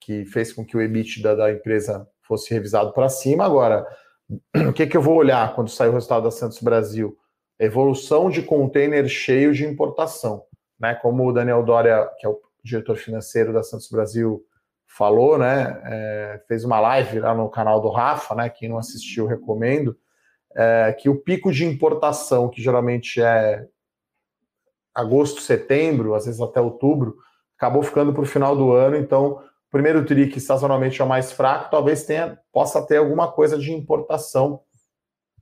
que 0.00 0.24
fez 0.26 0.52
com 0.52 0.64
que 0.64 0.76
o 0.76 0.80
EBITDA 0.80 1.34
da 1.34 1.50
empresa 1.50 2.08
fosse 2.26 2.52
revisado 2.52 2.92
para 2.92 3.08
cima. 3.08 3.44
Agora, 3.44 3.86
o 4.68 4.72
que, 4.72 4.86
que 4.86 4.96
eu 4.96 5.02
vou 5.02 5.16
olhar 5.16 5.54
quando 5.54 5.70
sair 5.70 5.88
o 5.88 5.92
resultado 5.92 6.24
da 6.24 6.30
Santos 6.30 6.60
Brasil? 6.60 7.16
Evolução 7.58 8.30
de 8.30 8.42
container 8.42 9.06
cheio 9.08 9.52
de 9.52 9.64
importação, 9.64 10.44
né? 10.78 10.94
Como 10.94 11.26
o 11.26 11.32
Daniel 11.32 11.62
Doria, 11.62 12.10
que 12.18 12.26
é 12.26 12.28
o 12.28 12.40
diretor 12.62 12.96
financeiro 12.96 13.52
da 13.52 13.62
Santos 13.62 13.88
Brasil, 13.88 14.44
falou, 14.86 15.38
né? 15.38 15.80
É, 15.84 16.42
fez 16.48 16.64
uma 16.64 16.80
live 16.80 17.20
lá 17.20 17.34
no 17.34 17.48
canal 17.48 17.80
do 17.80 17.90
Rafa, 17.90 18.34
né? 18.34 18.48
Quem 18.48 18.68
não 18.68 18.78
assistiu, 18.78 19.26
recomendo. 19.26 19.96
É, 20.56 20.92
que 20.98 21.08
o 21.08 21.20
pico 21.20 21.52
de 21.52 21.64
importação, 21.64 22.48
que 22.48 22.62
geralmente 22.62 23.20
é 23.20 23.66
agosto, 24.94 25.40
setembro, 25.40 26.14
às 26.14 26.26
vezes 26.26 26.40
até 26.40 26.60
outubro, 26.60 27.16
acabou 27.56 27.82
ficando 27.82 28.12
para 28.12 28.22
o 28.22 28.26
final 28.26 28.56
do 28.56 28.72
ano. 28.72 28.96
Então, 28.96 29.42
primeiro 29.74 30.06
tri, 30.06 30.28
que 30.28 30.38
sazonalmente 30.38 31.02
é 31.02 31.04
o 31.04 31.08
mais 31.08 31.32
fraco, 31.32 31.68
talvez 31.68 32.04
tenha, 32.04 32.38
possa 32.52 32.80
ter 32.86 32.98
alguma 32.98 33.32
coisa 33.32 33.58
de 33.58 33.72
importação 33.72 34.60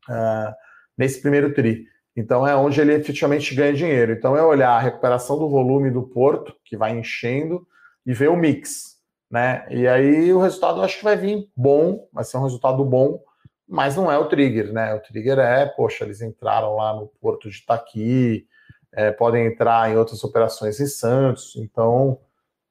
uh, 0.09 0.55
nesse 0.97 1.21
primeiro 1.21 1.53
tri. 1.53 1.85
Então, 2.17 2.49
é 2.49 2.57
onde 2.57 2.81
ele 2.81 2.95
efetivamente 2.95 3.55
ganha 3.55 3.75
dinheiro. 3.75 4.13
Então, 4.13 4.35
é 4.35 4.43
olhar 4.43 4.71
a 4.71 4.81
recuperação 4.81 5.39
do 5.39 5.51
volume 5.51 5.91
do 5.91 6.05
porto, 6.05 6.55
que 6.65 6.79
vai 6.79 6.97
enchendo, 6.97 7.67
e 8.07 8.15
ver 8.15 8.31
o 8.31 8.37
mix. 8.37 8.97
Né? 9.31 9.67
E 9.71 9.87
aí 9.87 10.33
o 10.33 10.41
resultado 10.41 10.79
eu 10.79 10.85
acho 10.85 10.97
que 10.97 11.05
vai 11.05 11.17
vir 11.17 11.47
bom, 11.55 12.09
vai 12.11 12.25
ser 12.25 12.39
um 12.39 12.43
resultado 12.43 12.83
bom, 12.87 13.23
mas 13.69 13.97
não 13.97 14.11
é 14.11 14.19
o 14.19 14.29
trigger, 14.29 14.73
né? 14.73 14.95
O 14.95 15.01
trigger 15.01 15.39
é, 15.39 15.67
poxa, 15.67 16.05
eles 16.05 16.21
entraram 16.23 16.77
lá 16.77 16.95
no 16.95 17.07
porto 17.21 17.51
de 17.51 17.59
Itaqui, 17.59 18.47
é, 18.93 19.11
podem 19.11 19.47
entrar 19.47 19.91
em 19.91 19.97
outras 19.97 20.23
operações 20.25 20.81
em 20.81 20.87
Santos, 20.87 21.55
então 21.57 22.19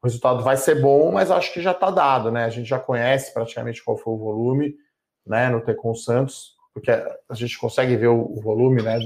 o 0.01 0.07
resultado 0.07 0.43
vai 0.43 0.57
ser 0.57 0.81
bom, 0.81 1.11
mas 1.11 1.29
acho 1.29 1.53
que 1.53 1.61
já 1.61 1.71
está 1.71 1.91
dado, 1.91 2.31
né? 2.31 2.45
A 2.45 2.49
gente 2.49 2.67
já 2.67 2.79
conhece 2.79 3.33
praticamente 3.33 3.83
qual 3.83 3.97
foi 3.97 4.13
o 4.13 4.17
volume, 4.17 4.75
né, 5.25 5.49
no 5.49 5.61
Tecon 5.61 5.93
Santos, 5.93 6.55
porque 6.73 6.89
a 6.89 7.33
gente 7.33 7.57
consegue 7.59 7.95
ver 7.95 8.07
o, 8.07 8.41
volume, 8.41 8.81
né, 8.81 8.97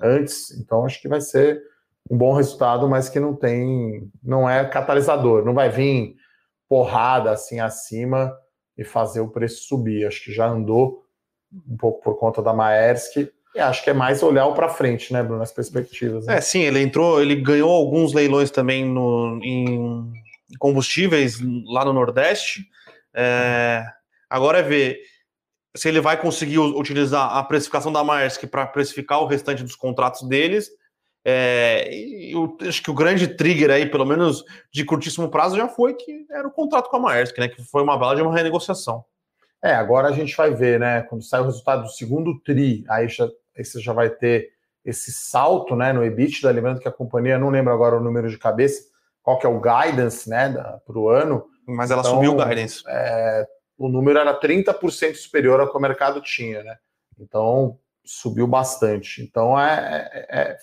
antes, 0.00 0.50
então 0.58 0.86
acho 0.86 1.00
que 1.00 1.08
vai 1.08 1.20
ser 1.20 1.60
um 2.10 2.16
bom 2.16 2.32
resultado, 2.32 2.88
mas 2.88 3.08
que 3.08 3.20
não 3.20 3.36
tem, 3.36 4.10
não 4.22 4.48
é 4.48 4.64
catalisador, 4.64 5.44
não 5.44 5.52
vai 5.52 5.68
vir 5.68 6.16
porrada 6.68 7.30
assim 7.30 7.60
acima 7.60 8.34
e 8.78 8.84
fazer 8.84 9.20
o 9.20 9.28
preço 9.28 9.64
subir. 9.64 10.06
Acho 10.06 10.24
que 10.24 10.32
já 10.32 10.46
andou 10.46 11.04
um 11.68 11.76
pouco 11.76 12.00
por 12.00 12.18
conta 12.18 12.40
da 12.40 12.54
Maersk, 12.54 13.28
e 13.54 13.58
acho 13.58 13.82
que 13.82 13.90
é 13.90 13.92
mais 13.92 14.22
olhar 14.22 14.48
para 14.52 14.68
frente, 14.68 15.12
né, 15.12 15.22
Bruno, 15.22 15.42
as 15.42 15.52
perspectivas. 15.52 16.26
Né? 16.26 16.36
É, 16.36 16.40
sim, 16.40 16.60
ele 16.60 16.80
entrou, 16.80 17.20
ele 17.20 17.34
ganhou 17.34 17.70
alguns 17.70 18.12
leilões 18.12 18.50
também 18.50 18.84
no, 18.84 19.40
em 19.42 20.12
combustíveis 20.58 21.38
lá 21.66 21.84
no 21.84 21.92
Nordeste. 21.92 22.64
É, 23.14 23.84
agora 24.28 24.58
é 24.58 24.62
ver 24.62 25.00
se 25.76 25.88
ele 25.88 26.00
vai 26.00 26.20
conseguir 26.20 26.58
utilizar 26.58 27.36
a 27.36 27.42
precificação 27.44 27.92
da 27.92 28.02
Maersk 28.02 28.44
para 28.46 28.66
precificar 28.66 29.20
o 29.20 29.26
restante 29.26 29.62
dos 29.62 29.76
contratos 29.76 30.28
deles. 30.28 30.68
É, 31.24 31.88
eu 32.32 32.56
acho 32.66 32.82
que 32.82 32.90
o 32.90 32.94
grande 32.94 33.28
trigger 33.28 33.70
aí, 33.70 33.86
pelo 33.86 34.06
menos 34.06 34.44
de 34.72 34.84
curtíssimo 34.84 35.30
prazo, 35.30 35.56
já 35.56 35.68
foi 35.68 35.94
que 35.94 36.26
era 36.30 36.48
o 36.48 36.50
contrato 36.50 36.88
com 36.88 36.96
a 36.96 37.00
Maersk, 37.00 37.38
né? 37.38 37.48
Que 37.48 37.62
foi 37.62 37.82
uma 37.82 37.96
bala 37.96 38.16
de 38.16 38.22
uma 38.22 38.34
renegociação. 38.34 39.04
É, 39.62 39.74
agora 39.74 40.08
a 40.08 40.12
gente 40.12 40.34
vai 40.34 40.54
ver, 40.54 40.80
né? 40.80 41.02
Quando 41.02 41.22
sai 41.22 41.40
o 41.40 41.44
resultado 41.44 41.82
do 41.82 41.90
segundo 41.90 42.40
TRI, 42.40 42.84
aí, 42.88 43.08
já, 43.08 43.28
aí 43.56 43.64
você 43.64 43.80
já 43.80 43.92
vai 43.92 44.08
ter 44.08 44.50
esse 44.84 45.12
salto 45.12 45.76
né, 45.76 45.92
no 45.92 46.02
EBITDA, 46.02 46.50
lembrando 46.50 46.80
que 46.80 46.88
a 46.88 46.92
companhia, 46.92 47.38
não 47.38 47.50
lembro 47.50 47.72
agora 47.72 47.96
o 47.96 48.02
número 48.02 48.30
de 48.30 48.38
cabeça, 48.38 48.88
qual 49.22 49.38
que 49.38 49.46
é 49.46 49.48
o 49.48 49.60
guidance 49.60 50.28
né, 50.28 50.52
para 50.86 50.98
o 50.98 51.08
ano. 51.08 51.44
Mas 51.66 51.90
ela 51.90 52.00
então, 52.00 52.14
subiu 52.14 52.32
o 52.32 52.36
guidance. 52.36 52.82
É, 52.88 53.46
o 53.78 53.88
número 53.88 54.18
era 54.18 54.38
30% 54.38 55.14
superior 55.14 55.60
ao 55.60 55.70
que 55.70 55.76
o 55.76 55.80
mercado 55.80 56.20
tinha, 56.20 56.62
né? 56.62 56.76
Então 57.18 57.78
subiu 58.04 58.46
bastante. 58.46 59.22
Então 59.22 59.58
é, 59.58 60.10
é, 60.12 60.40
é, 60.40 60.56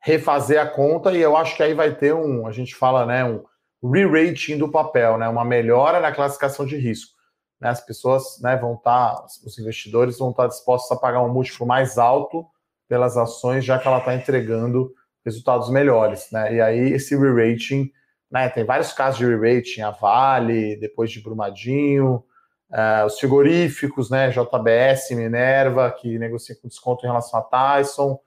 refazer 0.00 0.60
a 0.60 0.66
conta 0.66 1.12
e 1.12 1.20
eu 1.20 1.36
acho 1.36 1.56
que 1.56 1.62
aí 1.62 1.74
vai 1.74 1.94
ter 1.94 2.14
um, 2.14 2.46
a 2.46 2.52
gente 2.52 2.74
fala, 2.74 3.04
né, 3.04 3.24
um 3.24 3.90
re-rating 3.90 4.56
do 4.56 4.70
papel, 4.70 5.18
né? 5.18 5.28
Uma 5.28 5.44
melhora 5.44 6.00
na 6.00 6.12
classificação 6.12 6.64
de 6.64 6.76
risco. 6.76 7.14
Né, 7.60 7.68
as 7.68 7.80
pessoas 7.80 8.40
né, 8.40 8.56
vão 8.56 8.74
estar, 8.74 9.14
tá, 9.14 9.26
os 9.44 9.58
investidores 9.58 10.18
vão 10.18 10.30
estar 10.30 10.44
tá 10.44 10.48
dispostos 10.48 10.90
a 10.90 11.00
pagar 11.00 11.22
um 11.22 11.32
múltiplo 11.32 11.66
mais 11.66 11.98
alto 11.98 12.46
pelas 12.88 13.16
ações, 13.16 13.64
já 13.64 13.78
que 13.78 13.86
ela 13.86 13.98
está 13.98 14.14
entregando 14.14 14.92
resultados 15.26 15.68
melhores. 15.68 16.28
Né? 16.32 16.54
E 16.54 16.60
aí 16.60 16.92
esse 16.92 17.14
re-rating, 17.16 17.90
né, 18.30 18.48
tem 18.48 18.64
vários 18.64 18.92
casos 18.92 19.18
de 19.18 19.26
re-rating, 19.26 19.82
a 19.82 19.90
Vale, 19.90 20.76
depois 20.76 21.10
de 21.10 21.20
Brumadinho, 21.20 22.24
Uh, 22.68 23.06
os 23.06 23.18
frigoríficos, 23.20 24.10
né, 24.10 24.28
JBS, 24.30 25.10
Minerva, 25.12 25.88
que 25.90 26.18
negocia 26.18 26.56
com 26.60 26.66
desconto 26.66 27.06
em 27.06 27.08
relação 27.08 27.38
a 27.38 27.42
Tyson, 27.42 28.18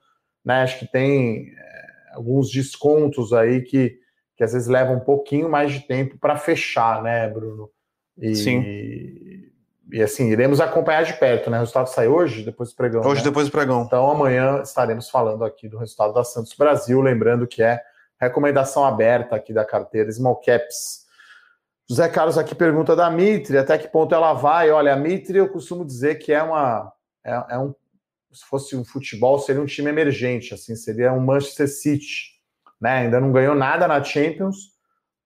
né, 0.42 0.62
acho 0.62 0.78
que 0.78 0.90
tem 0.90 1.50
é, 1.50 2.14
alguns 2.14 2.50
descontos 2.50 3.34
aí 3.34 3.60
que, 3.60 3.98
que 4.34 4.42
às 4.42 4.54
vezes 4.54 4.66
levam 4.66 4.96
um 4.96 5.00
pouquinho 5.00 5.50
mais 5.50 5.70
de 5.72 5.80
tempo 5.80 6.16
para 6.18 6.38
fechar, 6.38 7.02
né, 7.02 7.28
Bruno? 7.28 7.70
E, 8.16 8.34
Sim. 8.34 8.60
E, 9.92 10.02
assim, 10.02 10.28
iremos 10.28 10.60
acompanhar 10.60 11.04
de 11.04 11.14
perto, 11.14 11.50
né? 11.50 11.56
O 11.56 11.60
resultado 11.60 11.88
sai 11.88 12.08
hoje, 12.08 12.44
depois 12.44 12.70
do 12.70 12.76
pregão. 12.76 13.02
Hoje, 13.02 13.22
né? 13.22 13.28
depois 13.28 13.48
do 13.48 13.52
pregão. 13.52 13.82
Então, 13.82 14.10
amanhã 14.10 14.60
estaremos 14.62 15.10
falando 15.10 15.44
aqui 15.44 15.68
do 15.68 15.78
resultado 15.78 16.12
da 16.12 16.24
Santos 16.24 16.54
Brasil, 16.54 17.00
lembrando 17.00 17.46
que 17.46 17.62
é 17.62 17.80
recomendação 18.20 18.84
aberta 18.84 19.36
aqui 19.36 19.52
da 19.52 19.64
carteira 19.64 20.10
Small 20.12 20.36
Caps 20.36 21.00
José 21.90 22.08
Carlos 22.08 22.38
aqui 22.38 22.54
pergunta 22.54 22.94
da 22.94 23.10
Mitre, 23.10 23.58
até 23.58 23.76
que 23.76 23.88
ponto 23.88 24.14
ela 24.14 24.32
vai? 24.32 24.70
Olha, 24.70 24.92
a 24.92 24.96
Mitre 24.96 25.38
eu 25.38 25.48
costumo 25.48 25.84
dizer 25.84 26.20
que 26.20 26.32
é 26.32 26.40
uma. 26.40 26.92
É, 27.24 27.32
é, 27.50 27.58
um, 27.58 27.74
se 28.30 28.44
fosse 28.44 28.76
um 28.76 28.84
futebol, 28.84 29.40
seria 29.40 29.60
um 29.60 29.66
time 29.66 29.90
emergente, 29.90 30.54
assim, 30.54 30.76
seria 30.76 31.12
um 31.12 31.18
Manchester 31.18 31.66
City. 31.66 32.38
Né? 32.80 32.90
Ainda 32.98 33.18
não 33.18 33.32
ganhou 33.32 33.56
nada 33.56 33.88
na 33.88 34.00
Champions, 34.04 34.70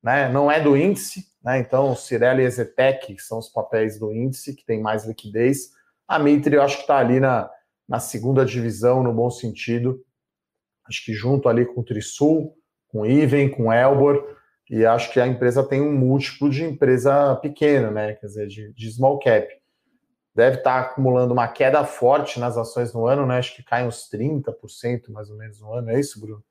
né? 0.03 0.27
não 0.31 0.51
é 0.51 0.59
do 0.59 0.75
índice, 0.75 1.27
né? 1.45 1.59
então 1.59 1.93
o 1.93 1.97
Cirelli 1.97 2.43
e 2.43 2.47
Ezetec 2.47 3.17
são 3.21 3.39
os 3.39 3.49
papéis 3.49 3.99
do 3.99 4.13
índice, 4.13 4.55
que 4.55 4.65
tem 4.65 4.81
mais 4.81 5.05
liquidez. 5.05 5.71
A 6.09 6.19
Mitre 6.19 6.57
eu 6.57 6.63
acho 6.63 6.77
que 6.77 6.83
está 6.83 6.99
ali 6.99 7.21
na, 7.21 7.51
na 7.89 8.01
segunda 8.01 8.45
divisão, 8.45 9.03
no 9.03 9.13
bom 9.13 9.31
sentido. 9.31 10.03
Acho 10.87 11.05
que 11.05 11.13
junto 11.13 11.49
ali 11.49 11.65
com 11.67 11.81
o 11.81 11.85
Trisul, 11.85 12.55
com 12.89 13.03
o 13.03 13.07
Iven, 13.07 13.51
com 13.51 13.69
o 13.69 13.73
Elbor 13.73 14.35
e 14.69 14.85
acho 14.87 15.13
que 15.13 15.21
a 15.21 15.27
empresa 15.27 15.63
tem 15.63 15.81
um 15.81 15.93
múltiplo 15.93 16.49
de 16.49 16.65
empresa 16.65 17.37
pequena, 17.37 17.91
né? 17.91 18.15
Quer 18.15 18.27
dizer, 18.27 18.47
de, 18.47 18.73
de 18.73 18.93
small 18.93 19.19
cap. 19.19 19.47
Deve 20.35 20.59
estar 20.59 20.81
acumulando 20.81 21.33
uma 21.33 21.47
queda 21.47 21.85
forte 21.85 22.41
nas 22.41 22.57
ações 22.57 22.93
no 22.93 23.07
ano, 23.07 23.27
né? 23.27 23.39
Acho 23.39 23.55
que 23.55 23.63
cai 23.63 23.87
uns 23.87 24.09
30% 24.11 25.11
mais 25.11 25.31
ou 25.31 25.37
menos 25.37 25.61
no 25.61 25.73
ano, 25.73 25.91
é 25.91 26.01
isso, 26.01 26.19
Bruno? 26.19 26.43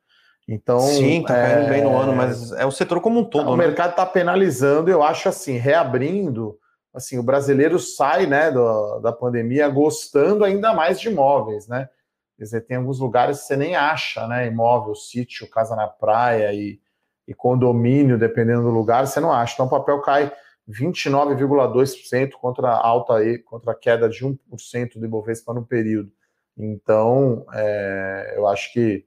Então. 0.48 0.80
Sim, 0.80 1.24
tá 1.24 1.34
caindo 1.34 1.68
é... 1.68 1.70
bem 1.70 1.84
no 1.84 1.98
ano, 1.98 2.14
mas 2.16 2.52
é 2.54 2.66
o 2.66 2.72
setor 2.72 3.00
como 3.02 3.22
um 3.22 3.26
todo. 3.26 3.50
O 3.50 3.58
né? 3.58 3.66
mercado 3.66 3.92
está 3.92 4.06
penalizando, 4.06 4.90
eu 4.90 5.02
acho 5.04 5.30
assim, 5.30 5.58
reabrindo. 5.58 6.58
Assim, 6.94 7.18
o 7.18 7.24
brasileiro 7.24 7.80
sai 7.80 8.28
né, 8.28 8.52
do, 8.52 9.00
da 9.00 9.12
pandemia 9.12 9.68
gostando 9.68 10.44
ainda 10.44 10.74
mais 10.74 11.00
de 11.00 11.10
imóveis, 11.10 11.68
né? 11.68 11.90
Quer 12.38 12.44
dizer, 12.44 12.62
tem 12.62 12.78
alguns 12.78 13.00
lugares 13.00 13.40
que 13.40 13.46
você 13.46 13.56
nem 13.56 13.76
acha, 13.76 14.28
né? 14.28 14.46
Imóvel, 14.48 14.94
sítio, 14.94 15.50
casa 15.50 15.76
na 15.76 15.88
praia 15.88 16.54
e 16.54 16.80
e 17.28 17.34
condomínio, 17.34 18.18
dependendo 18.18 18.64
do 18.64 18.70
lugar, 18.70 19.08
você 19.08 19.20
não 19.20 19.32
acha. 19.32 19.54
Então 19.54 19.66
o 19.66 19.70
papel 19.70 20.02
cai 20.02 20.32
29,2% 20.70 22.32
contra 22.34 22.70
a 22.70 22.86
alta 22.88 23.16
aí, 23.16 23.38
contra 23.40 23.72
a 23.72 23.76
queda 23.76 24.10
de 24.10 24.26
1% 24.26 24.38
do 24.98 25.06
Ibovespa 25.06 25.54
no 25.54 25.66
período. 25.66 26.12
Então, 26.58 27.46
é, 27.54 28.34
eu 28.36 28.48
acho 28.48 28.72
que 28.74 29.06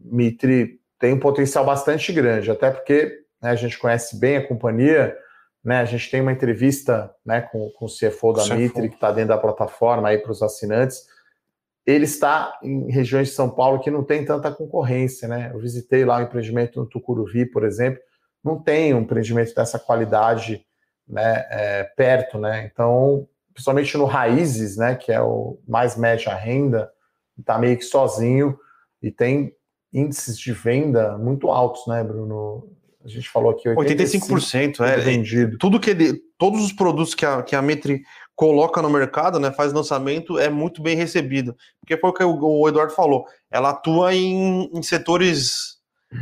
Mitre 0.00 0.80
tem 0.98 1.12
um 1.12 1.20
potencial 1.20 1.64
bastante 1.64 2.12
grande, 2.12 2.50
até 2.50 2.70
porque 2.70 3.20
né, 3.40 3.50
a 3.50 3.54
gente 3.54 3.78
conhece 3.78 4.18
bem 4.18 4.36
a 4.36 4.46
companhia, 4.46 5.16
né, 5.64 5.80
a 5.80 5.84
gente 5.84 6.10
tem 6.10 6.20
uma 6.20 6.32
entrevista 6.32 7.14
né, 7.24 7.40
com, 7.40 7.70
com 7.70 7.86
o 7.86 7.88
CFO 7.88 8.32
da 8.32 8.44
CFO. 8.44 8.54
Mitre, 8.54 8.88
que 8.88 8.94
está 8.94 9.10
dentro 9.10 9.30
da 9.30 9.38
plataforma 9.38 10.08
aí 10.08 10.18
para 10.18 10.32
os 10.32 10.42
assinantes. 10.42 11.06
ele 11.86 12.04
está 12.04 12.58
em 12.62 12.90
regiões 12.90 13.28
de 13.28 13.34
São 13.34 13.50
Paulo 13.50 13.80
que 13.80 13.90
não 13.90 14.04
tem 14.04 14.24
tanta 14.24 14.50
concorrência, 14.50 15.26
né? 15.26 15.50
Eu 15.52 15.58
visitei 15.58 16.04
lá 16.04 16.18
o 16.18 16.22
empreendimento 16.22 16.78
no 16.78 16.86
Tucuruvi, 16.86 17.46
por 17.46 17.64
exemplo, 17.64 18.00
não 18.44 18.62
tem 18.62 18.94
um 18.94 19.00
empreendimento 19.00 19.54
dessa 19.54 19.78
qualidade 19.78 20.64
né, 21.06 21.46
é, 21.50 21.84
perto, 21.96 22.38
né? 22.38 22.70
Então, 22.70 23.26
principalmente 23.52 23.96
no 23.98 24.04
Raízes, 24.04 24.76
né, 24.76 24.94
que 24.94 25.12
é 25.12 25.20
o 25.20 25.58
mais 25.66 25.96
média 25.96 26.34
renda, 26.34 26.90
está 27.38 27.58
meio 27.58 27.76
que 27.76 27.84
sozinho 27.84 28.58
e 29.02 29.10
tem 29.10 29.54
índices 29.92 30.38
de 30.38 30.52
venda 30.52 31.16
muito 31.18 31.50
altos, 31.50 31.86
né, 31.86 32.02
Bruno? 32.02 32.68
A 33.04 33.08
gente 33.08 33.28
falou 33.30 33.50
aqui 33.50 33.68
85%, 33.68 34.80
é, 34.80 34.98
vendido. 34.98 35.56
Tudo 35.56 35.80
que 35.80 35.90
ele, 35.90 36.20
todos 36.36 36.62
os 36.62 36.72
produtos 36.72 37.14
que 37.14 37.24
a, 37.24 37.42
que 37.42 37.56
a 37.56 37.62
Metri 37.62 38.02
coloca 38.36 38.80
no 38.82 38.90
mercado, 38.90 39.38
né, 39.38 39.50
faz 39.50 39.72
lançamento, 39.72 40.38
é 40.38 40.48
muito 40.48 40.82
bem 40.82 40.96
recebido. 40.96 41.56
Porque 41.80 41.96
foi 41.96 42.10
o 42.10 42.12
que 42.12 42.24
o, 42.24 42.60
o 42.60 42.68
Eduardo 42.68 42.92
falou, 42.92 43.24
ela 43.50 43.70
atua 43.70 44.14
em, 44.14 44.70
em 44.72 44.82
setores, 44.82 45.78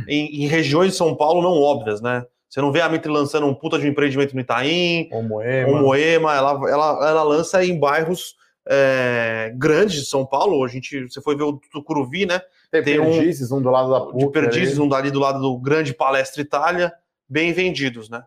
em, 0.07 0.43
em, 0.43 0.47
regiões 0.47 0.91
de 0.91 0.97
São 0.97 1.15
Paulo 1.15 1.41
não 1.41 1.51
óbvias, 1.51 2.01
né? 2.01 2.25
Você 2.49 2.61
não 2.61 2.71
vê 2.71 2.81
a 2.81 2.89
Mitre 2.89 3.11
lançando 3.11 3.45
um 3.45 3.53
puta 3.53 3.77
de 3.77 3.85
um 3.85 3.89
empreendimento 3.89 4.33
no 4.33 4.41
Itaim, 4.41 5.07
ou 5.11 5.21
Moema, 5.21 5.71
ou 5.71 5.81
Moema 5.81 6.35
ela, 6.35 6.51
ela, 6.69 7.09
ela 7.09 7.23
lança 7.23 7.63
em 7.63 7.79
bairros 7.79 8.35
é, 8.69 9.51
grandes 9.55 10.01
de 10.01 10.05
São 10.05 10.25
Paulo. 10.25 10.63
A 10.63 10.67
gente, 10.67 11.09
você 11.09 11.21
foi 11.21 11.35
ver 11.35 11.43
o 11.43 11.53
Tucuruvi, 11.53 12.25
né? 12.25 12.39
Tem, 12.71 12.83
tem 12.83 13.01
Perdizes, 13.01 13.51
um, 13.51 13.57
um 13.57 13.61
do 13.61 13.69
lado 13.69 13.91
da 13.91 14.01
PUC. 14.01 14.17
De 14.17 14.31
Perdizes, 14.31 14.77
um 14.77 14.87
dali 14.87 15.09
do 15.09 15.19
lado 15.19 15.39
do 15.39 15.57
Grande 15.57 15.93
Palestra 15.93 16.41
Itália, 16.41 16.93
bem 17.27 17.51
vendidos, 17.51 18.09
né? 18.09 18.23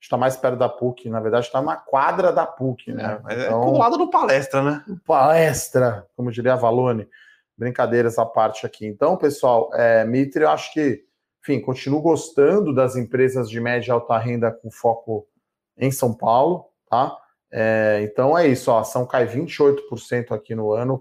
Está 0.00 0.16
mais 0.16 0.36
perto 0.36 0.58
da 0.58 0.68
PUC, 0.68 1.08
na 1.08 1.20
verdade 1.20 1.46
está 1.46 1.62
na 1.62 1.76
quadra 1.76 2.32
da 2.32 2.46
PUC, 2.46 2.92
né? 2.92 3.20
É, 3.28 3.46
então, 3.46 3.62
é 3.62 3.72
do 3.72 3.78
lado 3.78 3.98
do 3.98 4.10
Palestra, 4.10 4.62
né? 4.62 4.84
Palestra, 5.06 6.06
como 6.16 6.30
diria 6.30 6.54
a 6.54 6.56
Valone. 6.56 7.08
Brincadeiras 7.56 8.18
à 8.18 8.26
parte 8.26 8.66
aqui. 8.66 8.84
Então, 8.84 9.16
pessoal, 9.16 9.70
é, 9.74 10.04
Mitre, 10.04 10.42
eu 10.42 10.50
acho 10.50 10.72
que 10.72 11.04
enfim, 11.44 11.60
continuo 11.60 12.00
gostando 12.00 12.74
das 12.74 12.96
empresas 12.96 13.50
de 13.50 13.60
média 13.60 13.88
e 13.88 13.92
alta 13.92 14.16
renda 14.16 14.50
com 14.50 14.70
foco 14.70 15.28
em 15.76 15.90
São 15.90 16.14
Paulo, 16.14 16.70
tá? 16.88 17.14
É, 17.56 18.00
então 18.02 18.36
é 18.36 18.48
isso, 18.48 18.68
a 18.72 18.80
ação 18.80 19.06
cai 19.06 19.28
28% 19.28 20.32
aqui 20.32 20.56
no 20.56 20.72
ano, 20.72 21.00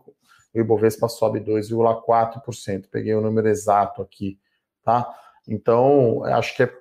o 0.54 0.60
Ibovespa 0.60 1.10
sobe 1.10 1.40
2,4%. 1.40 2.86
Peguei 2.92 3.16
o 3.16 3.22
número 3.22 3.48
exato 3.48 4.04
aqui, 4.04 4.40
tá? 4.84 5.12
Então, 5.48 6.24
acho 6.26 6.56
que 6.56 6.62
é 6.62 6.72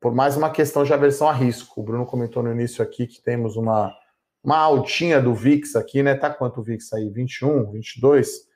por 0.00 0.12
mais 0.12 0.36
uma 0.36 0.50
questão 0.50 0.82
de 0.82 0.92
aversão 0.92 1.28
a 1.28 1.32
risco. 1.32 1.80
O 1.80 1.84
Bruno 1.84 2.04
comentou 2.04 2.42
no 2.42 2.50
início 2.50 2.82
aqui 2.82 3.06
que 3.06 3.22
temos 3.22 3.56
uma, 3.56 3.94
uma 4.42 4.58
altinha 4.58 5.22
do 5.22 5.34
VIX 5.34 5.76
aqui, 5.76 6.02
né? 6.02 6.16
Tá 6.16 6.28
quanto 6.28 6.60
o 6.60 6.64
VIX 6.64 6.92
aí? 6.94 7.08
21, 7.10 7.70
22? 7.70 8.48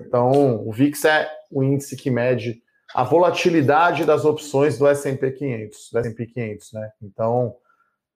Então, 0.00 0.64
o 0.64 0.72
VIX 0.72 1.04
é 1.06 1.28
o 1.50 1.64
índice 1.64 1.96
que 1.96 2.12
mede 2.12 2.62
a 2.94 3.02
volatilidade 3.02 4.04
das 4.04 4.24
opções 4.24 4.78
do 4.78 4.86
S&P 4.86 5.32
500, 5.32 5.90
do 5.90 5.98
S&P 5.98 6.26
500, 6.26 6.72
né? 6.74 6.92
Então, 7.02 7.56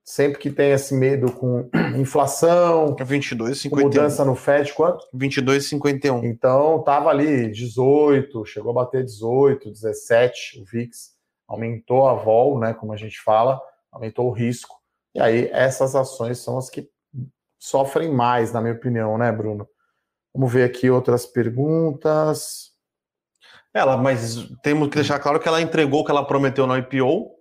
sempre 0.09 0.38
que 0.38 0.50
tem 0.50 0.70
esse 0.70 0.94
medo 0.94 1.30
com 1.30 1.68
inflação, 1.98 2.96
22, 2.98 3.66
é 3.66 3.68
mudança 3.68 4.24
no 4.24 4.34
Fed, 4.34 4.72
quanto? 4.72 5.06
22,51. 5.14 6.24
Então, 6.24 6.82
tava 6.82 7.11
ali 7.11 7.50
18, 7.50 8.46
chegou 8.46 8.70
a 8.70 8.74
bater 8.76 9.04
18, 9.04 9.70
17, 9.70 10.62
o 10.62 10.64
VIX 10.64 11.12
aumentou 11.46 12.09
a 12.09 12.14
vol, 12.14 12.59
né, 12.59 12.72
como 12.72 12.94
a 12.94 12.96
gente 12.96 13.20
fala, 13.20 13.61
aumentou 13.92 14.28
o 14.28 14.32
risco. 14.32 14.76
E 15.14 15.20
aí 15.20 15.50
essas 15.52 15.94
ações 15.94 16.38
são 16.38 16.56
as 16.56 16.70
que 16.70 16.88
sofrem 17.59 18.11
mais, 18.11 18.50
na 18.50 18.62
minha 18.62 18.74
opinião, 18.74 19.18
né, 19.18 19.30
Bruno? 19.30 19.68
Vamos 20.34 20.50
ver 20.50 20.64
aqui 20.64 20.88
outras 20.88 21.26
perguntas. 21.26 22.70
Ela, 23.74 23.98
mas 23.98 24.48
temos 24.62 24.88
que 24.88 24.94
deixar 24.94 25.18
claro 25.18 25.38
que 25.38 25.46
ela 25.46 25.61
entregou 25.61 26.00
o 26.00 26.04
que 26.04 26.11
ela 26.11 26.26
prometeu 26.26 26.66
no 26.66 26.78
IPO, 26.78 27.38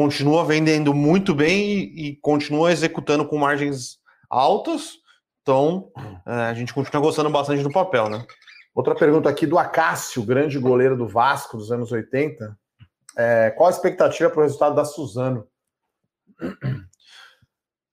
continua 0.00 0.46
vendendo 0.46 0.94
muito 0.94 1.34
bem 1.34 1.68
e, 1.68 2.08
e 2.08 2.16
continua 2.16 2.72
executando 2.72 3.26
com 3.26 3.36
margens 3.36 3.98
altas. 4.30 4.94
Então, 5.42 5.90
é, 6.26 6.32
a 6.32 6.54
gente 6.54 6.72
continua 6.72 7.02
gostando 7.02 7.28
bastante 7.28 7.62
do 7.62 7.70
papel, 7.70 8.08
né? 8.08 8.24
Outra 8.74 8.94
pergunta 8.94 9.28
aqui 9.28 9.46
do 9.46 9.58
Acácio, 9.58 10.22
grande 10.22 10.58
goleiro 10.58 10.96
do 10.96 11.06
Vasco 11.06 11.58
dos 11.58 11.70
anos 11.70 11.92
80. 11.92 12.58
É, 13.18 13.50
qual 13.50 13.66
a 13.66 13.70
expectativa 13.70 14.30
para 14.30 14.40
o 14.40 14.42
resultado 14.42 14.74
da 14.74 14.86
Suzano? 14.86 15.46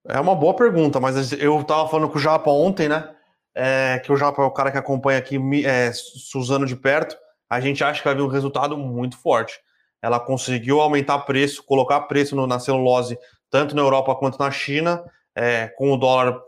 É 0.08 0.18
uma 0.22 0.34
boa 0.34 0.56
pergunta, 0.56 1.02
mas 1.02 1.34
eu 1.34 1.60
estava 1.60 1.90
falando 1.90 2.10
com 2.10 2.18
o 2.18 2.22
Japa 2.22 2.50
ontem, 2.50 2.88
né? 2.88 3.14
É, 3.54 4.00
que 4.00 4.14
o 4.14 4.16
Japa 4.16 4.42
é 4.42 4.46
o 4.46 4.52
cara 4.52 4.72
que 4.72 4.78
acompanha 4.78 5.20
aqui 5.20 5.38
é, 5.66 5.92
Suzano 5.92 6.66
de 6.66 6.78
perto 6.78 7.18
a 7.50 7.60
gente 7.60 7.84
acha 7.84 8.00
que 8.00 8.08
vai 8.08 8.16
vir 8.16 8.22
um 8.22 8.28
resultado 8.28 8.78
muito 8.78 9.18
forte. 9.18 9.60
Ela 10.08 10.20
conseguiu 10.20 10.80
aumentar 10.80 11.20
preço, 11.20 11.64
colocar 11.64 12.02
preço 12.02 12.36
no, 12.36 12.48
na 12.48 12.60
celulose, 12.60 13.20
tanto 13.50 13.76
na 13.76 13.82
Europa 13.82 14.16
quanto 14.16 14.40
na 14.40 14.50
China, 14.50 15.04
é, 15.36 15.68
com 15.68 15.92
o 15.92 15.98
dólar 15.98 16.42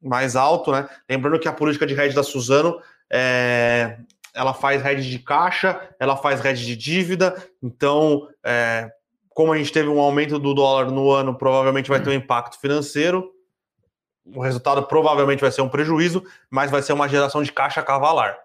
mais 0.00 0.36
alto, 0.36 0.70
né? 0.70 0.88
Lembrando 1.10 1.40
que 1.40 1.48
a 1.48 1.52
política 1.52 1.86
de 1.86 1.98
hedge 1.98 2.14
da 2.14 2.22
Suzano 2.22 2.80
é, 3.12 3.98
ela 4.32 4.54
faz 4.54 4.84
hedge 4.84 5.10
de 5.10 5.18
caixa, 5.18 5.80
ela 5.98 6.16
faz 6.16 6.44
hedge 6.44 6.64
de 6.64 6.76
dívida, 6.76 7.34
então, 7.62 8.28
é, 8.44 8.90
como 9.30 9.52
a 9.52 9.58
gente 9.58 9.72
teve 9.72 9.88
um 9.88 9.98
aumento 10.00 10.38
do 10.38 10.54
dólar 10.54 10.90
no 10.90 11.10
ano, 11.10 11.36
provavelmente 11.36 11.88
vai 11.88 12.00
ter 12.00 12.10
um 12.10 12.14
impacto 12.14 12.60
financeiro. 12.60 13.30
O 14.34 14.40
resultado 14.40 14.84
provavelmente 14.84 15.40
vai 15.40 15.50
ser 15.50 15.62
um 15.62 15.68
prejuízo, 15.68 16.22
mas 16.48 16.70
vai 16.70 16.80
ser 16.80 16.92
uma 16.92 17.08
geração 17.08 17.42
de 17.42 17.50
caixa 17.50 17.82
cavalar. 17.82 18.38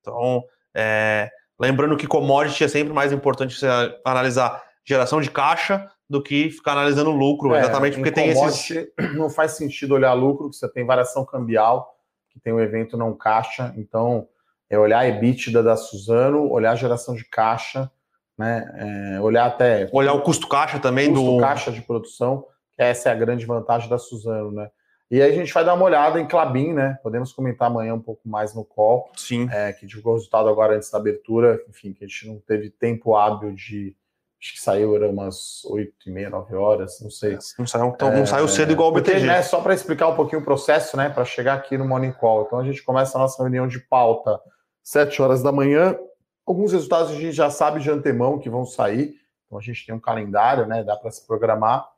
Então, 0.00 0.44
é, 0.74 1.30
lembrando 1.58 1.96
que 1.96 2.06
commodity 2.06 2.64
é 2.64 2.68
sempre 2.68 2.92
mais 2.92 3.12
importante 3.12 3.58
você 3.58 3.66
analisar 4.04 4.62
geração 4.84 5.20
de 5.20 5.30
caixa 5.30 5.90
do 6.08 6.22
que 6.22 6.50
ficar 6.50 6.72
analisando 6.72 7.10
lucro, 7.10 7.54
é, 7.54 7.60
exatamente 7.60 7.96
porque 7.96 8.12
tem 8.12 8.30
esses. 8.30 8.88
Não 9.14 9.28
faz 9.28 9.52
sentido 9.52 9.94
olhar 9.94 10.14
lucro, 10.14 10.48
que 10.48 10.56
você 10.56 10.68
tem 10.68 10.86
variação 10.86 11.24
cambial, 11.24 11.94
que 12.30 12.40
tem 12.40 12.52
o 12.52 12.56
um 12.56 12.60
evento 12.60 12.96
não 12.96 13.14
caixa, 13.14 13.74
então 13.76 14.26
é 14.70 14.78
olhar 14.78 15.00
a 15.00 15.08
EBITDA 15.08 15.62
da 15.62 15.76
Suzano, 15.76 16.50
olhar 16.50 16.72
a 16.72 16.76
geração 16.76 17.14
de 17.14 17.24
caixa, 17.24 17.90
né? 18.38 19.14
É, 19.16 19.20
olhar 19.20 19.46
até. 19.46 19.88
Olhar 19.92 20.14
o 20.14 20.22
custo 20.22 20.46
caixa 20.46 20.78
também 20.78 21.10
custo 21.10 21.36
do. 21.36 21.40
caixa 21.40 21.72
de 21.72 21.82
produção, 21.82 22.46
que 22.74 22.82
essa 22.82 23.08
é 23.10 23.12
a 23.12 23.16
grande 23.16 23.44
vantagem 23.44 23.88
da 23.88 23.98
Suzano, 23.98 24.52
né? 24.52 24.70
E 25.10 25.22
aí 25.22 25.30
a 25.30 25.34
gente 25.34 25.52
vai 25.54 25.64
dar 25.64 25.74
uma 25.74 25.84
olhada 25.84 26.20
em 26.20 26.28
Clabin, 26.28 26.74
né? 26.74 26.98
Podemos 27.02 27.32
comentar 27.32 27.68
amanhã 27.68 27.94
um 27.94 28.00
pouco 28.00 28.28
mais 28.28 28.54
no 28.54 28.62
call. 28.62 29.10
Sim. 29.16 29.48
É, 29.50 29.72
que 29.72 29.86
divulgou 29.86 30.12
o 30.12 30.16
resultado 30.16 30.48
agora 30.48 30.76
antes 30.76 30.90
da 30.90 30.98
abertura. 30.98 31.58
Enfim, 31.68 31.94
que 31.94 32.04
a 32.04 32.06
gente 32.06 32.28
não 32.28 32.38
teve 32.40 32.68
tempo 32.68 33.16
hábil 33.16 33.54
de. 33.54 33.96
Acho 34.40 34.52
que 34.52 34.60
saiu, 34.60 34.94
era 34.94 35.08
umas 35.08 35.64
8 35.64 35.92
e 36.06 36.10
meia, 36.12 36.30
9 36.30 36.54
horas, 36.54 37.00
não 37.00 37.10
sei. 37.10 37.38
Não 37.58 37.66
saiu, 37.66 37.88
então, 37.88 38.12
não 38.12 38.24
saiu 38.24 38.46
cedo 38.46 38.70
igual 38.70 38.90
o 38.90 38.92
BTG. 38.92 39.12
Porque, 39.12 39.26
né, 39.26 39.42
só 39.42 39.60
para 39.60 39.74
explicar 39.74 40.06
um 40.06 40.14
pouquinho 40.14 40.42
o 40.42 40.44
processo, 40.44 40.96
né? 40.96 41.08
Para 41.08 41.24
chegar 41.24 41.54
aqui 41.54 41.76
no 41.76 41.84
Morning 41.84 42.12
Call. 42.12 42.44
Então 42.46 42.58
a 42.60 42.64
gente 42.64 42.82
começa 42.82 43.18
a 43.18 43.20
nossa 43.20 43.42
reunião 43.42 43.66
de 43.66 43.80
pauta 43.80 44.38
7 44.84 45.22
horas 45.22 45.42
da 45.42 45.50
manhã. 45.50 45.98
Alguns 46.46 46.72
resultados 46.72 47.10
a 47.10 47.14
gente 47.14 47.32
já 47.32 47.50
sabe 47.50 47.80
de 47.80 47.90
antemão 47.90 48.38
que 48.38 48.48
vão 48.48 48.64
sair. 48.64 49.16
Então 49.46 49.58
a 49.58 49.62
gente 49.62 49.84
tem 49.84 49.94
um 49.94 50.00
calendário, 50.00 50.66
né? 50.66 50.84
Dá 50.84 50.96
para 50.96 51.10
se 51.10 51.26
programar. 51.26 51.88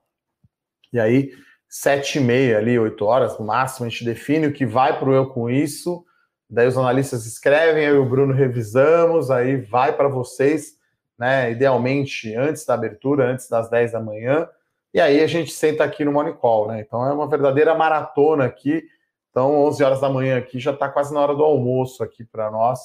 E 0.92 0.98
aí 0.98 1.32
sete 1.73 2.18
e 2.18 2.21
meia 2.21 2.59
ali, 2.59 2.77
oito 2.77 3.05
horas 3.05 3.39
no 3.39 3.47
máximo, 3.47 3.87
a 3.87 3.89
gente 3.89 4.05
define 4.05 4.49
o 4.49 4.53
que 4.53 4.66
vai 4.66 4.99
para 4.99 5.09
o 5.09 5.14
eu 5.14 5.31
com 5.31 5.49
isso, 5.49 6.05
daí 6.49 6.66
os 6.66 6.77
analistas 6.77 7.25
escrevem, 7.27 7.85
eu 7.85 7.95
e 7.95 7.99
o 7.99 8.09
Bruno 8.09 8.35
revisamos, 8.35 9.31
aí 9.31 9.57
vai 9.57 9.97
para 9.97 10.09
vocês, 10.09 10.77
né, 11.16 11.53
idealmente 11.53 12.35
antes 12.35 12.66
da 12.66 12.75
abertura, 12.75 13.31
antes 13.31 13.49
das 13.49 13.71
10 13.71 13.93
da 13.93 14.01
manhã, 14.01 14.49
e 14.93 15.01
aí 15.01 15.23
a 15.23 15.29
gente 15.29 15.53
senta 15.53 15.85
aqui 15.85 16.05
no 16.05 16.11
Morning 16.11 16.33
Call, 16.33 16.66
né, 16.66 16.81
então 16.81 17.07
é 17.07 17.12
uma 17.12 17.29
verdadeira 17.29 17.73
maratona 17.73 18.47
aqui, 18.47 18.83
então 19.31 19.57
11 19.61 19.85
horas 19.85 20.01
da 20.01 20.09
manhã 20.09 20.39
aqui 20.39 20.59
já 20.59 20.73
está 20.73 20.89
quase 20.89 21.14
na 21.14 21.21
hora 21.21 21.37
do 21.37 21.45
almoço 21.45 22.03
aqui 22.03 22.25
para 22.25 22.51
nós, 22.51 22.81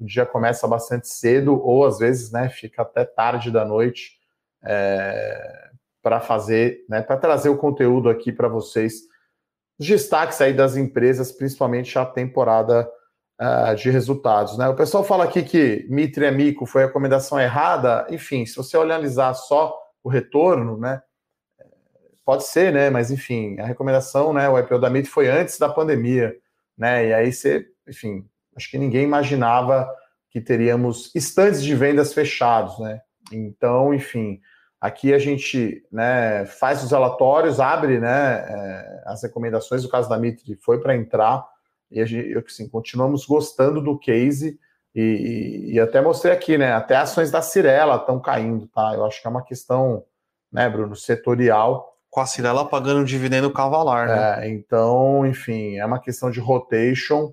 o 0.00 0.06
dia 0.06 0.24
começa 0.24 0.66
bastante 0.66 1.08
cedo, 1.08 1.62
ou 1.62 1.84
às 1.84 1.98
vezes, 1.98 2.32
né, 2.32 2.48
fica 2.48 2.80
até 2.80 3.04
tarde 3.04 3.50
da 3.50 3.66
noite, 3.66 4.18
é 4.64 5.69
para 6.02 6.20
fazer, 6.20 6.84
né, 6.88 7.02
para 7.02 7.16
trazer 7.16 7.48
o 7.48 7.56
conteúdo 7.56 8.08
aqui 8.08 8.32
para 8.32 8.48
vocês, 8.48 9.02
os 9.78 9.86
destaques 9.86 10.40
aí 10.40 10.52
das 10.52 10.76
empresas, 10.76 11.32
principalmente 11.32 11.98
a 11.98 12.04
temporada 12.04 12.88
uh, 13.40 13.74
de 13.74 13.90
resultados, 13.90 14.58
né? 14.58 14.68
O 14.68 14.76
pessoal 14.76 15.02
fala 15.02 15.24
aqui 15.24 15.42
que 15.42 15.86
Mitre 15.88 16.26
é 16.26 16.30
mico 16.30 16.66
foi 16.66 16.82
a 16.82 16.86
recomendação 16.86 17.40
errada, 17.40 18.06
enfim, 18.10 18.44
se 18.44 18.56
você 18.56 18.76
analisar 18.76 19.34
só 19.34 19.74
o 20.02 20.08
retorno, 20.08 20.78
né, 20.78 21.02
pode 22.24 22.44
ser, 22.44 22.72
né, 22.72 22.90
mas 22.90 23.10
enfim, 23.10 23.58
a 23.58 23.66
recomendação, 23.66 24.32
né, 24.32 24.48
o 24.48 24.58
IPO 24.58 24.78
da 24.78 24.90
Mitre 24.90 25.10
foi 25.10 25.28
antes 25.28 25.58
da 25.58 25.68
pandemia, 25.68 26.34
né, 26.76 27.08
e 27.08 27.14
aí 27.14 27.32
você, 27.32 27.66
enfim, 27.88 28.26
acho 28.56 28.70
que 28.70 28.78
ninguém 28.78 29.04
imaginava 29.04 29.88
que 30.30 30.40
teríamos 30.40 31.10
estantes 31.14 31.62
de 31.62 31.74
vendas 31.74 32.14
fechados, 32.14 32.78
né? 32.78 33.00
Então, 33.32 33.92
enfim, 33.92 34.40
Aqui 34.80 35.12
a 35.12 35.18
gente 35.18 35.84
né, 35.92 36.46
faz 36.46 36.82
os 36.82 36.90
relatórios, 36.90 37.60
abre 37.60 38.00
né, 38.00 38.46
é, 38.48 39.02
as 39.04 39.22
recomendações. 39.22 39.84
O 39.84 39.90
caso 39.90 40.08
da 40.08 40.16
Mitre 40.16 40.56
foi 40.56 40.80
para 40.80 40.96
entrar, 40.96 41.46
E 41.90 42.00
a 42.00 42.06
gente, 42.06 42.36
assim, 42.38 42.66
continuamos 42.66 43.26
gostando 43.26 43.82
do 43.82 43.98
case. 43.98 44.58
E, 44.94 45.72
e, 45.72 45.80
até 45.80 46.00
mostrei 46.00 46.32
aqui, 46.32 46.56
né? 46.58 46.72
Até 46.72 46.96
ações 46.96 47.30
da 47.30 47.42
Cirela 47.42 47.96
estão 47.96 48.18
caindo, 48.18 48.66
tá? 48.68 48.92
Eu 48.94 49.04
acho 49.04 49.20
que 49.20 49.26
é 49.26 49.30
uma 49.30 49.44
questão, 49.44 50.04
né, 50.50 50.68
Bruno, 50.68 50.96
setorial. 50.96 51.96
Com 52.08 52.20
a 52.20 52.26
Cirela 52.26 52.68
pagando 52.68 53.00
um 53.00 53.04
dividendo 53.04 53.52
cavalar, 53.52 54.08
né? 54.08 54.46
É, 54.46 54.50
então, 54.50 55.24
enfim, 55.26 55.76
é 55.76 55.86
uma 55.86 56.00
questão 56.00 56.30
de 56.30 56.40
rotation. 56.40 57.32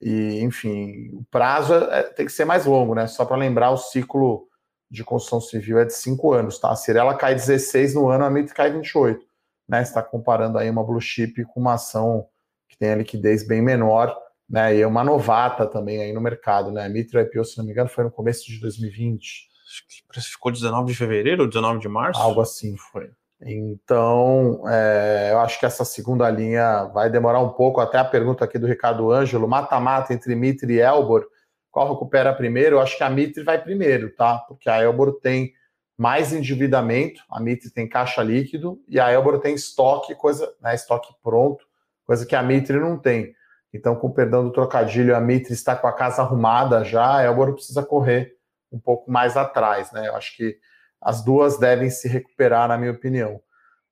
E, 0.00 0.40
enfim, 0.42 1.10
o 1.12 1.24
prazo 1.30 1.74
é, 1.74 2.02
tem 2.02 2.26
que 2.26 2.32
ser 2.32 2.44
mais 2.44 2.66
longo, 2.66 2.94
né? 2.94 3.06
Só 3.06 3.24
para 3.24 3.36
lembrar, 3.36 3.70
o 3.70 3.76
ciclo 3.76 4.48
de 4.92 5.02
construção 5.02 5.40
civil 5.40 5.78
é 5.78 5.84
de 5.84 5.94
5 5.94 6.32
anos, 6.32 6.58
tá? 6.58 6.70
A 6.70 6.76
Cirela 6.76 7.16
cai 7.16 7.34
16 7.34 7.94
no 7.94 8.08
ano, 8.08 8.24
a 8.24 8.28
MIT 8.28 8.52
cai 8.54 8.70
28. 8.70 9.24
Né? 9.68 9.82
Você 9.82 9.90
está 9.90 10.02
comparando 10.02 10.58
aí 10.58 10.68
uma 10.68 10.84
blue 10.84 11.00
chip 11.00 11.44
com 11.46 11.60
uma 11.60 11.74
ação 11.74 12.26
que 12.68 12.76
tem 12.76 12.90
a 12.90 12.96
liquidez 12.96 13.46
bem 13.46 13.62
menor 13.62 14.16
né? 14.52 14.76
E 14.76 14.82
é 14.82 14.86
uma 14.86 15.02
novata 15.02 15.66
também 15.66 16.02
aí 16.02 16.12
no 16.12 16.20
mercado, 16.20 16.70
né? 16.70 16.84
A 16.84 16.88
Mitra 16.88 17.22
IPO, 17.22 17.42
se 17.42 17.56
não 17.56 17.64
me 17.64 17.72
engano, 17.72 17.88
foi 17.88 18.04
no 18.04 18.10
começo 18.10 18.46
de 18.46 18.60
2020. 18.60 19.48
Acho 19.66 19.86
que 19.88 20.06
precificou 20.06 20.52
19 20.52 20.92
de 20.92 20.98
fevereiro 20.98 21.42
ou 21.44 21.48
19 21.48 21.80
de 21.80 21.88
março? 21.88 22.20
Algo 22.20 22.42
assim 22.42 22.76
foi. 22.76 23.10
Então, 23.40 24.62
é, 24.68 25.30
eu 25.32 25.38
acho 25.40 25.58
que 25.58 25.64
essa 25.64 25.84
segunda 25.86 26.28
linha 26.30 26.84
vai 26.92 27.10
demorar 27.10 27.40
um 27.40 27.48
pouco. 27.48 27.80
Até 27.80 27.96
a 27.96 28.04
pergunta 28.04 28.44
aqui 28.44 28.58
do 28.58 28.66
Ricardo 28.66 29.10
Ângelo: 29.10 29.48
mata-mata 29.48 30.12
entre 30.12 30.34
Mitre 30.34 30.74
e 30.74 30.80
Elbor, 30.80 31.26
qual 31.72 31.90
recupera 31.90 32.34
primeiro? 32.34 32.76
Eu 32.76 32.80
acho 32.80 32.96
que 32.96 33.02
a 33.02 33.10
Mitre 33.10 33.42
vai 33.42 33.60
primeiro, 33.60 34.14
tá? 34.14 34.38
Porque 34.46 34.68
a 34.68 34.80
Elbor 34.80 35.18
tem 35.20 35.54
mais 35.96 36.32
endividamento, 36.32 37.22
a 37.30 37.40
Mitre 37.40 37.70
tem 37.70 37.88
caixa 37.88 38.22
líquido 38.22 38.78
e 38.86 39.00
a 39.00 39.10
Elbor 39.10 39.40
tem 39.40 39.54
estoque, 39.54 40.14
coisa, 40.14 40.52
né, 40.60 40.74
estoque 40.74 41.14
pronto, 41.22 41.64
coisa 42.04 42.26
que 42.26 42.36
a 42.36 42.42
Mitre 42.42 42.78
não 42.78 42.98
tem. 42.98 43.34
Então, 43.72 43.96
com 43.96 44.10
perdão 44.10 44.44
do 44.44 44.52
trocadilho, 44.52 45.16
a 45.16 45.20
Mitre 45.20 45.54
está 45.54 45.74
com 45.74 45.86
a 45.86 45.92
casa 45.92 46.20
arrumada 46.20 46.84
já, 46.84 47.16
a 47.16 47.22
Elboro 47.22 47.54
precisa 47.54 47.82
correr 47.82 48.36
um 48.70 48.78
pouco 48.78 49.10
mais 49.10 49.36
atrás, 49.36 49.90
né? 49.92 50.08
Eu 50.08 50.16
acho 50.16 50.36
que 50.36 50.58
as 51.00 51.24
duas 51.24 51.58
devem 51.58 51.88
se 51.88 52.06
recuperar, 52.06 52.68
na 52.68 52.76
minha 52.76 52.92
opinião. 52.92 53.40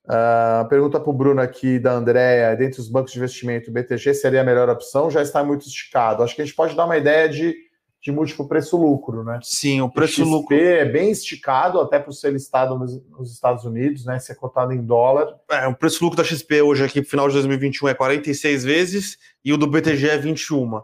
Uh, 0.05 0.69
pergunta 0.69 0.99
para 0.99 1.11
o 1.11 1.15
Bruno 1.15 1.41
aqui 1.41 1.79
da 1.79 1.93
Andréia: 1.93 2.57
dentre 2.57 2.81
os 2.81 2.89
bancos 2.89 3.13
de 3.13 3.19
investimento, 3.19 3.71
o 3.71 3.73
BTG 3.73 4.15
seria 4.15 4.43
a 4.43 4.45
melhor 4.45 4.69
opção? 4.69 5.11
Já 5.11 5.23
está 5.23 5.43
muito 5.43 5.67
esticado. 5.67 6.23
Acho 6.23 6.35
que 6.35 6.43
a 6.43 6.45
gente 6.45 6.55
pode 6.55 6.75
dar 6.75 6.85
uma 6.85 6.97
ideia 6.97 7.29
de 7.29 7.70
de 8.03 8.11
múltiplo 8.11 8.49
preço-lucro, 8.49 9.23
né? 9.23 9.39
Sim, 9.43 9.83
o 9.83 9.91
preço-lucro 9.91 10.57
é 10.57 10.87
bem 10.87 11.11
esticado 11.11 11.79
até 11.81 11.99
para 11.99 12.13
ser 12.13 12.33
listado 12.33 12.79
nos, 12.79 13.07
nos, 13.09 13.33
Estados 13.33 13.65
Unidos, 13.65 14.07
né? 14.07 14.19
Ser 14.19 14.37
cotado 14.37 14.73
em 14.73 14.83
dólar. 14.83 15.37
É, 15.51 15.67
o 15.67 15.75
preço-lucro 15.75 16.17
da 16.17 16.25
XP 16.25 16.63
hoje 16.63 16.85
aqui, 16.85 17.03
final 17.03 17.29
de 17.29 17.35
2021, 17.35 17.89
é 17.89 17.95
46 17.95 18.65
vezes 18.65 19.19
e 19.45 19.53
o 19.53 19.59
do 19.59 19.67
BTG 19.67 20.09
é 20.09 20.17
21. 20.17 20.81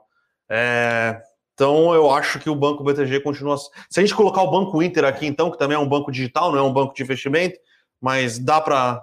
É, 0.50 1.22
então 1.54 1.94
eu 1.94 2.10
acho 2.10 2.38
que 2.38 2.50
o 2.50 2.54
banco 2.54 2.84
BTG 2.84 3.20
continua. 3.20 3.56
Se 3.56 3.98
a 3.98 4.00
gente 4.00 4.14
colocar 4.14 4.42
o 4.42 4.50
Banco 4.50 4.82
Inter 4.82 5.06
aqui, 5.06 5.26
então, 5.26 5.50
que 5.50 5.58
também 5.58 5.74
é 5.74 5.80
um 5.80 5.88
banco 5.88 6.12
digital, 6.12 6.52
não 6.52 6.58
é 6.58 6.62
um 6.62 6.72
banco 6.72 6.94
de 6.94 7.02
investimento, 7.02 7.58
mas 7.98 8.38
dá 8.38 8.60
para 8.60 9.02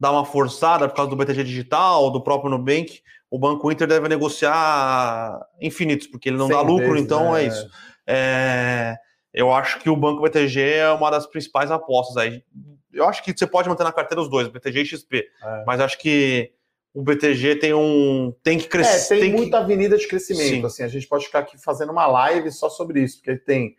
dar 0.00 0.12
uma 0.12 0.24
forçada 0.24 0.88
por 0.88 0.96
causa 0.96 1.10
do 1.10 1.16
BTG 1.16 1.44
digital, 1.44 2.10
do 2.10 2.22
próprio 2.22 2.50
Nubank 2.50 3.02
o 3.34 3.38
Banco 3.38 3.68
Inter 3.72 3.88
deve 3.88 4.08
negociar 4.08 5.44
infinitos, 5.60 6.06
porque 6.06 6.28
ele 6.28 6.36
não 6.36 6.48
dá 6.48 6.60
lucro, 6.60 6.96
então 6.96 7.32
né? 7.32 7.42
é 7.42 7.46
isso. 7.48 7.68
É, 8.06 8.94
eu 9.32 9.52
acho 9.52 9.80
que 9.80 9.90
o 9.90 9.96
Banco 9.96 10.22
BTG 10.22 10.60
é 10.60 10.90
uma 10.92 11.10
das 11.10 11.26
principais 11.26 11.68
apostas 11.68 12.16
aí. 12.16 12.44
Eu 12.92 13.08
acho 13.08 13.24
que 13.24 13.36
você 13.36 13.44
pode 13.44 13.68
manter 13.68 13.82
na 13.82 13.90
carteira 13.90 14.22
os 14.22 14.30
dois, 14.30 14.46
BTG 14.46 14.82
e 14.82 14.86
XP, 14.86 15.16
é. 15.18 15.64
mas 15.66 15.80
acho 15.80 15.98
que 15.98 16.52
o 16.94 17.02
BTG 17.02 17.56
tem 17.56 17.74
um 17.74 18.32
tem 18.40 18.56
que 18.56 18.68
crescer. 18.68 19.16
É, 19.16 19.18
tem, 19.18 19.30
tem 19.30 19.32
muita 19.32 19.56
que... 19.56 19.64
avenida 19.64 19.98
de 19.98 20.06
crescimento. 20.06 20.68
Assim, 20.68 20.84
a 20.84 20.88
gente 20.88 21.08
pode 21.08 21.26
ficar 21.26 21.40
aqui 21.40 21.60
fazendo 21.60 21.90
uma 21.90 22.06
live 22.06 22.52
só 22.52 22.70
sobre 22.70 23.02
isso, 23.02 23.16
porque 23.16 23.32
ele 23.32 23.40
tem 23.40 23.74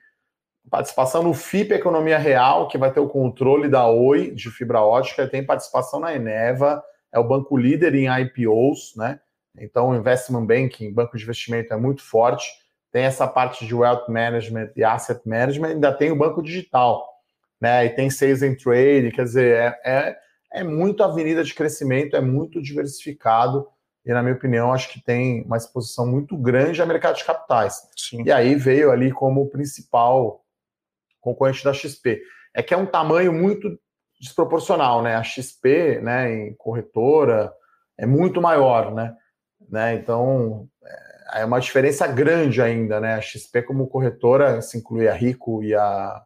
participação 0.69 1.23
no 1.23 1.33
FIP 1.33 1.75
Economia 1.75 2.17
Real, 2.17 2.67
que 2.67 2.77
vai 2.77 2.91
ter 2.91 2.99
o 2.99 3.07
controle 3.07 3.69
da 3.69 3.87
Oi 3.87 4.31
de 4.31 4.51
fibra 4.51 4.81
ótica, 4.81 5.29
tem 5.29 5.45
participação 5.45 6.01
na 6.01 6.13
Eneva, 6.13 6.83
é 7.09 7.17
o 7.17 7.23
banco 7.23 7.55
líder 7.55 7.95
em 7.95 8.07
IPOs, 8.09 8.93
né? 8.97 9.21
Então, 9.59 9.89
o 9.89 9.95
investment 9.95 10.45
banking, 10.45 10.93
banco 10.93 11.17
de 11.17 11.23
investimento, 11.23 11.73
é 11.73 11.77
muito 11.77 12.01
forte. 12.01 12.45
Tem 12.91 13.03
essa 13.03 13.27
parte 13.27 13.65
de 13.65 13.75
wealth 13.75 14.07
management 14.07 14.71
e 14.75 14.83
asset 14.83 15.21
management, 15.27 15.69
ainda 15.69 15.93
tem 15.93 16.11
o 16.11 16.15
banco 16.15 16.41
digital, 16.41 17.05
né? 17.59 17.85
E 17.85 17.89
tem 17.89 18.09
sales 18.09 18.41
and 18.41 18.55
trade, 18.55 19.11
quer 19.11 19.23
dizer, 19.23 19.55
é, 19.55 19.81
é, 19.85 20.17
é 20.53 20.63
muito 20.63 21.03
avenida 21.03 21.43
de 21.43 21.53
crescimento, 21.53 22.15
é 22.15 22.21
muito 22.21 22.61
diversificado. 22.61 23.67
E, 24.05 24.13
na 24.13 24.21
minha 24.21 24.35
opinião, 24.35 24.71
acho 24.71 24.89
que 24.89 25.03
tem 25.03 25.43
uma 25.43 25.57
exposição 25.57 26.05
muito 26.05 26.37
grande 26.37 26.81
a 26.81 26.85
mercado 26.85 27.17
de 27.17 27.25
capitais. 27.25 27.81
Sim. 27.97 28.23
E 28.23 28.31
aí 28.31 28.55
veio 28.55 28.91
ali 28.91 29.11
como 29.11 29.49
principal 29.49 30.45
concorrente 31.19 31.63
da 31.63 31.73
XP. 31.73 32.21
É 32.53 32.61
que 32.61 32.73
é 32.73 32.77
um 32.77 32.85
tamanho 32.85 33.33
muito 33.33 33.77
desproporcional, 34.19 35.01
né? 35.01 35.15
A 35.15 35.23
XP, 35.23 35.99
né, 36.01 36.31
em 36.31 36.53
corretora, 36.53 37.51
é 37.97 38.05
muito 38.05 38.41
maior, 38.41 38.93
né? 38.93 39.15
Né? 39.69 39.95
Então 39.95 40.67
é, 41.31 41.41
é 41.41 41.45
uma 41.45 41.59
diferença 41.59 42.07
grande 42.07 42.61
ainda, 42.61 42.99
né? 42.99 43.15
A 43.15 43.21
XP 43.21 43.63
como 43.63 43.87
corretora 43.87 44.61
se 44.61 44.77
inclui 44.77 45.07
a 45.07 45.13
Rico 45.13 45.63
e 45.63 45.73
a 45.73 46.21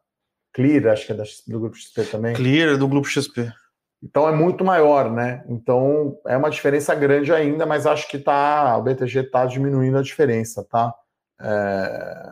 Clear, 0.54 0.88
acho 0.92 1.06
que 1.06 1.12
é 1.12 1.16
da, 1.16 1.24
do 1.48 1.60
grupo 1.60 1.76
XP 1.78 2.04
também. 2.06 2.36
Clear 2.36 2.78
do 2.78 2.88
grupo 2.88 3.08
XP. 3.08 3.52
Então 4.02 4.28
é 4.28 4.32
muito 4.32 4.64
maior, 4.64 5.12
né? 5.12 5.44
Então 5.48 6.18
é 6.26 6.38
uma 6.38 6.50
diferença 6.50 6.96
grande 6.96 7.34
ainda, 7.34 7.66
mas 7.66 7.86
acho 7.86 8.08
que 8.08 8.18
tá, 8.18 8.78
o 8.78 8.82
BTG 8.82 9.20
está 9.20 9.46
diminuindo 9.46 9.98
a 9.98 10.02
diferença, 10.02 10.66
tá? 10.70 10.94
É... 11.42 12.32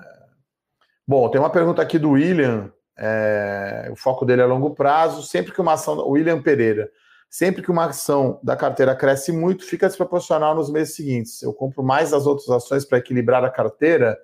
Bom, 1.05 1.29
tem 1.29 1.39
uma 1.39 1.49
pergunta 1.49 1.81
aqui 1.81 1.99
do 1.99 2.11
William. 2.11 2.71
É... 2.97 3.89
O 3.91 3.95
foco 3.95 4.25
dele 4.25 4.41
é 4.41 4.45
longo 4.45 4.73
prazo. 4.75 5.23
Sempre 5.23 5.53
que 5.53 5.61
uma 5.61 5.73
ação. 5.73 6.07
William 6.07 6.41
Pereira. 6.41 6.89
Sempre 7.29 7.61
que 7.61 7.69
uma 7.69 7.85
ação 7.85 8.39
da 8.41 8.55
carteira 8.55 8.95
cresce 8.95 9.31
muito, 9.31 9.65
fica 9.65 9.87
desproporcional 9.87 10.55
nos 10.55 10.71
meses 10.71 10.95
seguintes. 10.95 11.41
Eu 11.41 11.53
compro 11.53 11.83
mais 11.83 12.11
das 12.11 12.25
outras 12.25 12.49
ações 12.49 12.85
para 12.85 12.97
equilibrar 12.97 13.43
a 13.43 13.49
carteira. 13.49 14.17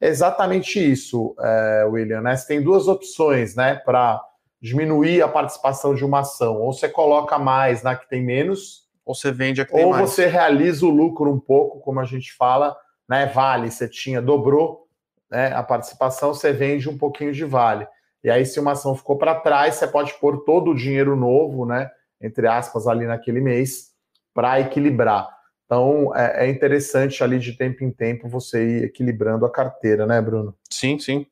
É 0.00 0.08
exatamente 0.08 0.78
isso, 0.78 1.34
é, 1.38 1.84
William. 1.88 2.20
Né? 2.20 2.36
Você 2.36 2.46
tem 2.46 2.62
duas 2.62 2.88
opções 2.88 3.54
né, 3.54 3.76
para 3.76 4.20
diminuir 4.60 5.22
a 5.22 5.28
participação 5.28 5.94
de 5.94 6.04
uma 6.04 6.20
ação. 6.20 6.60
Ou 6.60 6.72
você 6.72 6.88
coloca 6.88 7.38
mais 7.38 7.82
na 7.82 7.94
que 7.94 8.08
tem 8.08 8.24
menos, 8.24 8.88
ou 9.04 9.14
você 9.14 9.30
vende 9.30 9.60
a 9.60 9.64
que 9.64 9.72
tem 9.72 9.84
ou 9.84 9.90
mais. 9.90 10.02
Ou 10.02 10.08
você 10.08 10.26
realiza 10.26 10.84
o 10.84 10.90
lucro 10.90 11.30
um 11.32 11.38
pouco, 11.40 11.80
como 11.80 12.00
a 12.00 12.04
gente 12.04 12.32
fala, 12.34 12.76
né? 13.08 13.26
Vale, 13.26 13.70
você 13.70 13.88
tinha, 13.88 14.20
dobrou 14.20 14.88
né, 15.30 15.52
a 15.54 15.62
participação, 15.62 16.34
você 16.34 16.52
vende 16.52 16.88
um 16.88 16.98
pouquinho 16.98 17.32
de 17.32 17.44
vale. 17.44 17.86
E 18.22 18.30
aí, 18.30 18.44
se 18.44 18.58
uma 18.58 18.72
ação 18.72 18.96
ficou 18.96 19.16
para 19.16 19.34
trás, 19.34 19.76
você 19.76 19.86
pode 19.86 20.12
pôr 20.14 20.44
todo 20.44 20.72
o 20.72 20.76
dinheiro 20.76 21.14
novo, 21.14 21.64
né? 21.64 21.88
Entre 22.20 22.46
aspas, 22.46 22.86
ali 22.86 23.06
naquele 23.06 23.40
mês, 23.40 23.88
para 24.34 24.60
equilibrar. 24.60 25.28
Então, 25.64 26.14
é, 26.16 26.46
é, 26.46 26.48
interessante 26.48 27.22
ali 27.22 27.38
de 27.38 27.52
tempo 27.52 27.84
em 27.84 27.90
tempo 27.90 28.28
você 28.28 28.64
ir 28.64 28.84
equilibrando 28.84 29.44
a 29.44 29.52
carteira, 29.52 30.06
né, 30.06 30.20
Bruno? 30.20 30.56
Sim, 30.70 30.98
sim. 30.98 31.26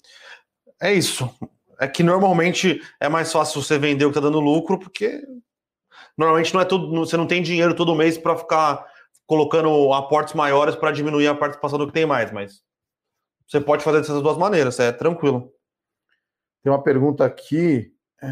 É 0.80 0.92
isso. 0.92 1.28
É 1.80 1.88
que 1.88 2.02
normalmente 2.02 2.80
é 3.00 3.08
mais 3.08 3.32
fácil 3.32 3.62
você 3.62 3.78
vender 3.78 4.04
o 4.04 4.10
que 4.10 4.18
está 4.18 4.28
dando 4.28 4.40
lucro, 4.40 4.78
porque 4.78 5.22
normalmente 6.16 6.52
não 6.52 6.60
é 6.60 6.64
tudo, 6.64 6.90
você 6.90 7.16
não 7.16 7.26
tem 7.26 7.42
dinheiro 7.42 7.74
todo 7.74 7.94
mês 7.94 8.18
para 8.18 8.36
ficar 8.36 8.86
colocando 9.26 9.92
aportes 9.92 10.34
maiores 10.34 10.76
para 10.76 10.92
diminuir 10.92 11.28
a 11.28 11.34
participação 11.34 11.78
do 11.78 11.86
que 11.86 11.92
tem 11.92 12.06
mais, 12.06 12.30
mas 12.30 12.62
você 13.46 13.60
pode 13.60 13.84
fazer 13.84 14.00
dessas 14.00 14.22
duas 14.22 14.36
maneiras, 14.36 14.78
é 14.78 14.92
tranquilo. 14.92 15.52
Tem 16.62 16.72
uma 16.72 16.82
pergunta 16.82 17.24
aqui. 17.24 17.92
É... 18.22 18.26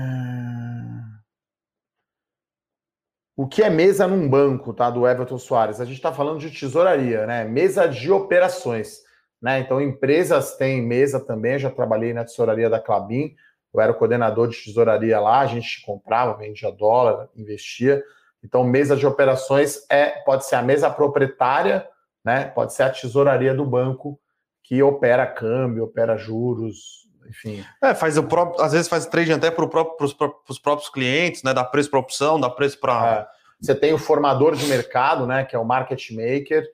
O 3.37 3.49
que 3.49 3.63
é 3.63 3.71
mesa 3.71 4.07
num 4.07 4.29
banco, 4.29 4.73
tá? 4.73 4.89
Do 4.91 5.07
Everton 5.09 5.39
Soares. 5.39 5.81
A 5.81 5.85
gente 5.85 5.97
está 5.97 6.13
falando 6.13 6.39
de 6.39 6.51
tesouraria, 6.51 7.27
né? 7.27 7.45
Mesa 7.45 7.89
de 7.89 8.13
operações. 8.13 9.03
Né? 9.43 9.59
Então, 9.59 9.81
empresas 9.81 10.57
têm 10.57 10.81
mesa 10.81 11.19
também. 11.19 11.55
Eu 11.55 11.59
já 11.59 11.71
trabalhei 11.71 12.13
na 12.13 12.25
tesouraria 12.25 12.71
da 12.71 12.81
Clabin. 12.81 13.35
Eu 13.75 13.81
era 13.81 13.91
o 13.91 13.95
coordenador 13.95 14.49
de 14.49 14.63
tesouraria 14.63 15.19
lá. 15.19 15.41
A 15.41 15.47
gente 15.47 15.85
comprava, 15.85 16.39
vendia 16.39 16.71
dólar, 16.71 17.29
investia. 17.35 18.03
Então, 18.43 18.63
mesa 18.63 18.97
de 18.97 19.07
operações 19.07 19.85
é 19.91 20.11
pode 20.25 20.47
ser 20.47 20.55
a 20.55 20.63
mesa 20.63 20.89
proprietária, 20.89 21.87
né? 22.25 22.45
Pode 22.45 22.73
ser 22.73 22.85
a 22.85 22.91
tesouraria 22.91 23.53
do 23.53 23.67
banco 23.67 24.19
que 24.63 24.83
opera 24.83 25.27
câmbio, 25.27 25.85
opera 25.85 26.17
juros, 26.17 27.04
enfim. 27.29 27.65
É, 27.83 27.95
faz 27.95 28.17
o 28.17 28.23
próprio, 28.23 28.63
às 28.63 28.73
vezes 28.73 28.89
faz 28.89 29.07
trading 29.07 29.33
até 29.33 29.51
para 29.51 29.67
próprio, 29.67 30.07
os 30.49 30.59
próprios 30.59 30.89
clientes, 30.89 31.43
né? 31.43 31.53
Dá 31.53 31.65
preço 31.65 31.91
para 31.91 32.01
opção, 32.01 32.41
dá 32.41 32.51
preço 32.51 32.79
para. 32.79 33.29
É. 33.31 33.45
Você 33.61 33.75
tem 33.75 33.93
o 33.93 33.99
formador 33.99 34.55
de 34.57 34.67
mercado, 34.67 35.27
né? 35.27 35.45
Que 35.45 35.57
é 35.57 35.59
o 35.59 35.65
market 35.65 36.11
maker. 36.11 36.65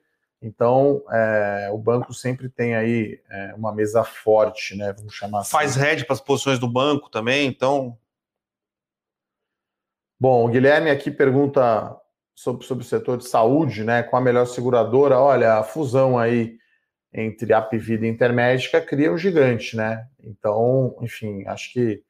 Então, 0.41 1.03
é, 1.11 1.69
o 1.71 1.77
banco 1.77 2.13
sempre 2.13 2.49
tem 2.49 2.75
aí 2.75 3.19
é, 3.29 3.53
uma 3.55 3.71
mesa 3.71 4.03
forte, 4.03 4.75
né? 4.75 4.91
Vamos 4.93 5.13
chamar 5.13 5.41
assim. 5.41 5.51
Faz 5.51 5.77
hedge 5.77 6.03
para 6.03 6.13
as 6.13 6.21
posições 6.21 6.57
do 6.57 6.67
banco 6.67 7.09
também, 7.09 7.47
então. 7.47 7.97
Bom, 10.19 10.45
o 10.45 10.49
Guilherme 10.49 10.89
aqui 10.89 11.11
pergunta 11.11 11.95
sobre, 12.35 12.65
sobre 12.65 12.83
o 12.83 12.87
setor 12.87 13.17
de 13.17 13.27
saúde, 13.27 13.83
né, 13.83 14.03
com 14.03 14.17
a 14.17 14.21
melhor 14.21 14.45
seguradora, 14.45 15.19
olha, 15.19 15.55
a 15.55 15.63
fusão 15.63 16.17
aí 16.17 16.57
entre 17.13 17.53
a 17.53 17.57
Apivida 17.57 18.05
e 18.05 18.09
Intermédica 18.09 18.79
cria 18.79 19.11
um 19.11 19.17
gigante, 19.17 19.75
né? 19.75 20.07
Então, 20.23 20.95
enfim, 21.01 21.43
acho 21.45 21.73
que 21.73 22.03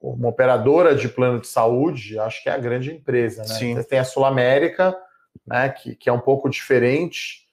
uma 0.00 0.28
operadora 0.28 0.94
de 0.94 1.08
plano 1.08 1.40
de 1.40 1.48
saúde, 1.48 2.18
acho 2.18 2.42
que 2.42 2.48
é 2.48 2.52
a 2.52 2.58
grande 2.58 2.92
empresa, 2.92 3.42
né? 3.42 3.48
Sim. 3.48 3.74
Você 3.74 3.84
tem 3.84 3.98
a 3.98 4.04
Sul 4.04 4.24
América, 4.24 4.96
né, 5.46 5.70
que, 5.70 5.94
que 5.94 6.08
é 6.08 6.12
um 6.12 6.20
pouco 6.20 6.48
diferente, 6.48 7.46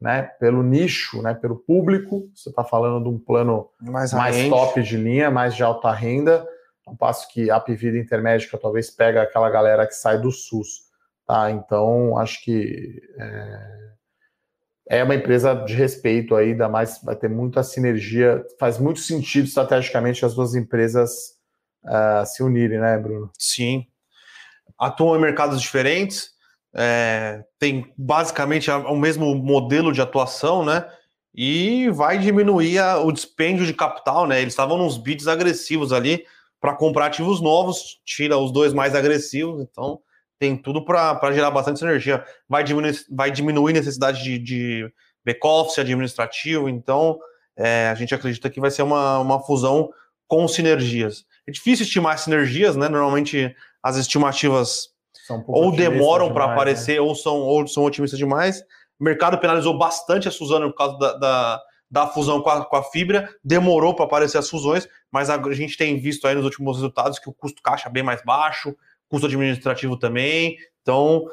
né, 0.00 0.22
pelo 0.22 0.62
nicho, 0.62 1.22
né, 1.22 1.34
pelo 1.34 1.56
público. 1.56 2.30
Você 2.34 2.48
está 2.48 2.64
falando 2.64 3.02
de 3.02 3.08
um 3.10 3.18
plano 3.18 3.68
mais, 3.80 4.12
mais 4.12 4.48
top 4.48 4.82
de 4.82 4.96
linha, 4.96 5.30
mais 5.30 5.54
de 5.54 5.62
alta 5.62 5.92
renda, 5.92 6.46
ao 6.86 6.96
passo 6.96 7.28
que 7.28 7.50
a 7.50 7.56
Apivida 7.56 7.98
Intermédica 7.98 8.56
talvez 8.56 8.90
pega 8.90 9.22
aquela 9.22 9.50
galera 9.50 9.86
que 9.86 9.94
sai 9.94 10.18
do 10.18 10.32
SUS. 10.32 10.88
Tá? 11.26 11.50
Então, 11.50 12.16
acho 12.18 12.42
que 12.42 13.02
é, 13.18 13.90
é 14.92 15.04
uma 15.04 15.14
empresa 15.14 15.54
de 15.54 15.72
respeito 15.72 16.34
aí, 16.34 16.50
ainda 16.50 16.68
mais 16.68 17.00
vai 17.04 17.14
ter 17.14 17.30
muita 17.30 17.62
sinergia, 17.62 18.44
faz 18.58 18.76
muito 18.76 18.98
sentido 18.98 19.44
estrategicamente 19.46 20.24
as 20.24 20.34
duas 20.34 20.56
empresas 20.56 21.36
uh, 21.84 22.26
se 22.26 22.42
unirem, 22.42 22.80
né, 22.80 22.98
Bruno? 22.98 23.30
Sim. 23.38 23.86
Atuam 24.76 25.16
em 25.16 25.20
mercados 25.20 25.62
diferentes, 25.62 26.30
é, 26.74 27.44
tem 27.56 27.92
basicamente 27.96 28.68
o 28.68 28.96
mesmo 28.96 29.32
modelo 29.36 29.92
de 29.92 30.00
atuação, 30.00 30.64
né? 30.64 30.84
E 31.32 31.88
vai 31.90 32.18
diminuir 32.18 32.80
a, 32.80 32.98
o 32.98 33.12
dispêndio 33.12 33.64
de 33.64 33.74
capital, 33.74 34.26
né? 34.26 34.40
Eles 34.40 34.54
estavam 34.54 34.76
nos 34.76 34.98
bids 34.98 35.28
agressivos 35.28 35.92
ali 35.92 36.24
para 36.60 36.74
comprar 36.74 37.06
ativos 37.06 37.40
novos, 37.40 38.00
tira 38.04 38.36
os 38.36 38.52
dois 38.52 38.72
mais 38.72 38.96
agressivos, 38.96 39.62
então 39.62 40.00
tem 40.40 40.56
tudo 40.56 40.82
para 40.82 41.32
gerar 41.32 41.50
bastante 41.50 41.84
energia. 41.84 42.24
Vai 42.48 42.64
diminuir, 42.64 43.04
vai 43.10 43.30
diminuir 43.30 43.74
necessidade 43.74 44.24
de, 44.24 44.38
de 44.38 44.92
back-office 45.22 45.78
administrativo, 45.78 46.66
então 46.66 47.18
é, 47.56 47.90
a 47.90 47.94
gente 47.94 48.14
acredita 48.14 48.48
que 48.48 48.58
vai 48.58 48.70
ser 48.70 48.82
uma, 48.82 49.18
uma 49.18 49.38
fusão 49.38 49.90
com 50.26 50.48
sinergias. 50.48 51.26
É 51.46 51.52
difícil 51.52 51.84
estimar 51.84 52.18
sinergias, 52.18 52.74
né? 52.74 52.88
Normalmente 52.88 53.54
as 53.82 53.96
estimativas 53.96 54.88
ou 55.46 55.70
demoram 55.70 56.32
para 56.32 56.46
né? 56.46 56.52
aparecer 56.54 56.94
né? 56.94 57.00
ou, 57.00 57.14
são, 57.14 57.36
ou 57.36 57.66
são 57.66 57.84
otimistas 57.84 58.18
demais. 58.18 58.62
O 58.98 59.04
mercado 59.04 59.36
penalizou 59.38 59.76
bastante 59.76 60.26
a 60.26 60.30
Suzano 60.30 60.70
por 60.70 60.76
causa 60.76 60.98
da, 60.98 61.12
da, 61.18 61.62
da 61.90 62.06
fusão 62.06 62.40
com 62.40 62.48
a, 62.48 62.64
com 62.64 62.76
a 62.76 62.82
fibra, 62.82 63.28
demorou 63.44 63.94
para 63.94 64.06
aparecer 64.06 64.38
as 64.38 64.48
fusões, 64.48 64.88
mas 65.12 65.28
a, 65.28 65.34
a 65.34 65.52
gente 65.52 65.76
tem 65.76 66.00
visto 66.00 66.26
aí 66.26 66.34
nos 66.34 66.44
últimos 66.44 66.76
resultados 66.76 67.18
que 67.18 67.28
o 67.28 67.32
custo 67.32 67.60
caixa 67.62 67.88
é 67.88 67.92
bem 67.92 68.02
mais 68.02 68.22
baixo, 68.24 68.74
custo 69.10 69.26
administrativo 69.26 69.98
também. 69.98 70.56
Então, 70.80 71.26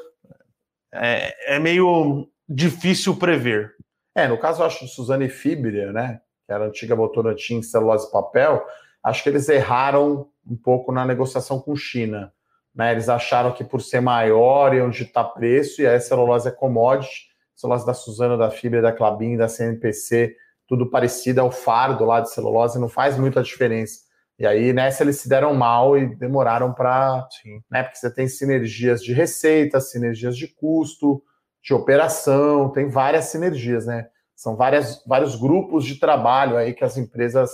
é, 0.92 1.54
é 1.54 1.58
meio 1.58 2.28
difícil 2.48 3.16
prever. 3.16 3.74
É, 4.14 4.26
no 4.26 4.36
caso, 4.36 4.60
eu 4.60 4.66
acho 4.66 4.84
de 4.84 4.90
Suzano 4.90 5.22
e 5.22 5.28
Fibria, 5.28 5.92
né? 5.92 6.20
Que 6.44 6.52
era 6.52 6.64
a 6.64 6.68
antiga 6.68 6.96
Votorantim, 6.96 7.62
celulose 7.62 8.08
e 8.08 8.10
papel, 8.10 8.66
acho 9.02 9.22
que 9.22 9.28
eles 9.28 9.48
erraram 9.48 10.28
um 10.46 10.56
pouco 10.56 10.90
na 10.90 11.04
negociação 11.04 11.60
com 11.60 11.76
China. 11.76 12.32
Né? 12.74 12.92
Eles 12.92 13.08
acharam 13.08 13.52
que 13.52 13.62
por 13.62 13.80
ser 13.80 14.00
maior 14.00 14.74
iam 14.74 14.90
ditar 14.90 15.24
preço, 15.24 15.82
e 15.82 15.86
a 15.86 16.00
celulose 16.00 16.48
é 16.48 16.50
commodity, 16.50 17.28
celulose 17.54 17.86
da 17.86 17.94
Suzano, 17.94 18.36
da 18.36 18.50
Fibra, 18.50 18.82
da 18.82 18.92
Clabin, 18.92 19.36
da 19.36 19.48
CNPC, 19.48 20.36
tudo 20.66 20.90
parecido, 20.90 21.40
é 21.40 21.42
o 21.42 21.50
fardo 21.50 22.04
lá 22.04 22.20
de 22.20 22.30
celulose, 22.30 22.78
não 22.78 22.88
faz 22.88 23.16
muita 23.18 23.42
diferença. 23.42 24.07
E 24.38 24.46
aí 24.46 24.72
nessa 24.72 25.02
eles 25.02 25.18
se 25.18 25.28
deram 25.28 25.52
mal 25.52 25.98
e 25.98 26.14
demoraram 26.14 26.72
para. 26.72 27.26
Né, 27.70 27.82
porque 27.82 27.98
você 27.98 28.12
tem 28.12 28.28
sinergias 28.28 29.02
de 29.02 29.12
receita, 29.12 29.80
sinergias 29.80 30.36
de 30.36 30.46
custo, 30.46 31.22
de 31.62 31.74
operação, 31.74 32.70
tem 32.70 32.88
várias 32.88 33.26
sinergias, 33.26 33.86
né? 33.86 34.08
São 34.36 34.54
várias, 34.54 35.04
vários 35.04 35.34
grupos 35.34 35.84
de 35.84 35.98
trabalho 35.98 36.56
aí 36.56 36.72
que 36.72 36.84
as 36.84 36.96
empresas 36.96 37.50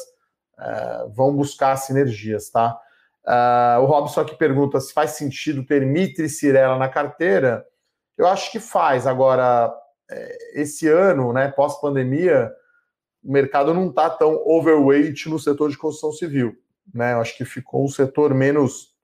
uh, 0.58 1.10
vão 1.14 1.34
buscar 1.34 1.74
sinergias, 1.76 2.50
tá? 2.50 2.78
Uh, 3.26 3.80
o 3.80 3.86
Robson 3.86 4.20
aqui 4.20 4.36
pergunta 4.36 4.78
se 4.78 4.92
faz 4.92 5.12
sentido 5.12 5.64
ter 5.64 5.86
Mitre 5.86 6.26
e 6.26 6.28
Cirela 6.28 6.76
na 6.76 6.90
carteira. 6.90 7.64
Eu 8.18 8.26
acho 8.26 8.52
que 8.52 8.60
faz. 8.60 9.06
Agora, 9.06 9.74
é, 10.10 10.60
esse 10.60 10.86
ano, 10.86 11.32
né, 11.32 11.48
pós-pandemia, 11.48 12.52
o 13.24 13.32
mercado 13.32 13.72
não 13.72 13.88
está 13.88 14.10
tão 14.10 14.34
overweight 14.46 15.30
no 15.30 15.38
setor 15.38 15.70
de 15.70 15.78
construção 15.78 16.12
civil 16.12 16.54
né? 16.92 17.12
Eu 17.12 17.20
acho 17.20 17.36
que 17.36 17.44
ficou 17.44 17.84
um 17.84 17.88
setor 17.88 18.34
menos 18.34 18.94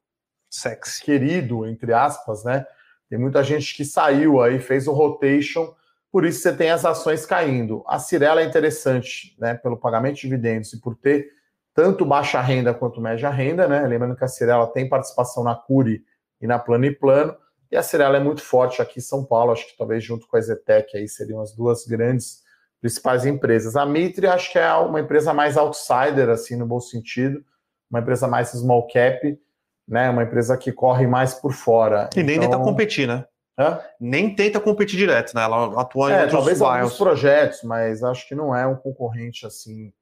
sexy, 0.51 1.03
querido, 1.03 1.67
entre 1.67 1.93
aspas, 1.93 2.45
né? 2.45 2.67
Tem 3.09 3.19
muita 3.19 3.43
gente 3.43 3.75
que 3.77 3.85
saiu 3.85 4.41
aí, 4.41 4.59
fez 4.59 4.87
o 4.87 4.93
rotation, 4.93 5.75
por 6.11 6.25
isso 6.25 6.41
você 6.41 6.53
tem 6.53 6.71
as 6.71 6.85
ações 6.85 7.25
caindo. 7.25 7.85
A 7.87 7.99
Cirela 7.99 8.43
é 8.43 8.45
interessante, 8.45 9.37
né? 9.39 9.55
Pelo 9.55 9.77
pagamento 9.77 10.17
de 10.17 10.23
dividendos 10.23 10.73
e 10.73 10.81
por 10.81 10.97
ter 10.97 11.29
tanto 11.73 12.05
baixa 12.05 12.41
renda 12.41 12.75
quanto 12.75 13.01
média 13.01 13.31
renda, 13.31 13.69
né? 13.69 13.87
Lembrando 13.87 14.17
que 14.17 14.25
a 14.25 14.29
Cirela 14.29 14.67
tem 14.67 14.89
participação 14.89 15.45
na 15.45 15.55
Curi 15.55 16.05
e 16.41 16.47
na 16.47 16.59
Plano 16.59 16.85
e 16.85 16.95
Plano, 16.95 17.37
e 17.71 17.77
a 17.77 17.83
Cirela 17.83 18.17
é 18.17 18.21
muito 18.21 18.43
forte 18.43 18.83
aqui 18.83 18.99
em 18.99 19.03
São 19.03 19.25
Paulo, 19.25 19.53
acho 19.53 19.67
que 19.67 19.77
talvez 19.77 20.03
junto 20.03 20.27
com 20.27 20.37
a 20.37 20.41
Zetec 20.41 20.97
aí 20.97 21.07
seriam 21.07 21.41
as 21.41 21.55
duas 21.55 21.87
grandes 21.87 22.43
principais 22.81 23.25
empresas. 23.25 23.77
A 23.77 23.87
Mitre 23.87 24.27
acho 24.27 24.51
que 24.51 24.59
é 24.59 24.73
uma 24.75 25.01
empresa 25.01 25.33
mais 25.33 25.57
outsider, 25.57 26.29
assim, 26.31 26.57
no 26.57 26.67
bom 26.67 26.81
sentido, 26.81 27.45
uma 27.91 28.01
empresa 28.01 28.29
mais 28.29 28.51
small 28.51 28.87
cap, 28.87 29.39
né? 29.87 30.09
Uma 30.09 30.23
empresa 30.23 30.57
que 30.57 30.71
corre 30.71 31.07
mais 31.07 31.35
por 31.35 31.53
fora. 31.53 32.09
E 32.17 32.23
nem 32.23 32.37
então... 32.37 32.51
tenta 32.51 32.63
competir, 32.63 33.09
né? 33.09 33.25
Hã? 33.59 33.79
Nem 34.01 34.35
tenta 34.35 34.59
competir 34.61 34.97
direto, 34.97 35.35
né? 35.35 35.43
Ela 35.43 35.81
atua 35.81 36.11
é, 36.11 36.13
em 36.13 36.17
outros 36.17 36.33
talvez 36.33 36.63
alguns 36.63 36.97
projetos, 36.97 37.63
mas 37.63 38.03
acho 38.03 38.27
que 38.27 38.35
não 38.35 38.57
é 38.57 38.67
um 38.67 38.77
concorrente 38.77 39.45
assim 39.45 39.93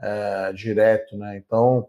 é, 0.00 0.52
direto, 0.52 1.16
né? 1.16 1.36
Então 1.36 1.86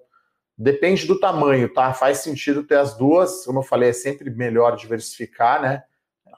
depende 0.58 1.08
do 1.08 1.20
tamanho, 1.20 1.74
tá? 1.74 1.94
Faz 1.94 2.20
sentido 2.20 2.64
ter 2.64 2.78
as 2.78 2.96
duas, 2.96 3.46
como 3.46 3.60
eu 3.60 3.64
falei, 3.64 3.90
é 3.90 3.94
sempre 3.94 4.30
melhor 4.30 4.76
diversificar, 4.76 5.62
né? 5.62 5.84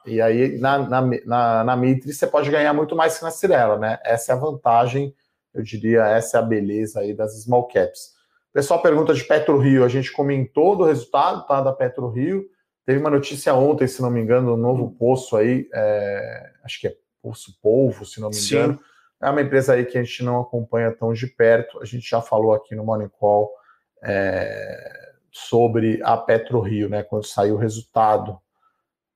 E 0.05 0.22
aí 0.22 0.57
na, 0.57 0.78
na, 0.78 1.01
na, 1.26 1.63
na 1.65 1.76
Mitre 1.76 2.13
você 2.13 2.26
pode 2.26 2.49
ganhar 2.49 2.74
muito 2.74 2.95
mais 2.95 3.18
que 3.18 3.24
na 3.24 3.32
Cirela, 3.32 3.78
né? 3.78 3.99
Essa 4.05 4.32
é 4.32 4.36
a 4.36 4.39
vantagem, 4.39 5.13
eu 5.53 5.61
diria, 5.61 6.05
essa 6.05 6.38
é 6.38 6.39
a 6.39 6.43
beleza 6.43 7.01
aí 7.01 7.13
das 7.13 7.34
small 7.43 7.68
caps. 7.68 8.16
Pessoal 8.53 8.81
pergunta 8.81 9.13
de 9.13 9.23
Petro 9.23 9.57
Rio, 9.57 9.83
a 9.83 9.87
gente 9.87 10.11
comentou 10.11 10.75
do 10.75 10.83
resultado 10.83 11.45
tá, 11.45 11.61
da 11.61 11.71
Petro 11.71 12.09
Rio. 12.09 12.45
Teve 12.85 12.99
uma 12.99 13.09
notícia 13.09 13.53
ontem, 13.53 13.87
se 13.87 14.01
não 14.01 14.09
me 14.09 14.21
engano, 14.21 14.53
um 14.53 14.57
novo 14.57 14.91
poço 14.91 15.35
aí, 15.35 15.69
é, 15.73 16.51
acho 16.63 16.79
que 16.79 16.87
é 16.87 16.95
Poço 17.21 17.59
Polvo, 17.61 18.05
se 18.05 18.21
não 18.21 18.29
me 18.29 18.37
engano. 18.37 18.73
Sim. 18.73 18.79
É 19.21 19.29
uma 19.29 19.41
empresa 19.41 19.73
aí 19.73 19.85
que 19.85 19.97
a 19.97 20.03
gente 20.03 20.23
não 20.23 20.39
acompanha 20.39 20.91
tão 20.91 21.11
de 21.11 21.27
perto. 21.27 21.81
A 21.81 21.85
gente 21.85 22.09
já 22.09 22.21
falou 22.21 22.53
aqui 22.53 22.75
no 22.75 22.85
Morning 22.85 23.09
Call 23.09 23.51
é, 24.03 25.11
sobre 25.31 25.99
a 26.03 26.15
Petro 26.15 26.61
Rio, 26.61 26.87
né? 26.87 27.03
Quando 27.03 27.25
saiu 27.25 27.55
o 27.55 27.59
resultado, 27.59 28.39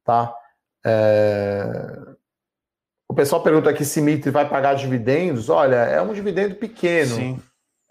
tá? 0.03 0.35
É... 0.85 1.73
O 3.07 3.13
pessoal 3.13 3.43
pergunta 3.43 3.69
aqui 3.69 3.85
se 3.85 4.01
Mitre 4.01 4.31
vai 4.31 4.49
pagar 4.49 4.73
dividendos. 4.73 5.49
Olha, 5.49 5.75
é 5.75 6.01
um 6.01 6.13
dividendo 6.13 6.55
pequeno. 6.55 7.15
Sim 7.15 7.41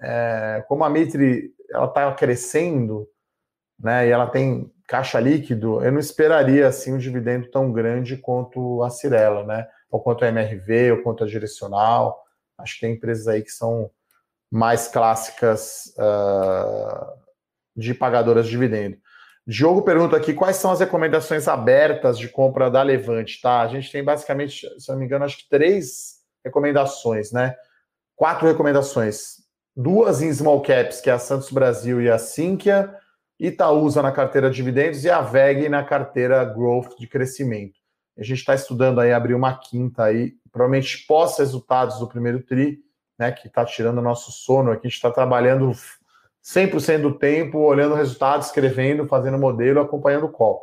é, 0.01 0.65
como 0.67 0.85
a 0.85 0.91
Mitre 0.91 1.53
está 1.69 2.13
crescendo, 2.13 3.07
né, 3.79 4.07
e 4.07 4.11
ela 4.11 4.27
tem 4.27 4.73
caixa 4.89 5.21
líquido, 5.21 5.83
eu 5.85 5.93
não 5.93 6.01
esperaria 6.01 6.67
assim 6.67 6.93
um 6.93 6.99
dividendo 6.99 7.49
tão 7.51 7.73
grande 7.73 8.17
quanto 8.17 8.83
a 8.83 8.91
Cirela, 8.91 9.45
né, 9.45 9.69
ou 9.91 10.01
quanto 10.01 10.25
a 10.25 10.29
MRV, 10.29 10.93
ou 10.93 11.03
quanto 11.03 11.25
a 11.25 11.27
Direcional. 11.27 12.23
Acho 12.59 12.75
que 12.75 12.81
tem 12.81 12.95
empresas 12.95 13.29
aí 13.29 13.43
que 13.43 13.51
são 13.51 13.91
mais 14.51 14.89
clássicas 14.89 15.95
uh, 15.97 17.13
de 17.77 17.95
pagadoras 17.95 18.47
de 18.47 18.51
dividendo. 18.51 18.99
Diogo 19.47 19.83
pergunta 19.83 20.17
aqui 20.17 20.35
quais 20.35 20.57
são 20.57 20.71
as 20.71 20.81
recomendações 20.81 21.49
abertas 21.49 22.19
de 22.19 22.29
compra 22.29 22.71
da 22.71 22.83
Levante, 22.83 23.41
tá? 23.41 23.63
A 23.63 23.69
gente 23.69 23.91
tem 23.91 24.05
basicamente, 24.05 24.67
se 24.79 24.89
não 24.91 24.99
me 24.99 25.07
engano, 25.07 25.25
acho 25.25 25.39
que 25.39 25.49
três 25.49 26.21
recomendações, 26.45 27.33
né? 27.33 27.57
Quatro 28.15 28.47
recomendações 28.47 29.40
duas 29.81 30.21
em 30.21 30.33
small 30.33 30.61
caps, 30.61 31.01
que 31.01 31.09
é 31.09 31.13
a 31.13 31.19
Santos 31.19 31.51
Brasil 31.51 32.03
e 32.03 32.11
a 32.11 32.19
Sinqia, 32.19 32.95
Itaúsa 33.39 34.03
na 34.03 34.13
carteira 34.13 34.51
de 34.51 34.57
dividendos 34.57 35.05
e 35.05 35.11
a 35.11 35.23
VEG 35.23 35.69
na 35.69 35.83
carteira 35.83 36.45
growth 36.45 36.99
de 36.99 37.07
crescimento. 37.07 37.79
A 38.19 38.23
gente 38.23 38.41
está 38.41 38.55
estudando 38.55 39.01
aí 39.01 39.13
abrir 39.13 39.35
uma 39.35 39.57
quinta 39.57 40.05
aí, 40.05 40.35
provavelmente 40.53 41.07
pós-resultados 41.07 41.99
do 41.99 42.07
primeiro 42.07 42.43
TRI, 42.43 42.79
né, 43.19 43.33
que 43.33 43.49
está 43.49 43.65
tirando 43.65 43.99
o 43.99 44.03
nosso 44.03 44.31
sono 44.31 44.71
aqui, 44.71 44.87
a 44.87 44.91
gente 44.91 44.97
está 44.97 45.11
trabalhando 45.11 45.73
100% 46.45 47.01
do 47.01 47.19
tempo, 47.19 47.59
olhando 47.59 47.93
o 47.93 47.97
resultado, 47.97 48.43
escrevendo, 48.43 49.07
fazendo 49.07 49.39
modelo, 49.39 49.81
acompanhando 49.81 50.27
o 50.27 50.31
call. 50.31 50.61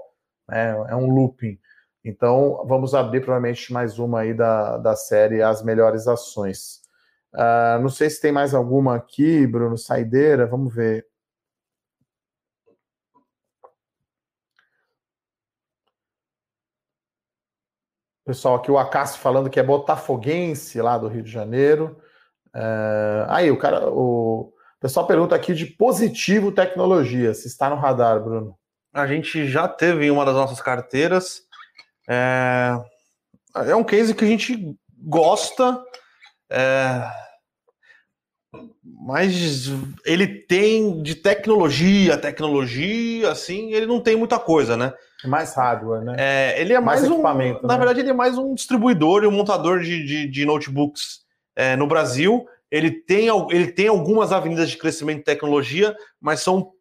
Né, 0.48 0.70
é 0.90 0.96
um 0.96 1.10
looping. 1.10 1.58
Então, 2.06 2.64
vamos 2.68 2.94
abrir 2.94 3.22
provavelmente 3.22 3.74
mais 3.74 3.98
uma 3.98 4.20
aí 4.20 4.34
da, 4.36 4.78
da 4.78 4.96
série 4.96 5.42
As 5.42 5.64
Melhores 5.64 6.08
Ações. 6.08 6.87
Uh, 7.34 7.82
não 7.82 7.90
sei 7.90 8.10
se 8.10 8.22
tem 8.22 8.32
mais 8.32 8.54
alguma 8.54 8.96
aqui, 8.96 9.46
Bruno, 9.46 9.78
saideira, 9.78 10.48
vamos 10.48 10.74
ver. 10.74 11.06
Pessoal, 18.28 18.56
aqui 18.56 18.70
o 18.70 18.78
Acácio 18.78 19.22
falando 19.22 19.50
que 19.50 19.58
é 19.58 19.64
botafoguense 19.64 20.82
lá 20.82 20.98
do 20.98 21.08
Rio 21.08 21.24
de 21.24 21.32
Janeiro. 21.32 21.98
É... 22.54 23.26
Aí, 23.30 23.50
o 23.50 23.58
cara, 23.58 23.90
o 23.90 24.54
pessoal 24.82 25.08
pergunta 25.08 25.34
aqui 25.34 25.54
de 25.54 25.66
positivo 25.66 26.52
tecnologia, 26.52 27.34
se 27.34 27.48
está 27.48 27.70
no 27.70 27.78
radar, 27.78 28.22
Bruno. 28.22 28.58
A 28.94 29.08
gente 29.08 29.48
já 29.48 29.66
teve 29.66 30.08
em 30.08 30.12
uma 30.12 30.26
das 30.26 30.36
nossas 30.36 30.60
carteiras. 30.60 31.44
É, 32.10 32.78
é 33.68 33.76
um 33.76 33.84
case 33.84 34.14
que 34.14 34.26
a 34.26 34.28
gente 34.28 34.78
gosta. 34.98 35.82
É 36.50 37.10
mas 38.84 39.70
ele 40.06 40.28
tem 40.28 41.02
de 41.02 41.16
tecnologia, 41.16 42.18
tecnologia, 42.18 43.32
assim, 43.32 43.72
ele 43.72 43.86
não 43.86 44.02
tem 44.02 44.16
muita 44.16 44.40
coisa, 44.40 44.76
né? 44.76 44.94
É 45.24 45.28
mais 45.28 45.54
hardware, 45.56 46.04
né? 46.04 46.16
É, 46.18 46.62
ele 46.62 46.74
é 46.74 46.80
mais, 46.80 47.02
mais 47.02 47.12
equipamento. 47.12 47.60
Um, 47.60 47.62
né? 47.62 47.68
Na 47.68 47.78
verdade, 47.78 48.00
ele 48.00 48.10
é 48.10 48.14
mais 48.14 48.38
um 48.38 48.54
distribuidor 48.54 49.24
e 49.24 49.28
um 49.28 49.32
montador 49.32 49.80
de, 49.80 50.04
de, 50.06 50.28
de 50.28 50.46
notebooks 50.46 51.22
é, 51.56 51.76
no 51.76 51.88
Brasil. 51.88 52.48
Ele 52.70 52.92
tem, 52.92 53.28
ele 53.50 53.72
tem 53.72 53.88
algumas 53.88 54.32
avenidas 54.32 54.70
de 54.70 54.78
crescimento 54.78 55.20
de 55.20 55.24
tecnologia, 55.24 55.96
mas 56.20 56.42
são. 56.42 56.72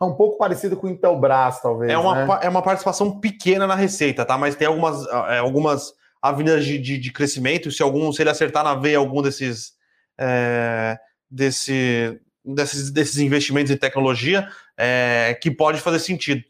É 0.00 0.04
um 0.04 0.14
pouco 0.14 0.36
parecido 0.36 0.76
com 0.76 0.86
o 0.86 0.90
Intelbras, 0.90 1.60
talvez. 1.60 1.92
É 1.92 1.96
uma, 1.96 2.26
né? 2.26 2.38
é 2.42 2.48
uma 2.48 2.62
participação 2.62 3.20
pequena 3.20 3.66
na 3.66 3.74
receita, 3.74 4.24
tá? 4.24 4.36
Mas 4.36 4.56
tem 4.56 4.66
algumas, 4.66 5.06
é, 5.06 5.38
algumas 5.38 5.94
avenidas 6.24 6.64
de, 6.64 6.78
de, 6.78 6.96
de 6.96 7.12
crescimento. 7.12 7.70
Se 7.70 7.82
algum, 7.82 8.10
se 8.10 8.22
ele 8.22 8.30
acertar 8.30 8.64
na 8.64 8.74
veia 8.74 8.96
algum 8.96 9.20
desses 9.20 9.74
é, 10.18 10.98
desse, 11.30 12.18
desses, 12.42 12.90
desses 12.90 13.18
investimentos 13.18 13.70
em 13.70 13.76
tecnologia 13.76 14.48
é, 14.76 15.38
que 15.40 15.50
pode 15.50 15.80
fazer 15.80 15.98
sentido. 15.98 16.42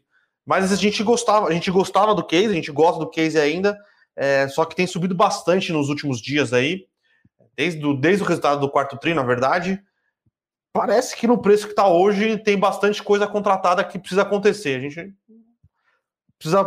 Mas 0.45 0.71
a 0.71 0.75
gente 0.75 1.03
gostava, 1.03 1.47
a 1.47 1.51
gente 1.51 1.69
gostava 1.71 2.15
do 2.15 2.25
case, 2.25 2.47
a 2.47 2.53
gente 2.53 2.71
gosta 2.71 2.99
do 2.99 3.09
case 3.09 3.37
ainda, 3.37 3.77
é, 4.15 4.47
só 4.47 4.63
que 4.63 4.75
tem 4.75 4.87
subido 4.87 5.13
bastante 5.13 5.73
nos 5.73 5.89
últimos 5.89 6.21
dias 6.21 6.53
aí, 6.53 6.85
desde, 7.57 7.79
do, 7.79 7.93
desde 7.93 8.23
o 8.23 8.27
resultado 8.27 8.61
do 8.61 8.69
quarto 8.69 8.97
tri, 8.97 9.13
na 9.13 9.23
verdade. 9.23 9.81
Parece 10.71 11.15
que 11.15 11.27
no 11.27 11.41
preço 11.41 11.65
que 11.65 11.71
está 11.71 11.87
hoje 11.87 12.37
tem 12.37 12.57
bastante 12.57 13.01
coisa 13.01 13.27
contratada 13.27 13.83
que 13.83 13.97
precisa 13.97 14.21
acontecer. 14.21 14.77
A 14.77 14.81
gente 14.81 15.13
precisa. 16.37 16.65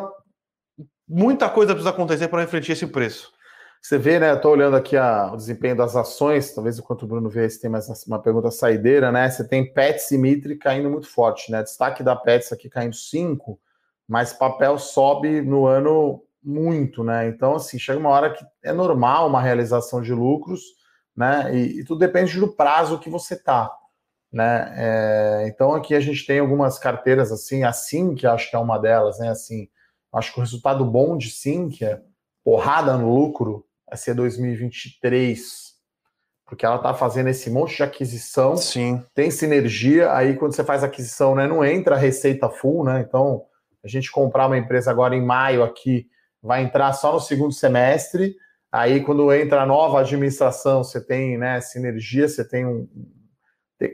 Muita 1.08 1.48
coisa 1.48 1.72
precisa 1.72 1.90
acontecer 1.90 2.28
para 2.28 2.40
refletir 2.42 2.72
esse 2.72 2.86
preço. 2.86 3.32
Você 3.80 3.96
vê, 3.96 4.18
né? 4.18 4.32
Eu 4.32 4.40
tô 4.40 4.50
olhando 4.50 4.76
aqui 4.76 4.96
a, 4.96 5.32
o 5.32 5.36
desempenho 5.36 5.76
das 5.76 5.96
ações, 5.96 6.52
talvez 6.52 6.78
enquanto 6.78 7.04
o 7.04 7.06
Bruno 7.06 7.30
vê 7.30 7.48
se 7.48 7.60
tem 7.60 7.70
mais 7.70 7.88
uma 8.06 8.20
pergunta 8.20 8.50
saideira, 8.50 9.10
né? 9.10 9.30
Você 9.30 9.46
tem 9.46 9.72
Pets 9.72 10.10
e 10.10 10.18
Mitre 10.18 10.56
caindo 10.56 10.90
muito 10.90 11.08
forte, 11.08 11.50
né? 11.50 11.62
Destaque 11.62 12.02
da 12.02 12.14
Pets 12.14 12.52
aqui 12.52 12.68
caindo 12.68 12.94
5, 12.94 13.58
mas 14.06 14.32
papel 14.32 14.76
sobe 14.78 15.40
no 15.40 15.66
ano 15.66 16.22
muito, 16.42 17.02
né? 17.04 17.28
Então, 17.28 17.54
assim, 17.54 17.78
chega 17.78 17.98
uma 17.98 18.10
hora 18.10 18.30
que 18.30 18.44
é 18.62 18.72
normal 18.72 19.28
uma 19.28 19.40
realização 19.40 20.02
de 20.02 20.12
lucros, 20.12 20.60
né? 21.16 21.54
E, 21.54 21.80
e 21.80 21.84
tudo 21.84 22.00
depende 22.00 22.38
do 22.38 22.48
prazo 22.48 22.98
que 22.98 23.08
você 23.08 23.36
tá, 23.36 23.70
né? 24.32 24.74
É, 24.76 25.44
então, 25.48 25.72
aqui 25.72 25.94
a 25.94 26.00
gente 26.00 26.26
tem 26.26 26.40
algumas 26.40 26.78
carteiras 26.78 27.32
assim, 27.32 27.64
a 27.64 27.72
Sim, 27.72 28.14
que 28.14 28.26
acho 28.26 28.50
que 28.50 28.56
é 28.56 28.58
uma 28.58 28.76
delas, 28.78 29.18
né? 29.18 29.30
Assim, 29.30 29.68
acho 30.12 30.32
que 30.32 30.38
o 30.38 30.42
resultado 30.42 30.84
bom 30.84 31.16
de 31.16 31.30
Sim, 31.30 31.68
que 31.68 31.84
é 31.84 32.00
porrada 32.44 32.96
no 32.96 33.14
lucro, 33.14 33.64
vai 33.86 33.96
ser 33.96 34.14
2023, 34.14 35.74
porque 36.46 36.64
ela 36.64 36.76
está 36.76 36.94
fazendo 36.94 37.28
esse 37.28 37.50
monte 37.50 37.76
de 37.76 37.82
aquisição, 37.82 38.56
Sim. 38.56 39.04
tem 39.14 39.30
sinergia, 39.30 40.12
aí 40.14 40.36
quando 40.36 40.54
você 40.54 40.64
faz 40.64 40.82
aquisição, 40.82 41.34
né, 41.34 41.46
não 41.46 41.64
entra 41.64 41.94
a 41.94 41.98
receita 41.98 42.48
full, 42.48 42.84
né? 42.84 43.04
Então, 43.06 43.44
a 43.84 43.88
gente 43.88 44.10
comprar 44.10 44.46
uma 44.46 44.56
empresa 44.56 44.90
agora 44.90 45.14
em 45.14 45.24
maio 45.24 45.62
aqui, 45.62 46.06
vai 46.42 46.62
entrar 46.62 46.92
só 46.94 47.12
no 47.12 47.20
segundo 47.20 47.52
semestre, 47.52 48.34
aí 48.72 49.02
quando 49.02 49.32
entra 49.32 49.62
a 49.62 49.66
nova 49.66 50.00
administração, 50.00 50.82
você 50.82 51.04
tem, 51.04 51.36
né, 51.36 51.60
sinergia, 51.60 52.28
você 52.28 52.46
tem 52.46 52.66
um 52.66 52.88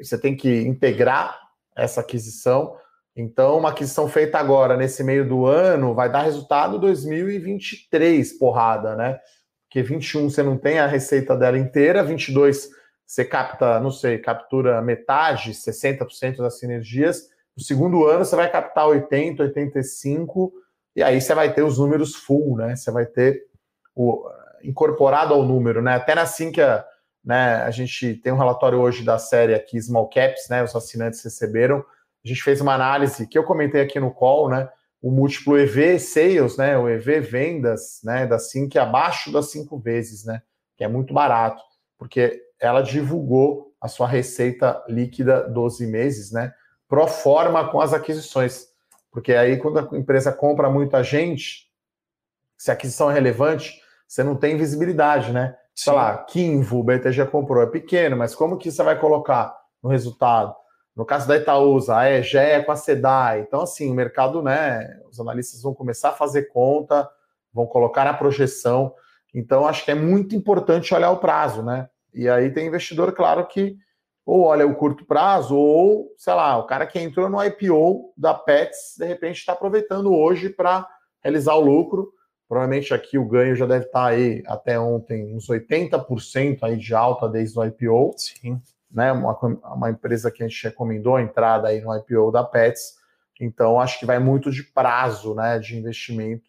você 0.02 0.18
tem 0.18 0.34
que 0.34 0.62
integrar 0.62 1.38
essa 1.76 2.00
aquisição. 2.00 2.76
Então, 3.16 3.58
uma 3.58 3.70
aquisição 3.70 4.08
feita 4.08 4.38
agora, 4.38 4.76
nesse 4.76 5.04
meio 5.04 5.28
do 5.28 5.46
ano, 5.46 5.94
vai 5.94 6.10
dar 6.10 6.22
resultado 6.22 6.78
2023, 6.78 8.32
porrada, 8.38 8.96
né? 8.96 9.20
porque 9.74 9.82
21 9.82 10.30
você 10.30 10.40
não 10.40 10.56
tem 10.56 10.78
a 10.78 10.86
receita 10.86 11.36
dela 11.36 11.58
inteira, 11.58 12.04
22 12.04 12.70
você 13.04 13.24
capta, 13.24 13.80
não 13.80 13.90
sei, 13.90 14.18
captura 14.18 14.80
metade, 14.80 15.50
60% 15.50 16.36
das 16.36 16.60
sinergias. 16.60 17.28
No 17.56 17.62
segundo 17.62 18.06
ano 18.06 18.24
você 18.24 18.36
vai 18.36 18.48
captar 18.48 18.86
80, 18.86 19.42
85, 19.42 20.52
e 20.94 21.02
aí 21.02 21.20
você 21.20 21.34
vai 21.34 21.52
ter 21.52 21.62
os 21.62 21.78
números 21.78 22.14
full, 22.14 22.56
né? 22.56 22.76
Você 22.76 22.90
vai 22.92 23.04
ter 23.04 23.46
o 23.96 24.24
incorporado 24.62 25.34
ao 25.34 25.42
número, 25.42 25.82
né? 25.82 25.96
Até 25.96 26.14
na 26.14 26.24
Sinqia, 26.24 26.84
né, 27.24 27.56
a 27.56 27.70
gente 27.72 28.14
tem 28.14 28.32
um 28.32 28.38
relatório 28.38 28.78
hoje 28.78 29.02
da 29.04 29.18
série 29.18 29.54
aqui 29.54 29.76
Small 29.80 30.08
Caps, 30.08 30.48
né? 30.48 30.62
Os 30.62 30.74
assinantes 30.74 31.22
receberam. 31.22 31.84
A 32.24 32.28
gente 32.28 32.42
fez 32.42 32.60
uma 32.60 32.74
análise 32.74 33.26
que 33.26 33.36
eu 33.36 33.44
comentei 33.44 33.80
aqui 33.80 34.00
no 34.00 34.10
call, 34.10 34.48
né? 34.48 34.68
o 35.04 35.10
múltiplo 35.10 35.58
EV 35.58 35.98
sales, 35.98 36.56
né, 36.56 36.78
o 36.78 36.88
EV 36.88 37.20
vendas, 37.20 38.00
né, 38.02 38.26
da 38.26 38.38
Sync 38.38 38.78
abaixo 38.78 39.30
das 39.30 39.50
cinco 39.50 39.78
vezes, 39.78 40.24
né, 40.24 40.40
que 40.78 40.82
é 40.82 40.88
muito 40.88 41.12
barato, 41.12 41.62
porque 41.98 42.40
ela 42.58 42.80
divulgou 42.80 43.74
a 43.78 43.86
sua 43.86 44.08
receita 44.08 44.82
líquida 44.88 45.46
12 45.46 45.86
meses, 45.86 46.32
né, 46.32 46.54
pro 46.88 47.06
forma 47.06 47.68
com 47.68 47.82
as 47.82 47.92
aquisições, 47.92 48.68
porque 49.10 49.34
aí 49.34 49.58
quando 49.58 49.78
a 49.78 49.98
empresa 49.98 50.32
compra 50.32 50.70
muita 50.70 51.04
gente, 51.04 51.70
se 52.56 52.70
a 52.70 52.74
aquisição 52.74 53.10
é 53.10 53.12
relevante, 53.12 53.78
você 54.08 54.24
não 54.24 54.34
tem 54.34 54.56
visibilidade, 54.56 55.32
né? 55.32 55.54
Sei 55.74 55.92
lá, 55.92 56.16
Kinvo, 56.16 56.78
o 56.78 56.82
BTG 56.82 57.26
comprou, 57.26 57.62
é 57.62 57.66
pequeno, 57.66 58.16
mas 58.16 58.34
como 58.34 58.56
que 58.56 58.70
você 58.70 58.82
vai 58.82 58.98
colocar 58.98 59.54
no 59.82 59.90
resultado? 59.90 60.54
No 60.96 61.04
caso 61.04 61.26
da 61.26 61.36
Itaúsa, 61.36 61.96
a 61.96 62.10
EGE 62.10 62.62
com 62.64 62.70
a 62.70 62.76
SEDAI. 62.76 63.40
Então, 63.40 63.62
assim, 63.62 63.90
o 63.90 63.94
mercado, 63.94 64.42
né? 64.42 65.00
Os 65.10 65.18
analistas 65.18 65.60
vão 65.60 65.74
começar 65.74 66.10
a 66.10 66.14
fazer 66.14 66.44
conta, 66.44 67.08
vão 67.52 67.66
colocar 67.66 68.04
na 68.04 68.14
projeção. 68.14 68.94
Então, 69.34 69.66
acho 69.66 69.84
que 69.84 69.90
é 69.90 69.94
muito 69.94 70.36
importante 70.36 70.94
olhar 70.94 71.10
o 71.10 71.18
prazo, 71.18 71.62
né? 71.62 71.88
E 72.12 72.28
aí 72.28 72.50
tem 72.50 72.68
investidor, 72.68 73.12
claro, 73.12 73.44
que 73.46 73.76
ou 74.24 74.42
olha 74.44 74.66
o 74.66 74.74
curto 74.74 75.04
prazo, 75.04 75.54
ou, 75.54 76.14
sei 76.16 76.32
lá, 76.32 76.56
o 76.56 76.64
cara 76.64 76.86
que 76.86 76.98
entrou 76.98 77.28
no 77.28 77.44
IPO 77.44 78.14
da 78.16 78.32
Pets, 78.32 78.94
de 78.96 79.04
repente 79.04 79.36
está 79.36 79.52
aproveitando 79.52 80.14
hoje 80.14 80.48
para 80.48 80.88
realizar 81.22 81.54
o 81.54 81.60
lucro. 81.60 82.10
Provavelmente 82.48 82.94
aqui 82.94 83.18
o 83.18 83.28
ganho 83.28 83.54
já 83.56 83.66
deve 83.66 83.86
estar 83.86 84.04
tá 84.04 84.06
aí 84.06 84.42
até 84.46 84.78
ontem 84.78 85.34
uns 85.34 85.48
80% 85.48 86.60
aí 86.62 86.76
de 86.76 86.94
alta 86.94 87.28
desde 87.28 87.58
o 87.58 87.64
IPO. 87.64 88.14
Sim 88.16 88.62
né? 88.94 89.12
Uma, 89.12 89.36
uma 89.74 89.90
empresa 89.90 90.30
que 90.30 90.42
a 90.42 90.48
gente 90.48 90.64
recomendou 90.64 91.16
a 91.16 91.22
entrada 91.22 91.68
aí 91.68 91.80
no 91.80 91.94
IPO 91.96 92.30
da 92.30 92.44
Pets. 92.44 92.94
Então, 93.40 93.80
acho 93.80 93.98
que 93.98 94.06
vai 94.06 94.18
muito 94.18 94.50
de 94.50 94.62
prazo, 94.62 95.34
né? 95.34 95.58
De 95.58 95.76
investimento. 95.76 96.48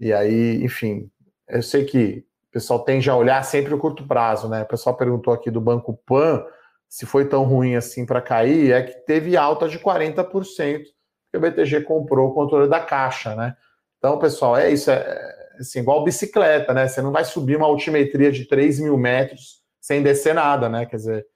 E 0.00 0.12
aí, 0.12 0.64
enfim, 0.64 1.10
eu 1.48 1.62
sei 1.62 1.84
que 1.84 2.24
o 2.48 2.52
pessoal 2.52 2.80
tende 2.80 3.08
a 3.10 3.16
olhar 3.16 3.42
sempre 3.44 3.74
o 3.74 3.78
curto 3.78 4.06
prazo, 4.06 4.48
né? 4.48 4.62
O 4.62 4.66
pessoal 4.66 4.96
perguntou 4.96 5.32
aqui 5.32 5.50
do 5.50 5.60
Banco 5.60 5.94
Pan 6.06 6.44
se 6.88 7.06
foi 7.06 7.28
tão 7.28 7.42
ruim 7.42 7.74
assim 7.74 8.06
para 8.06 8.22
cair, 8.22 8.72
é 8.72 8.82
que 8.82 8.94
teve 9.04 9.36
alta 9.36 9.68
de 9.68 9.80
40%, 9.80 10.24
porque 10.30 11.36
o 11.36 11.40
BTG 11.40 11.80
comprou 11.80 12.28
o 12.28 12.32
controle 12.32 12.68
da 12.68 12.78
caixa, 12.78 13.34
né? 13.34 13.56
Então, 13.98 14.16
pessoal, 14.18 14.56
é 14.56 14.70
isso, 14.70 14.90
é, 14.92 14.94
é 14.94 15.56
assim, 15.58 15.80
igual 15.80 16.04
bicicleta, 16.04 16.72
né? 16.72 16.86
Você 16.86 17.02
não 17.02 17.10
vai 17.10 17.24
subir 17.24 17.56
uma 17.56 17.66
altimetria 17.66 18.30
de 18.30 18.44
3 18.44 18.78
mil 18.78 18.96
metros 18.96 19.62
sem 19.80 20.02
descer 20.04 20.34
nada, 20.34 20.68
né? 20.68 20.86
Quer 20.86 20.96
dizer, 20.96 21.26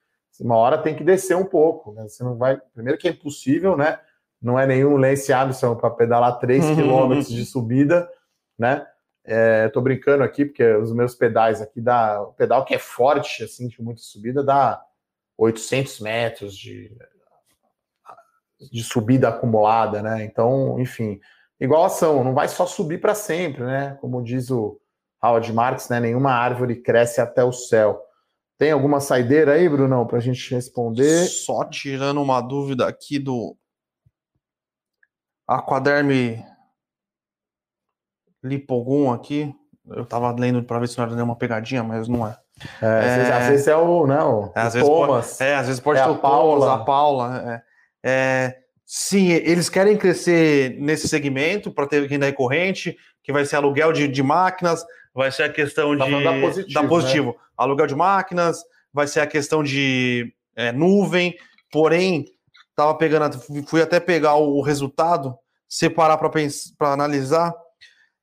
uma 0.41 0.57
hora 0.57 0.79
tem 0.79 0.95
que 0.95 1.05
descer 1.05 1.37
um 1.37 1.45
pouco, 1.45 1.93
né? 1.93 2.09
Você 2.09 2.23
não 2.23 2.37
vai. 2.37 2.61
Primeiro 2.75 2.99
que 2.99 3.09
é 3.09 3.11
impossível, 3.11 3.77
né? 3.77 3.99
Não 4.41 4.59
é 4.59 4.67
nenhum 4.67 4.97
Lance 4.97 5.33
Armstrong 5.33 5.81
para 5.81 5.91
pedalar 5.91 6.39
3 6.39 6.65
uhum. 6.65 6.75
quilômetros 6.77 7.29
de 7.29 7.45
subida, 7.45 8.09
né? 8.59 8.87
É, 9.25 9.69
tô 9.69 9.81
brincando 9.81 10.23
aqui, 10.23 10.45
porque 10.45 10.65
os 10.77 10.93
meus 10.93 11.15
pedais 11.15 11.61
aqui 11.61 11.81
dá. 11.81 12.23
O 12.23 12.33
pedal 12.33 12.65
que 12.65 12.75
é 12.75 12.79
forte, 12.79 13.45
assim, 13.45 13.69
de 13.69 13.83
muita 13.83 14.01
subida, 14.01 14.43
dá 14.43 14.83
800 15.37 16.01
metros 16.01 16.57
de, 16.57 16.97
de 18.73 18.83
subida 18.83 19.29
acumulada, 19.29 20.03
né? 20.03 20.25
Então, 20.25 20.81
enfim, 20.81 21.21
igual 21.61 21.85
ação, 21.85 22.25
não 22.25 22.33
vai 22.33 22.49
só 22.49 22.65
subir 22.65 23.01
para 23.01 23.15
sempre, 23.15 23.65
né? 23.65 23.99
Como 24.01 24.23
diz 24.23 24.51
o 24.51 24.81
Howard 25.23 25.53
Marks, 25.53 25.89
né? 25.89 26.01
Nenhuma 26.01 26.33
árvore 26.33 26.77
cresce 26.77 27.21
até 27.21 27.43
o 27.45 27.53
céu. 27.53 28.08
Tem 28.59 28.73
alguma 28.73 28.99
saideira 28.99 29.53
aí, 29.53 29.69
Brunão, 29.69 30.05
para 30.05 30.19
a 30.19 30.21
gente 30.21 30.53
responder? 30.53 31.27
Só 31.27 31.65
tirando 31.65 32.21
uma 32.21 32.41
dúvida 32.41 32.89
aqui 32.89 33.17
do 33.17 33.57
Aquaderme 35.47 36.45
Lipogum 38.43 39.13
aqui. 39.13 39.55
Eu 39.87 40.05
tava 40.05 40.33
lendo 40.33 40.63
para 40.65 40.81
ver 40.81 40.89
se 40.89 40.99
não 40.99 41.05
era 41.05 41.15
nenhuma 41.15 41.37
pegadinha, 41.37 41.85
mas 41.85 42.09
não 42.09 42.27
é. 42.27 42.37
É, 42.83 42.87
é... 42.87 43.33
Às, 43.33 43.47
vezes, 43.47 43.69
é 43.69 43.77
o, 43.77 44.07
não, 44.07 44.47
né, 44.47 44.53
é, 44.57 44.61
às 44.61 44.75
vezes 44.75 44.89
Thomas. 44.89 45.37
Pode, 45.39 45.51
é, 45.51 45.55
às 45.55 45.67
vezes 45.67 45.81
pode 45.81 46.01
é 46.01 46.05
ter 46.05 46.11
o 46.11 46.19
Paula. 46.19 46.67
Thomas, 46.67 46.81
a 46.81 46.85
Paula. 46.85 47.63
É, 48.05 48.11
é, 48.11 48.57
sim, 48.85 49.29
eles 49.29 49.69
querem 49.69 49.97
crescer 49.97 50.77
nesse 50.81 51.07
segmento 51.07 51.71
para 51.71 51.87
ter 51.87 52.05
renda 52.09 52.27
recorrente, 52.27 52.97
que 53.29 53.33
vai 53.33 53.45
ser 53.45 53.57
aluguel 53.57 53.93
de, 53.93 54.09
de 54.09 54.23
máquinas, 54.23 54.83
vai 55.15 55.31
ser 55.31 55.43
a 55.43 55.49
questão 55.53 55.95
Tá 55.99 56.07
de. 56.07 56.25
da 56.25 56.41
positivo, 56.41 56.83
né? 56.83 56.89
positivo. 56.89 57.37
Aluguel 57.59 57.87
de 57.87 57.95
máquinas, 57.95 58.65
vai 58.91 59.07
ser 59.07 59.21
a 59.21 59.27
questão 59.27 59.63
de 59.63 60.33
é, 60.57 60.73
nuvem. 60.73 61.37
Porém, 61.71 62.25
tava 62.75 62.95
pegando, 62.95 63.39
fui 63.67 63.83
até 63.83 64.01
pegar 64.01 64.37
o 64.37 64.63
resultado, 64.63 65.37
separar 65.69 66.17
para 66.17 66.31
analisar. 66.91 67.53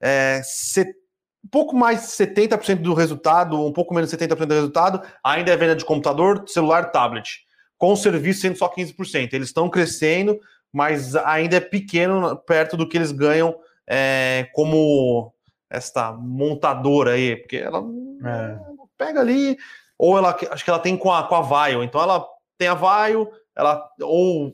É, 0.01 0.41
se- 0.43 0.95
um 1.43 1.49
pouco 1.51 1.75
mais 1.75 2.01
de 2.01 2.07
70% 2.07 2.77
do 2.81 2.95
resultado, 2.95 3.63
um 3.63 3.71
pouco 3.71 3.93
menos 3.93 4.09
de 4.09 4.17
70% 4.17 4.47
do 4.47 4.55
resultado, 4.55 5.03
ainda 5.23 5.51
é 5.51 5.55
venda 5.55 5.75
de 5.75 5.85
computador, 5.85 6.45
celular, 6.47 6.89
tablet. 6.91 7.41
Com 7.77 7.93
o 7.93 7.95
serviço 7.95 8.41
sendo 8.41 8.57
só 8.57 8.67
15%. 8.67 9.33
Eles 9.33 9.49
estão 9.49 9.69
crescendo, 9.69 10.39
mas 10.73 11.15
ainda 11.15 11.57
é 11.57 11.59
pequeno 11.59 12.35
perto 12.35 12.75
do 12.75 12.89
que 12.89 12.97
eles 12.97 13.11
ganham 13.11 13.55
é, 13.87 14.47
como 14.53 15.33
esta 15.69 16.11
montadora 16.11 17.11
aí, 17.11 17.35
porque 17.35 17.57
ela 17.57 17.83
É. 18.25 18.57
pega 18.97 19.19
ali, 19.19 19.57
ou 19.97 20.17
ela 20.17 20.37
acho 20.51 20.63
que 20.63 20.69
ela 20.69 20.79
tem 20.79 20.95
com 20.97 21.11
a, 21.11 21.23
com 21.23 21.35
a 21.35 21.41
Vaio, 21.41 21.83
então 21.83 22.01
ela 22.01 22.25
tem 22.57 22.67
a 22.67 22.73
Vaio, 22.73 23.29
ela 23.55 23.87
ou 24.01 24.53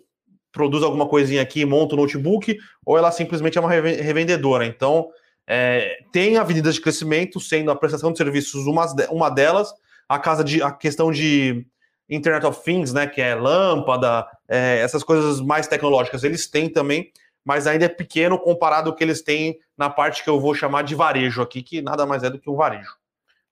produz 0.51 0.84
alguma 0.84 1.07
coisinha 1.07 1.41
aqui, 1.41 1.65
monta 1.65 1.95
o 1.95 1.97
notebook, 1.97 2.57
ou 2.86 2.97
ela 2.97 3.11
simplesmente 3.11 3.57
é 3.57 3.61
uma 3.61 3.69
reven- 3.69 4.01
revendedora. 4.01 4.65
Então, 4.65 5.09
é, 5.47 5.99
tem 6.11 6.38
avenidas 6.38 6.75
de 6.75 6.82
crescimento, 6.82 7.39
sendo 7.39 7.71
a 7.71 7.75
prestação 7.75 8.11
de 8.11 8.17
serviços 8.17 8.67
uma, 8.67 8.86
uma 9.09 9.29
delas, 9.29 9.73
a 10.09 10.19
casa 10.19 10.43
de 10.43 10.61
a 10.61 10.71
questão 10.71 11.09
de 11.11 11.65
Internet 12.09 12.45
of 12.45 12.61
Things, 12.63 12.91
né, 12.91 13.07
que 13.07 13.21
é 13.21 13.34
lâmpada, 13.34 14.27
é, 14.49 14.79
essas 14.79 15.03
coisas 15.03 15.39
mais 15.39 15.67
tecnológicas, 15.67 16.23
eles 16.25 16.49
têm 16.49 16.67
também, 16.69 17.09
mas 17.43 17.67
ainda 17.67 17.85
é 17.85 17.89
pequeno 17.89 18.39
comparado 18.39 18.89
ao 18.89 18.95
que 18.95 19.03
eles 19.03 19.21
têm 19.21 19.59
na 19.77 19.89
parte 19.89 20.23
que 20.23 20.29
eu 20.29 20.39
vou 20.39 20.53
chamar 20.53 20.83
de 20.83 20.95
varejo 20.95 21.41
aqui, 21.41 21.61
que 21.61 21.81
nada 21.81 22.05
mais 22.05 22.23
é 22.23 22.29
do 22.29 22.39
que 22.39 22.49
um 22.49 22.55
varejo. 22.55 22.95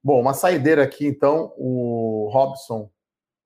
Bom, 0.02 0.20
uma 0.20 0.32
saideira 0.32 0.82
aqui, 0.82 1.06
então, 1.06 1.52
o 1.58 2.30
Robson, 2.32 2.90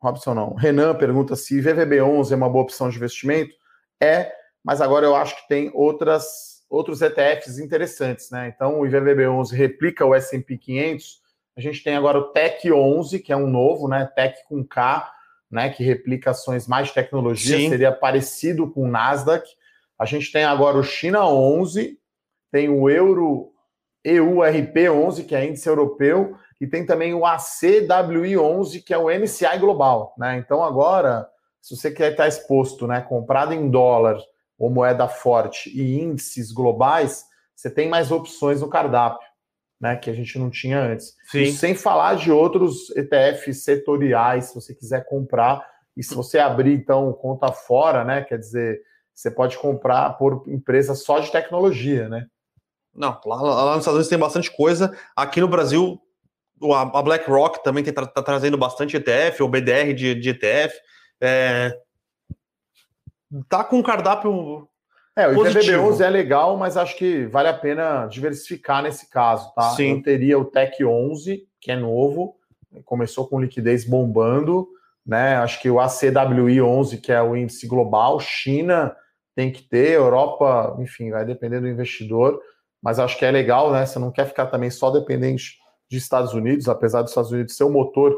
Robson 0.04 0.34
não, 0.34 0.54
Renan 0.54 0.94
pergunta 0.94 1.34
se 1.34 1.60
VVB11 1.60 2.32
é 2.32 2.36
uma 2.36 2.48
boa 2.48 2.62
opção 2.62 2.90
de 2.90 2.96
investimento. 2.96 3.54
É, 4.00 4.30
mas 4.62 4.80
agora 4.80 5.06
eu 5.06 5.16
acho 5.16 5.34
que 5.36 5.48
tem 5.48 5.70
outras, 5.74 6.62
outros 6.68 7.00
ETFs 7.00 7.58
interessantes, 7.58 8.30
né? 8.30 8.52
Então, 8.54 8.80
o 8.80 8.84
IVVB11 8.84 9.52
replica 9.52 10.04
o 10.04 10.14
S&P 10.14 10.58
500. 10.58 11.22
A 11.56 11.60
gente 11.60 11.82
tem 11.82 11.96
agora 11.96 12.18
o 12.18 12.32
TEC 12.32 12.70
11, 12.70 13.18
que 13.20 13.32
é 13.32 13.36
um 13.36 13.46
novo, 13.46 13.88
né? 13.88 14.06
TEC 14.14 14.44
com 14.46 14.62
K, 14.62 15.10
né? 15.50 15.70
Que 15.70 15.82
replica 15.82 16.30
ações 16.30 16.66
mais 16.66 16.88
de 16.88 16.94
tecnologia, 16.94 17.56
Sim. 17.56 17.70
seria 17.70 17.90
parecido 17.90 18.70
com 18.70 18.82
o 18.82 18.88
Nasdaq. 18.88 19.48
A 19.98 20.04
gente 20.04 20.32
tem 20.32 20.44
agora 20.44 20.76
o 20.76 20.82
China 20.82 21.26
11, 21.26 21.98
tem 22.50 22.68
o 22.68 22.90
Euro 22.90 23.52
EURP 24.04 24.88
11, 24.88 25.24
que 25.24 25.34
é 25.34 25.46
índice 25.46 25.68
europeu, 25.68 26.36
e 26.60 26.66
tem 26.66 26.84
também 26.84 27.14
o 27.14 27.20
ACWI11, 27.20 28.82
que 28.84 28.92
é 28.92 28.98
o 28.98 29.08
MCI 29.08 29.58
global, 29.58 30.14
né? 30.18 30.36
Então 30.38 30.62
agora, 30.62 31.28
se 31.60 31.74
você 31.74 31.90
quer 31.90 32.12
estar 32.12 32.28
exposto, 32.28 32.86
né, 32.86 33.00
comprado 33.00 33.52
em 33.54 33.70
dólar 33.70 34.18
ou 34.58 34.70
moeda 34.70 35.08
forte 35.08 35.70
e 35.70 36.00
índices 36.00 36.52
globais, 36.52 37.24
você 37.54 37.70
tem 37.70 37.88
mais 37.88 38.10
opções 38.10 38.60
no 38.60 38.68
cardápio, 38.68 39.26
né, 39.80 39.96
que 39.96 40.10
a 40.10 40.14
gente 40.14 40.38
não 40.38 40.50
tinha 40.50 40.78
antes. 40.78 41.14
Sem 41.56 41.74
falar 41.74 42.16
de 42.16 42.30
outros 42.30 42.90
ETFs 42.96 43.64
setoriais, 43.64 44.46
se 44.46 44.54
você 44.54 44.74
quiser 44.74 45.04
comprar, 45.06 45.66
e 45.96 46.02
se 46.02 46.14
você 46.14 46.38
abrir 46.38 46.74
então 46.74 47.12
conta 47.12 47.52
fora, 47.52 48.04
né, 48.04 48.22
quer 48.22 48.38
dizer, 48.38 48.82
você 49.14 49.30
pode 49.30 49.56
comprar 49.58 50.18
por 50.18 50.42
empresa 50.46 50.94
só 50.94 51.18
de 51.20 51.30
tecnologia, 51.30 52.08
né? 52.08 52.26
Não, 52.94 53.18
lá, 53.24 53.36
lá 53.42 53.70
nos 53.72 53.80
Estados 53.80 53.94
Unidos 53.94 54.08
tem 54.08 54.18
bastante 54.18 54.50
coisa. 54.54 54.96
Aqui 55.16 55.40
no 55.40 55.48
Brasil, 55.48 56.00
o- 56.60 56.74
a, 56.74 57.02
BlackRock 57.02 57.62
também 57.62 57.84
está 57.84 58.06
trazendo 58.06 58.56
bastante 58.56 58.96
ETF, 58.96 59.42
ou 59.42 59.48
BDR 59.48 59.92
de, 59.94 60.14
de 60.14 60.30
ETF. 60.30 60.74
É, 61.20 61.76
tá 63.48 63.64
com 63.64 63.78
um 63.78 63.82
cardápio. 63.82 64.68
É, 65.16 65.28
o 65.28 65.34
Positivo. 65.34 65.90
IVVB11 65.90 66.00
é 66.00 66.10
legal, 66.10 66.56
mas 66.56 66.76
acho 66.76 66.96
que 66.96 67.26
vale 67.26 67.48
a 67.48 67.54
pena 67.54 68.06
diversificar 68.06 68.82
nesse 68.82 69.08
caso, 69.08 69.52
tá? 69.54 69.70
Sim. 69.70 69.96
Eu 69.96 70.02
teria 70.02 70.38
o 70.38 70.44
TEC 70.44 70.84
11, 70.84 71.46
que 71.60 71.70
é 71.70 71.76
novo, 71.76 72.36
começou 72.84 73.28
com 73.28 73.40
liquidez 73.40 73.84
bombando, 73.84 74.68
né? 75.06 75.36
Acho 75.36 75.60
que 75.60 75.70
o 75.70 75.78
ACWI 75.78 76.60
11, 76.60 76.98
que 76.98 77.12
é 77.12 77.22
o 77.22 77.36
índice 77.36 77.66
global, 77.68 78.18
China 78.18 78.94
tem 79.34 79.50
que 79.50 79.62
ter, 79.62 79.92
Europa, 79.92 80.76
enfim, 80.78 81.10
vai 81.10 81.24
depender 81.24 81.60
do 81.60 81.68
investidor, 81.68 82.40
mas 82.82 82.98
acho 82.98 83.18
que 83.18 83.24
é 83.24 83.30
legal, 83.30 83.72
né? 83.72 83.84
Você 83.84 83.98
não 83.98 84.10
quer 84.10 84.26
ficar 84.26 84.46
também 84.46 84.70
só 84.70 84.90
dependente 84.90 85.56
de 85.90 85.96
Estados 85.96 86.34
Unidos, 86.34 86.68
apesar 86.68 87.02
dos 87.02 87.10
Estados 87.10 87.32
Unidos 87.32 87.56
ser 87.56 87.64
o 87.64 87.70
motor, 87.70 88.16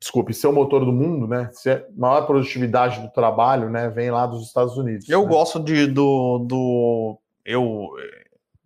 desculpe, 0.00 0.34
ser 0.34 0.46
o 0.46 0.52
motor 0.52 0.84
do 0.84 0.92
mundo, 0.92 1.26
né? 1.26 1.50
Ser 1.52 1.86
maior 1.96 2.26
produtividade 2.26 3.00
do 3.00 3.10
trabalho, 3.10 3.70
né? 3.70 3.88
Vem 3.88 4.10
lá 4.10 4.26
dos 4.26 4.46
Estados 4.46 4.76
Unidos. 4.76 5.08
Eu 5.08 5.22
né? 5.22 5.28
gosto 5.28 5.58
de, 5.58 5.86
do, 5.86 6.38
do. 6.38 7.18
Eu. 7.44 7.88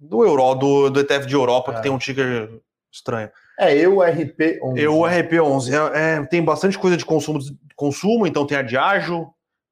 Do 0.00 0.24
Euro, 0.24 0.54
do, 0.54 0.90
do 0.90 1.00
ETF 1.00 1.26
de 1.26 1.34
Europa, 1.34 1.72
É. 1.72 1.74
que 1.74 1.82
tem 1.82 1.90
um 1.90 1.98
ticker 1.98 2.60
estranho. 2.92 3.30
É 3.58 3.76
EURP 3.76 4.60
11. 4.62 4.80
Eu, 4.80 4.98
o 4.98 5.02
RP11, 5.02 5.72
é, 5.72 6.14
é, 6.14 6.26
tem 6.26 6.44
bastante 6.44 6.78
coisa 6.78 6.96
de 6.96 7.04
consumo, 7.04 7.40
consumo, 7.74 8.24
então 8.24 8.46
tem 8.46 8.56
a 8.56 8.62
Diageo, 8.62 9.28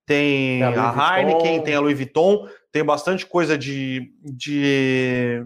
tem 0.07 0.63
a 0.63 0.91
a. 0.91 1.19
Heineken, 1.19 1.63
tem 1.63 1.75
a 1.75 1.81
Louis 1.81 1.97
Vuitton, 1.97 2.49
tem 2.73 2.85
bastante 2.85 3.27
coisa 3.27 3.59
de, 3.59 4.13
de 4.23 5.45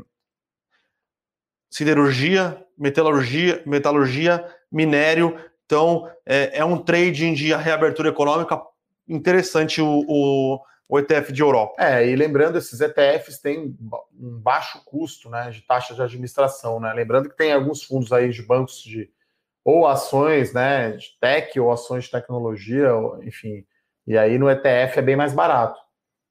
siderurgia, 1.70 2.64
metalurgia, 2.76 3.62
metalurgia, 3.66 4.44
minério. 4.70 5.36
Então, 5.66 6.10
é, 6.26 6.58
é 6.58 6.64
um 6.64 6.76
trading 6.78 7.32
de 7.32 7.54
reabertura 7.54 8.08
econômica 8.08 8.60
interessante 9.08 9.80
o, 9.80 10.04
o, 10.08 10.60
o 10.88 10.98
ETF 10.98 11.32
de 11.32 11.42
Europa. 11.42 11.74
É, 11.82 12.06
e 12.06 12.14
lembrando, 12.16 12.58
esses 12.58 12.80
ETFs 12.80 13.38
têm 13.38 13.76
um 14.18 14.38
baixo 14.40 14.84
custo 14.84 15.30
né, 15.30 15.50
de 15.50 15.62
taxa 15.62 15.94
de 15.94 16.02
administração, 16.02 16.80
né? 16.80 16.92
Lembrando 16.92 17.28
que 17.30 17.36
tem 17.36 17.52
alguns 17.52 17.82
fundos 17.82 18.12
aí 18.12 18.30
de 18.30 18.42
bancos 18.42 18.82
de 18.82 19.08
ou 19.64 19.86
ações 19.86 20.52
né, 20.52 20.92
de 20.92 21.06
tech 21.20 21.58
ou 21.60 21.70
ações 21.70 22.04
de 22.04 22.10
tecnologia, 22.10 22.94
ou- 22.94 23.22
enfim. 23.22 23.64
E 24.10 24.18
aí 24.18 24.38
no 24.38 24.50
ETF 24.50 24.98
é 24.98 25.02
bem 25.02 25.14
mais 25.14 25.32
barato, 25.32 25.80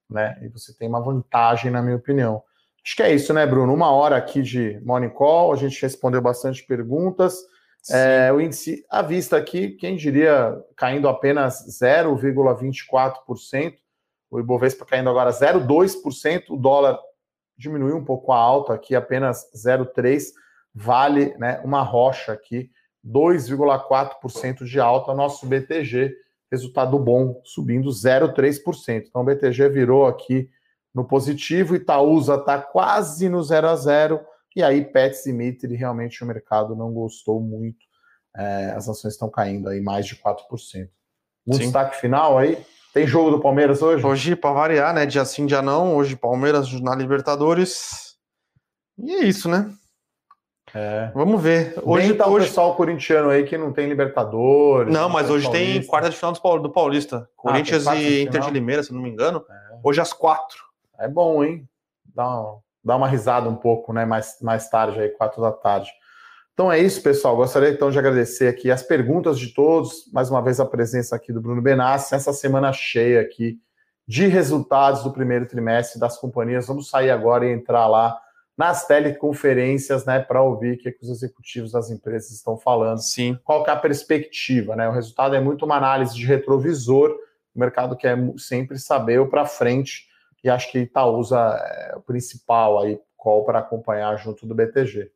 né? 0.10 0.38
E 0.42 0.50
você 0.50 0.76
tem 0.76 0.90
uma 0.90 1.00
vantagem, 1.00 1.72
na 1.72 1.82
minha 1.82 1.96
opinião. 1.96 2.44
Acho 2.86 2.94
que 2.94 3.02
é 3.02 3.14
isso, 3.16 3.34
né, 3.34 3.46
Bruno? 3.46 3.74
Uma 3.74 3.90
hora 3.90 4.18
aqui 4.18 4.42
de 4.42 4.82
Morning 4.84 5.12
Call, 5.12 5.54
a 5.54 5.56
gente 5.56 5.82
respondeu 5.82 6.22
bastante 6.22 6.62
perguntas. 6.66 7.38
É, 7.90 8.34
o 8.34 8.42
índice 8.42 8.86
à 8.90 9.02
vista 9.02 9.38
aqui, 9.38 9.70
quem 9.78 9.96
diria, 9.96 10.62
caindo 10.76 11.08
apenas 11.08 11.66
0,24%. 11.82 13.76
O 14.30 14.42
Ibovespa 14.42 14.86
caindo 14.86 15.10
agora 15.10 15.32
0,2%. 15.32 16.50
O 16.50 16.58
dólar 16.58 17.00
diminuiu 17.58 17.96
um 17.96 18.04
pouco 18.04 18.34
a 18.34 18.38
alta 18.38 18.74
aqui, 18.74 18.94
apenas 18.94 19.50
0,3%. 19.56 20.34
Vale 20.76 21.34
né, 21.38 21.62
uma 21.64 21.82
rocha 21.82 22.34
aqui, 22.34 22.70
2,4% 23.08 24.66
de 24.66 24.82
alta. 24.82 25.14
Nosso 25.14 25.48
BTG, 25.48 26.14
resultado 26.52 26.97
bom, 26.97 27.41
subindo 27.43 27.89
0,3%. 27.89 29.06
Então 29.08 29.22
o 29.22 29.26
BTG 29.26 29.70
virou 29.70 30.06
aqui 30.06 30.50
no 30.93 31.06
positivo. 31.06 31.76
Itaúsa 31.76 32.36
está 32.36 32.60
quase 32.60 33.30
no 33.30 33.43
0 33.43 33.70
a 33.70 33.76
0 33.76 34.20
e 34.56 34.64
aí, 34.64 34.84
Pets 34.84 35.26
e 35.26 35.34
Mitre, 35.34 35.76
realmente 35.76 36.24
o 36.24 36.28
mercado 36.28 36.76
não 36.76 36.91
gostou 36.91 37.39
muito. 37.39 37.78
É, 38.36 38.72
as 38.72 38.89
ações 38.89 39.14
estão 39.14 39.30
caindo 39.30 39.70
aí 39.70 39.80
mais 39.80 40.06
de 40.06 40.16
4%. 40.16 40.89
Um 41.47 41.54
Sim. 41.54 41.60
destaque 41.60 41.97
final 41.97 42.38
aí. 42.38 42.58
Tem 42.93 43.06
jogo 43.06 43.32
do 43.32 43.39
Palmeiras 43.39 43.82
hoje? 43.82 44.06
Hoje, 44.06 44.36
para 44.36 44.54
variar, 44.54 44.93
né? 44.93 45.06
Dia 45.06 45.24
sim, 45.24 45.45
dia 45.45 45.62
não. 45.62 45.95
Hoje, 45.95 46.16
Palmeiras 46.16 46.72
na 46.82 46.95
Libertadores. 46.95 48.16
E 48.97 49.14
é 49.14 49.24
isso, 49.24 49.47
né? 49.47 49.72
É. 50.74 51.11
Vamos 51.13 51.41
ver. 51.41 51.74
Hoje 51.84 52.07
Hoje, 52.07 52.13
tá 52.13 52.28
o 52.28 52.32
hoje... 52.34 52.47
pessoal 52.47 52.76
corintiano 52.76 53.30
aí 53.30 53.43
que 53.43 53.57
não 53.57 53.72
tem 53.72 53.88
Libertadores. 53.88 54.93
Não, 54.93 55.09
mas 55.09 55.28
tem 55.28 55.36
hoje 55.36 55.51
tem 55.51 55.65
Paulista. 55.67 55.89
quarta 55.89 56.09
de 56.09 56.15
final 56.15 56.32
do 56.34 56.41
Paul- 56.41 56.59
do 56.61 56.70
Paulista. 56.70 57.30
Corinthians 57.36 57.84
quarta 57.84 58.01
de 58.01 58.07
e 58.07 58.24
Inter 58.24 58.41
de? 58.41 58.51
Limeira, 58.51 58.84
se 58.84 58.93
não 58.93 59.01
me 59.01 59.09
engano. 59.09 59.43
É. 59.49 59.78
Hoje 59.84 59.99
às 60.01 60.13
quatro. 60.13 60.57
É 60.99 61.07
bom, 61.07 61.43
hein? 61.43 61.67
Dá 62.13 62.28
uma, 62.28 62.57
dá 62.84 62.95
uma 62.97 63.07
risada 63.07 63.49
um 63.49 63.55
pouco, 63.55 63.93
né? 63.93 64.05
Mais, 64.05 64.38
mais 64.41 64.70
tarde, 64.70 64.99
aí, 64.99 65.09
quatro 65.09 65.41
da 65.41 65.51
tarde. 65.51 65.89
Então 66.53 66.72
é 66.72 66.78
isso, 66.78 67.01
pessoal. 67.01 67.36
Gostaria 67.38 67.70
então 67.70 67.89
de 67.89 67.97
agradecer 67.97 68.47
aqui 68.47 68.70
as 68.70 68.84
perguntas 68.84 69.39
de 69.39 69.53
todos. 69.53 70.11
Mais 70.11 70.30
uma 70.30 70.41
vez 70.41 70.59
a 70.59 70.65
presença 70.65 71.15
aqui 71.15 71.32
do 71.32 71.39
Bruno 71.39 71.61
Benassi. 71.61 72.13
Essa 72.13 72.34
semana 72.34 72.74
cheia 72.74 73.22
aqui 73.22 73.57
de 74.05 74.28
resultados 74.28 75.03
do 75.03 75.11
primeiro 75.13 75.45
trimestre 75.45 75.99
das 75.99 76.17
companhias. 76.17 76.67
Vamos 76.67 76.89
sair 76.89 77.11
agora 77.11 77.45
e 77.45 77.51
entrar 77.53 77.88
lá 77.88 78.20
nas 78.60 78.86
teleconferências, 78.86 80.03
né? 80.03 80.20
Para 80.20 80.43
ouvir 80.43 80.74
o 80.74 80.78
que, 80.78 80.93
os 81.01 81.10
executivos 81.10 81.72
das 81.72 81.89
empresas 81.89 82.32
estão 82.32 82.57
falando 82.57 82.97
Sim. 82.97 83.39
qual 83.41 83.64
que 83.64 83.70
é 83.70 83.74
a 83.74 83.80
perspectiva, 83.80 84.76
né? 84.76 84.86
O 84.89 84.91
resultado 84.91 85.34
é 85.34 85.39
muito 85.39 85.64
uma 85.64 85.78
análise 85.78 86.14
de 86.14 86.26
retrovisor, 86.26 87.10
o 87.55 87.60
mercado 87.60 87.95
quer 87.95 88.18
sempre 88.38 88.78
saber 88.78 89.22
o 89.22 89.30
para 89.30 89.45
frente, 89.45 90.07
e 90.43 90.49
acho 90.49 90.70
que 90.70 90.80
Itaúsa 90.80 91.38
é 91.39 91.95
o 91.95 92.01
principal 92.01 92.82
aí 92.82 92.99
call 93.16 93.45
para 93.45 93.60
acompanhar 93.60 94.18
junto 94.18 94.45
do 94.45 94.53
BTG. 94.53 95.10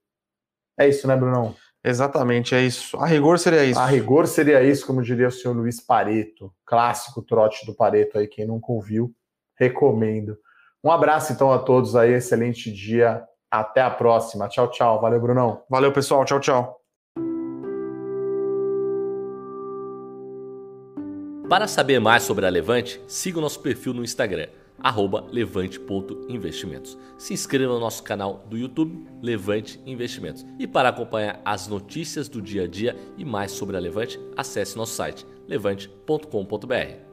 É 0.79 0.87
isso, 0.87 1.05
né, 1.05 1.17
Brunão? 1.17 1.53
Exatamente, 1.83 2.55
é 2.55 2.61
isso. 2.61 2.95
A 2.95 3.05
rigor 3.05 3.37
seria 3.37 3.65
isso. 3.65 3.79
A 3.79 3.85
rigor 3.85 4.25
seria 4.25 4.63
isso, 4.63 4.87
como 4.87 5.01
diria 5.01 5.27
o 5.27 5.31
senhor 5.31 5.53
Luiz 5.53 5.81
Pareto, 5.81 6.49
clássico 6.65 7.21
trote 7.21 7.65
do 7.65 7.75
Pareto 7.75 8.17
aí, 8.17 8.25
quem 8.25 8.47
nunca 8.47 8.71
ouviu, 8.71 9.13
recomendo. 9.59 10.37
Um 10.81 10.89
abraço 10.89 11.33
então 11.33 11.51
a 11.51 11.59
todos 11.59 11.93
aí, 11.93 12.13
excelente 12.13 12.71
dia, 12.71 13.21
até 13.59 13.81
a 13.81 13.89
próxima. 13.89 14.47
Tchau, 14.47 14.67
tchau. 14.69 14.99
Valeu, 14.99 15.21
Brunão. 15.21 15.61
Valeu, 15.69 15.91
pessoal. 15.91 16.25
Tchau, 16.25 16.39
tchau. 16.39 16.79
Para 21.47 21.67
saber 21.67 21.99
mais 21.99 22.23
sobre 22.23 22.47
a 22.47 22.49
Levante, 22.49 22.99
siga 23.07 23.37
o 23.37 23.41
nosso 23.41 23.59
perfil 23.59 23.93
no 23.93 24.03
Instagram 24.03 24.47
levante.investimentos. 25.31 26.97
Se 27.17 27.33
inscreva 27.33 27.73
no 27.73 27.79
nosso 27.79 28.03
canal 28.03 28.43
do 28.49 28.57
YouTube 28.57 29.07
Levante 29.21 29.79
Investimentos. 29.85 30.45
E 30.59 30.67
para 30.67 30.89
acompanhar 30.89 31.41
as 31.45 31.67
notícias 31.67 32.27
do 32.27 32.41
dia 32.41 32.63
a 32.63 32.67
dia 32.67 32.95
e 33.17 33.23
mais 33.23 33.51
sobre 33.51 33.77
a 33.77 33.79
Levante, 33.79 34.19
acesse 34.35 34.75
nosso 34.75 34.93
site 34.93 35.25
levante.com.br. 35.47 37.12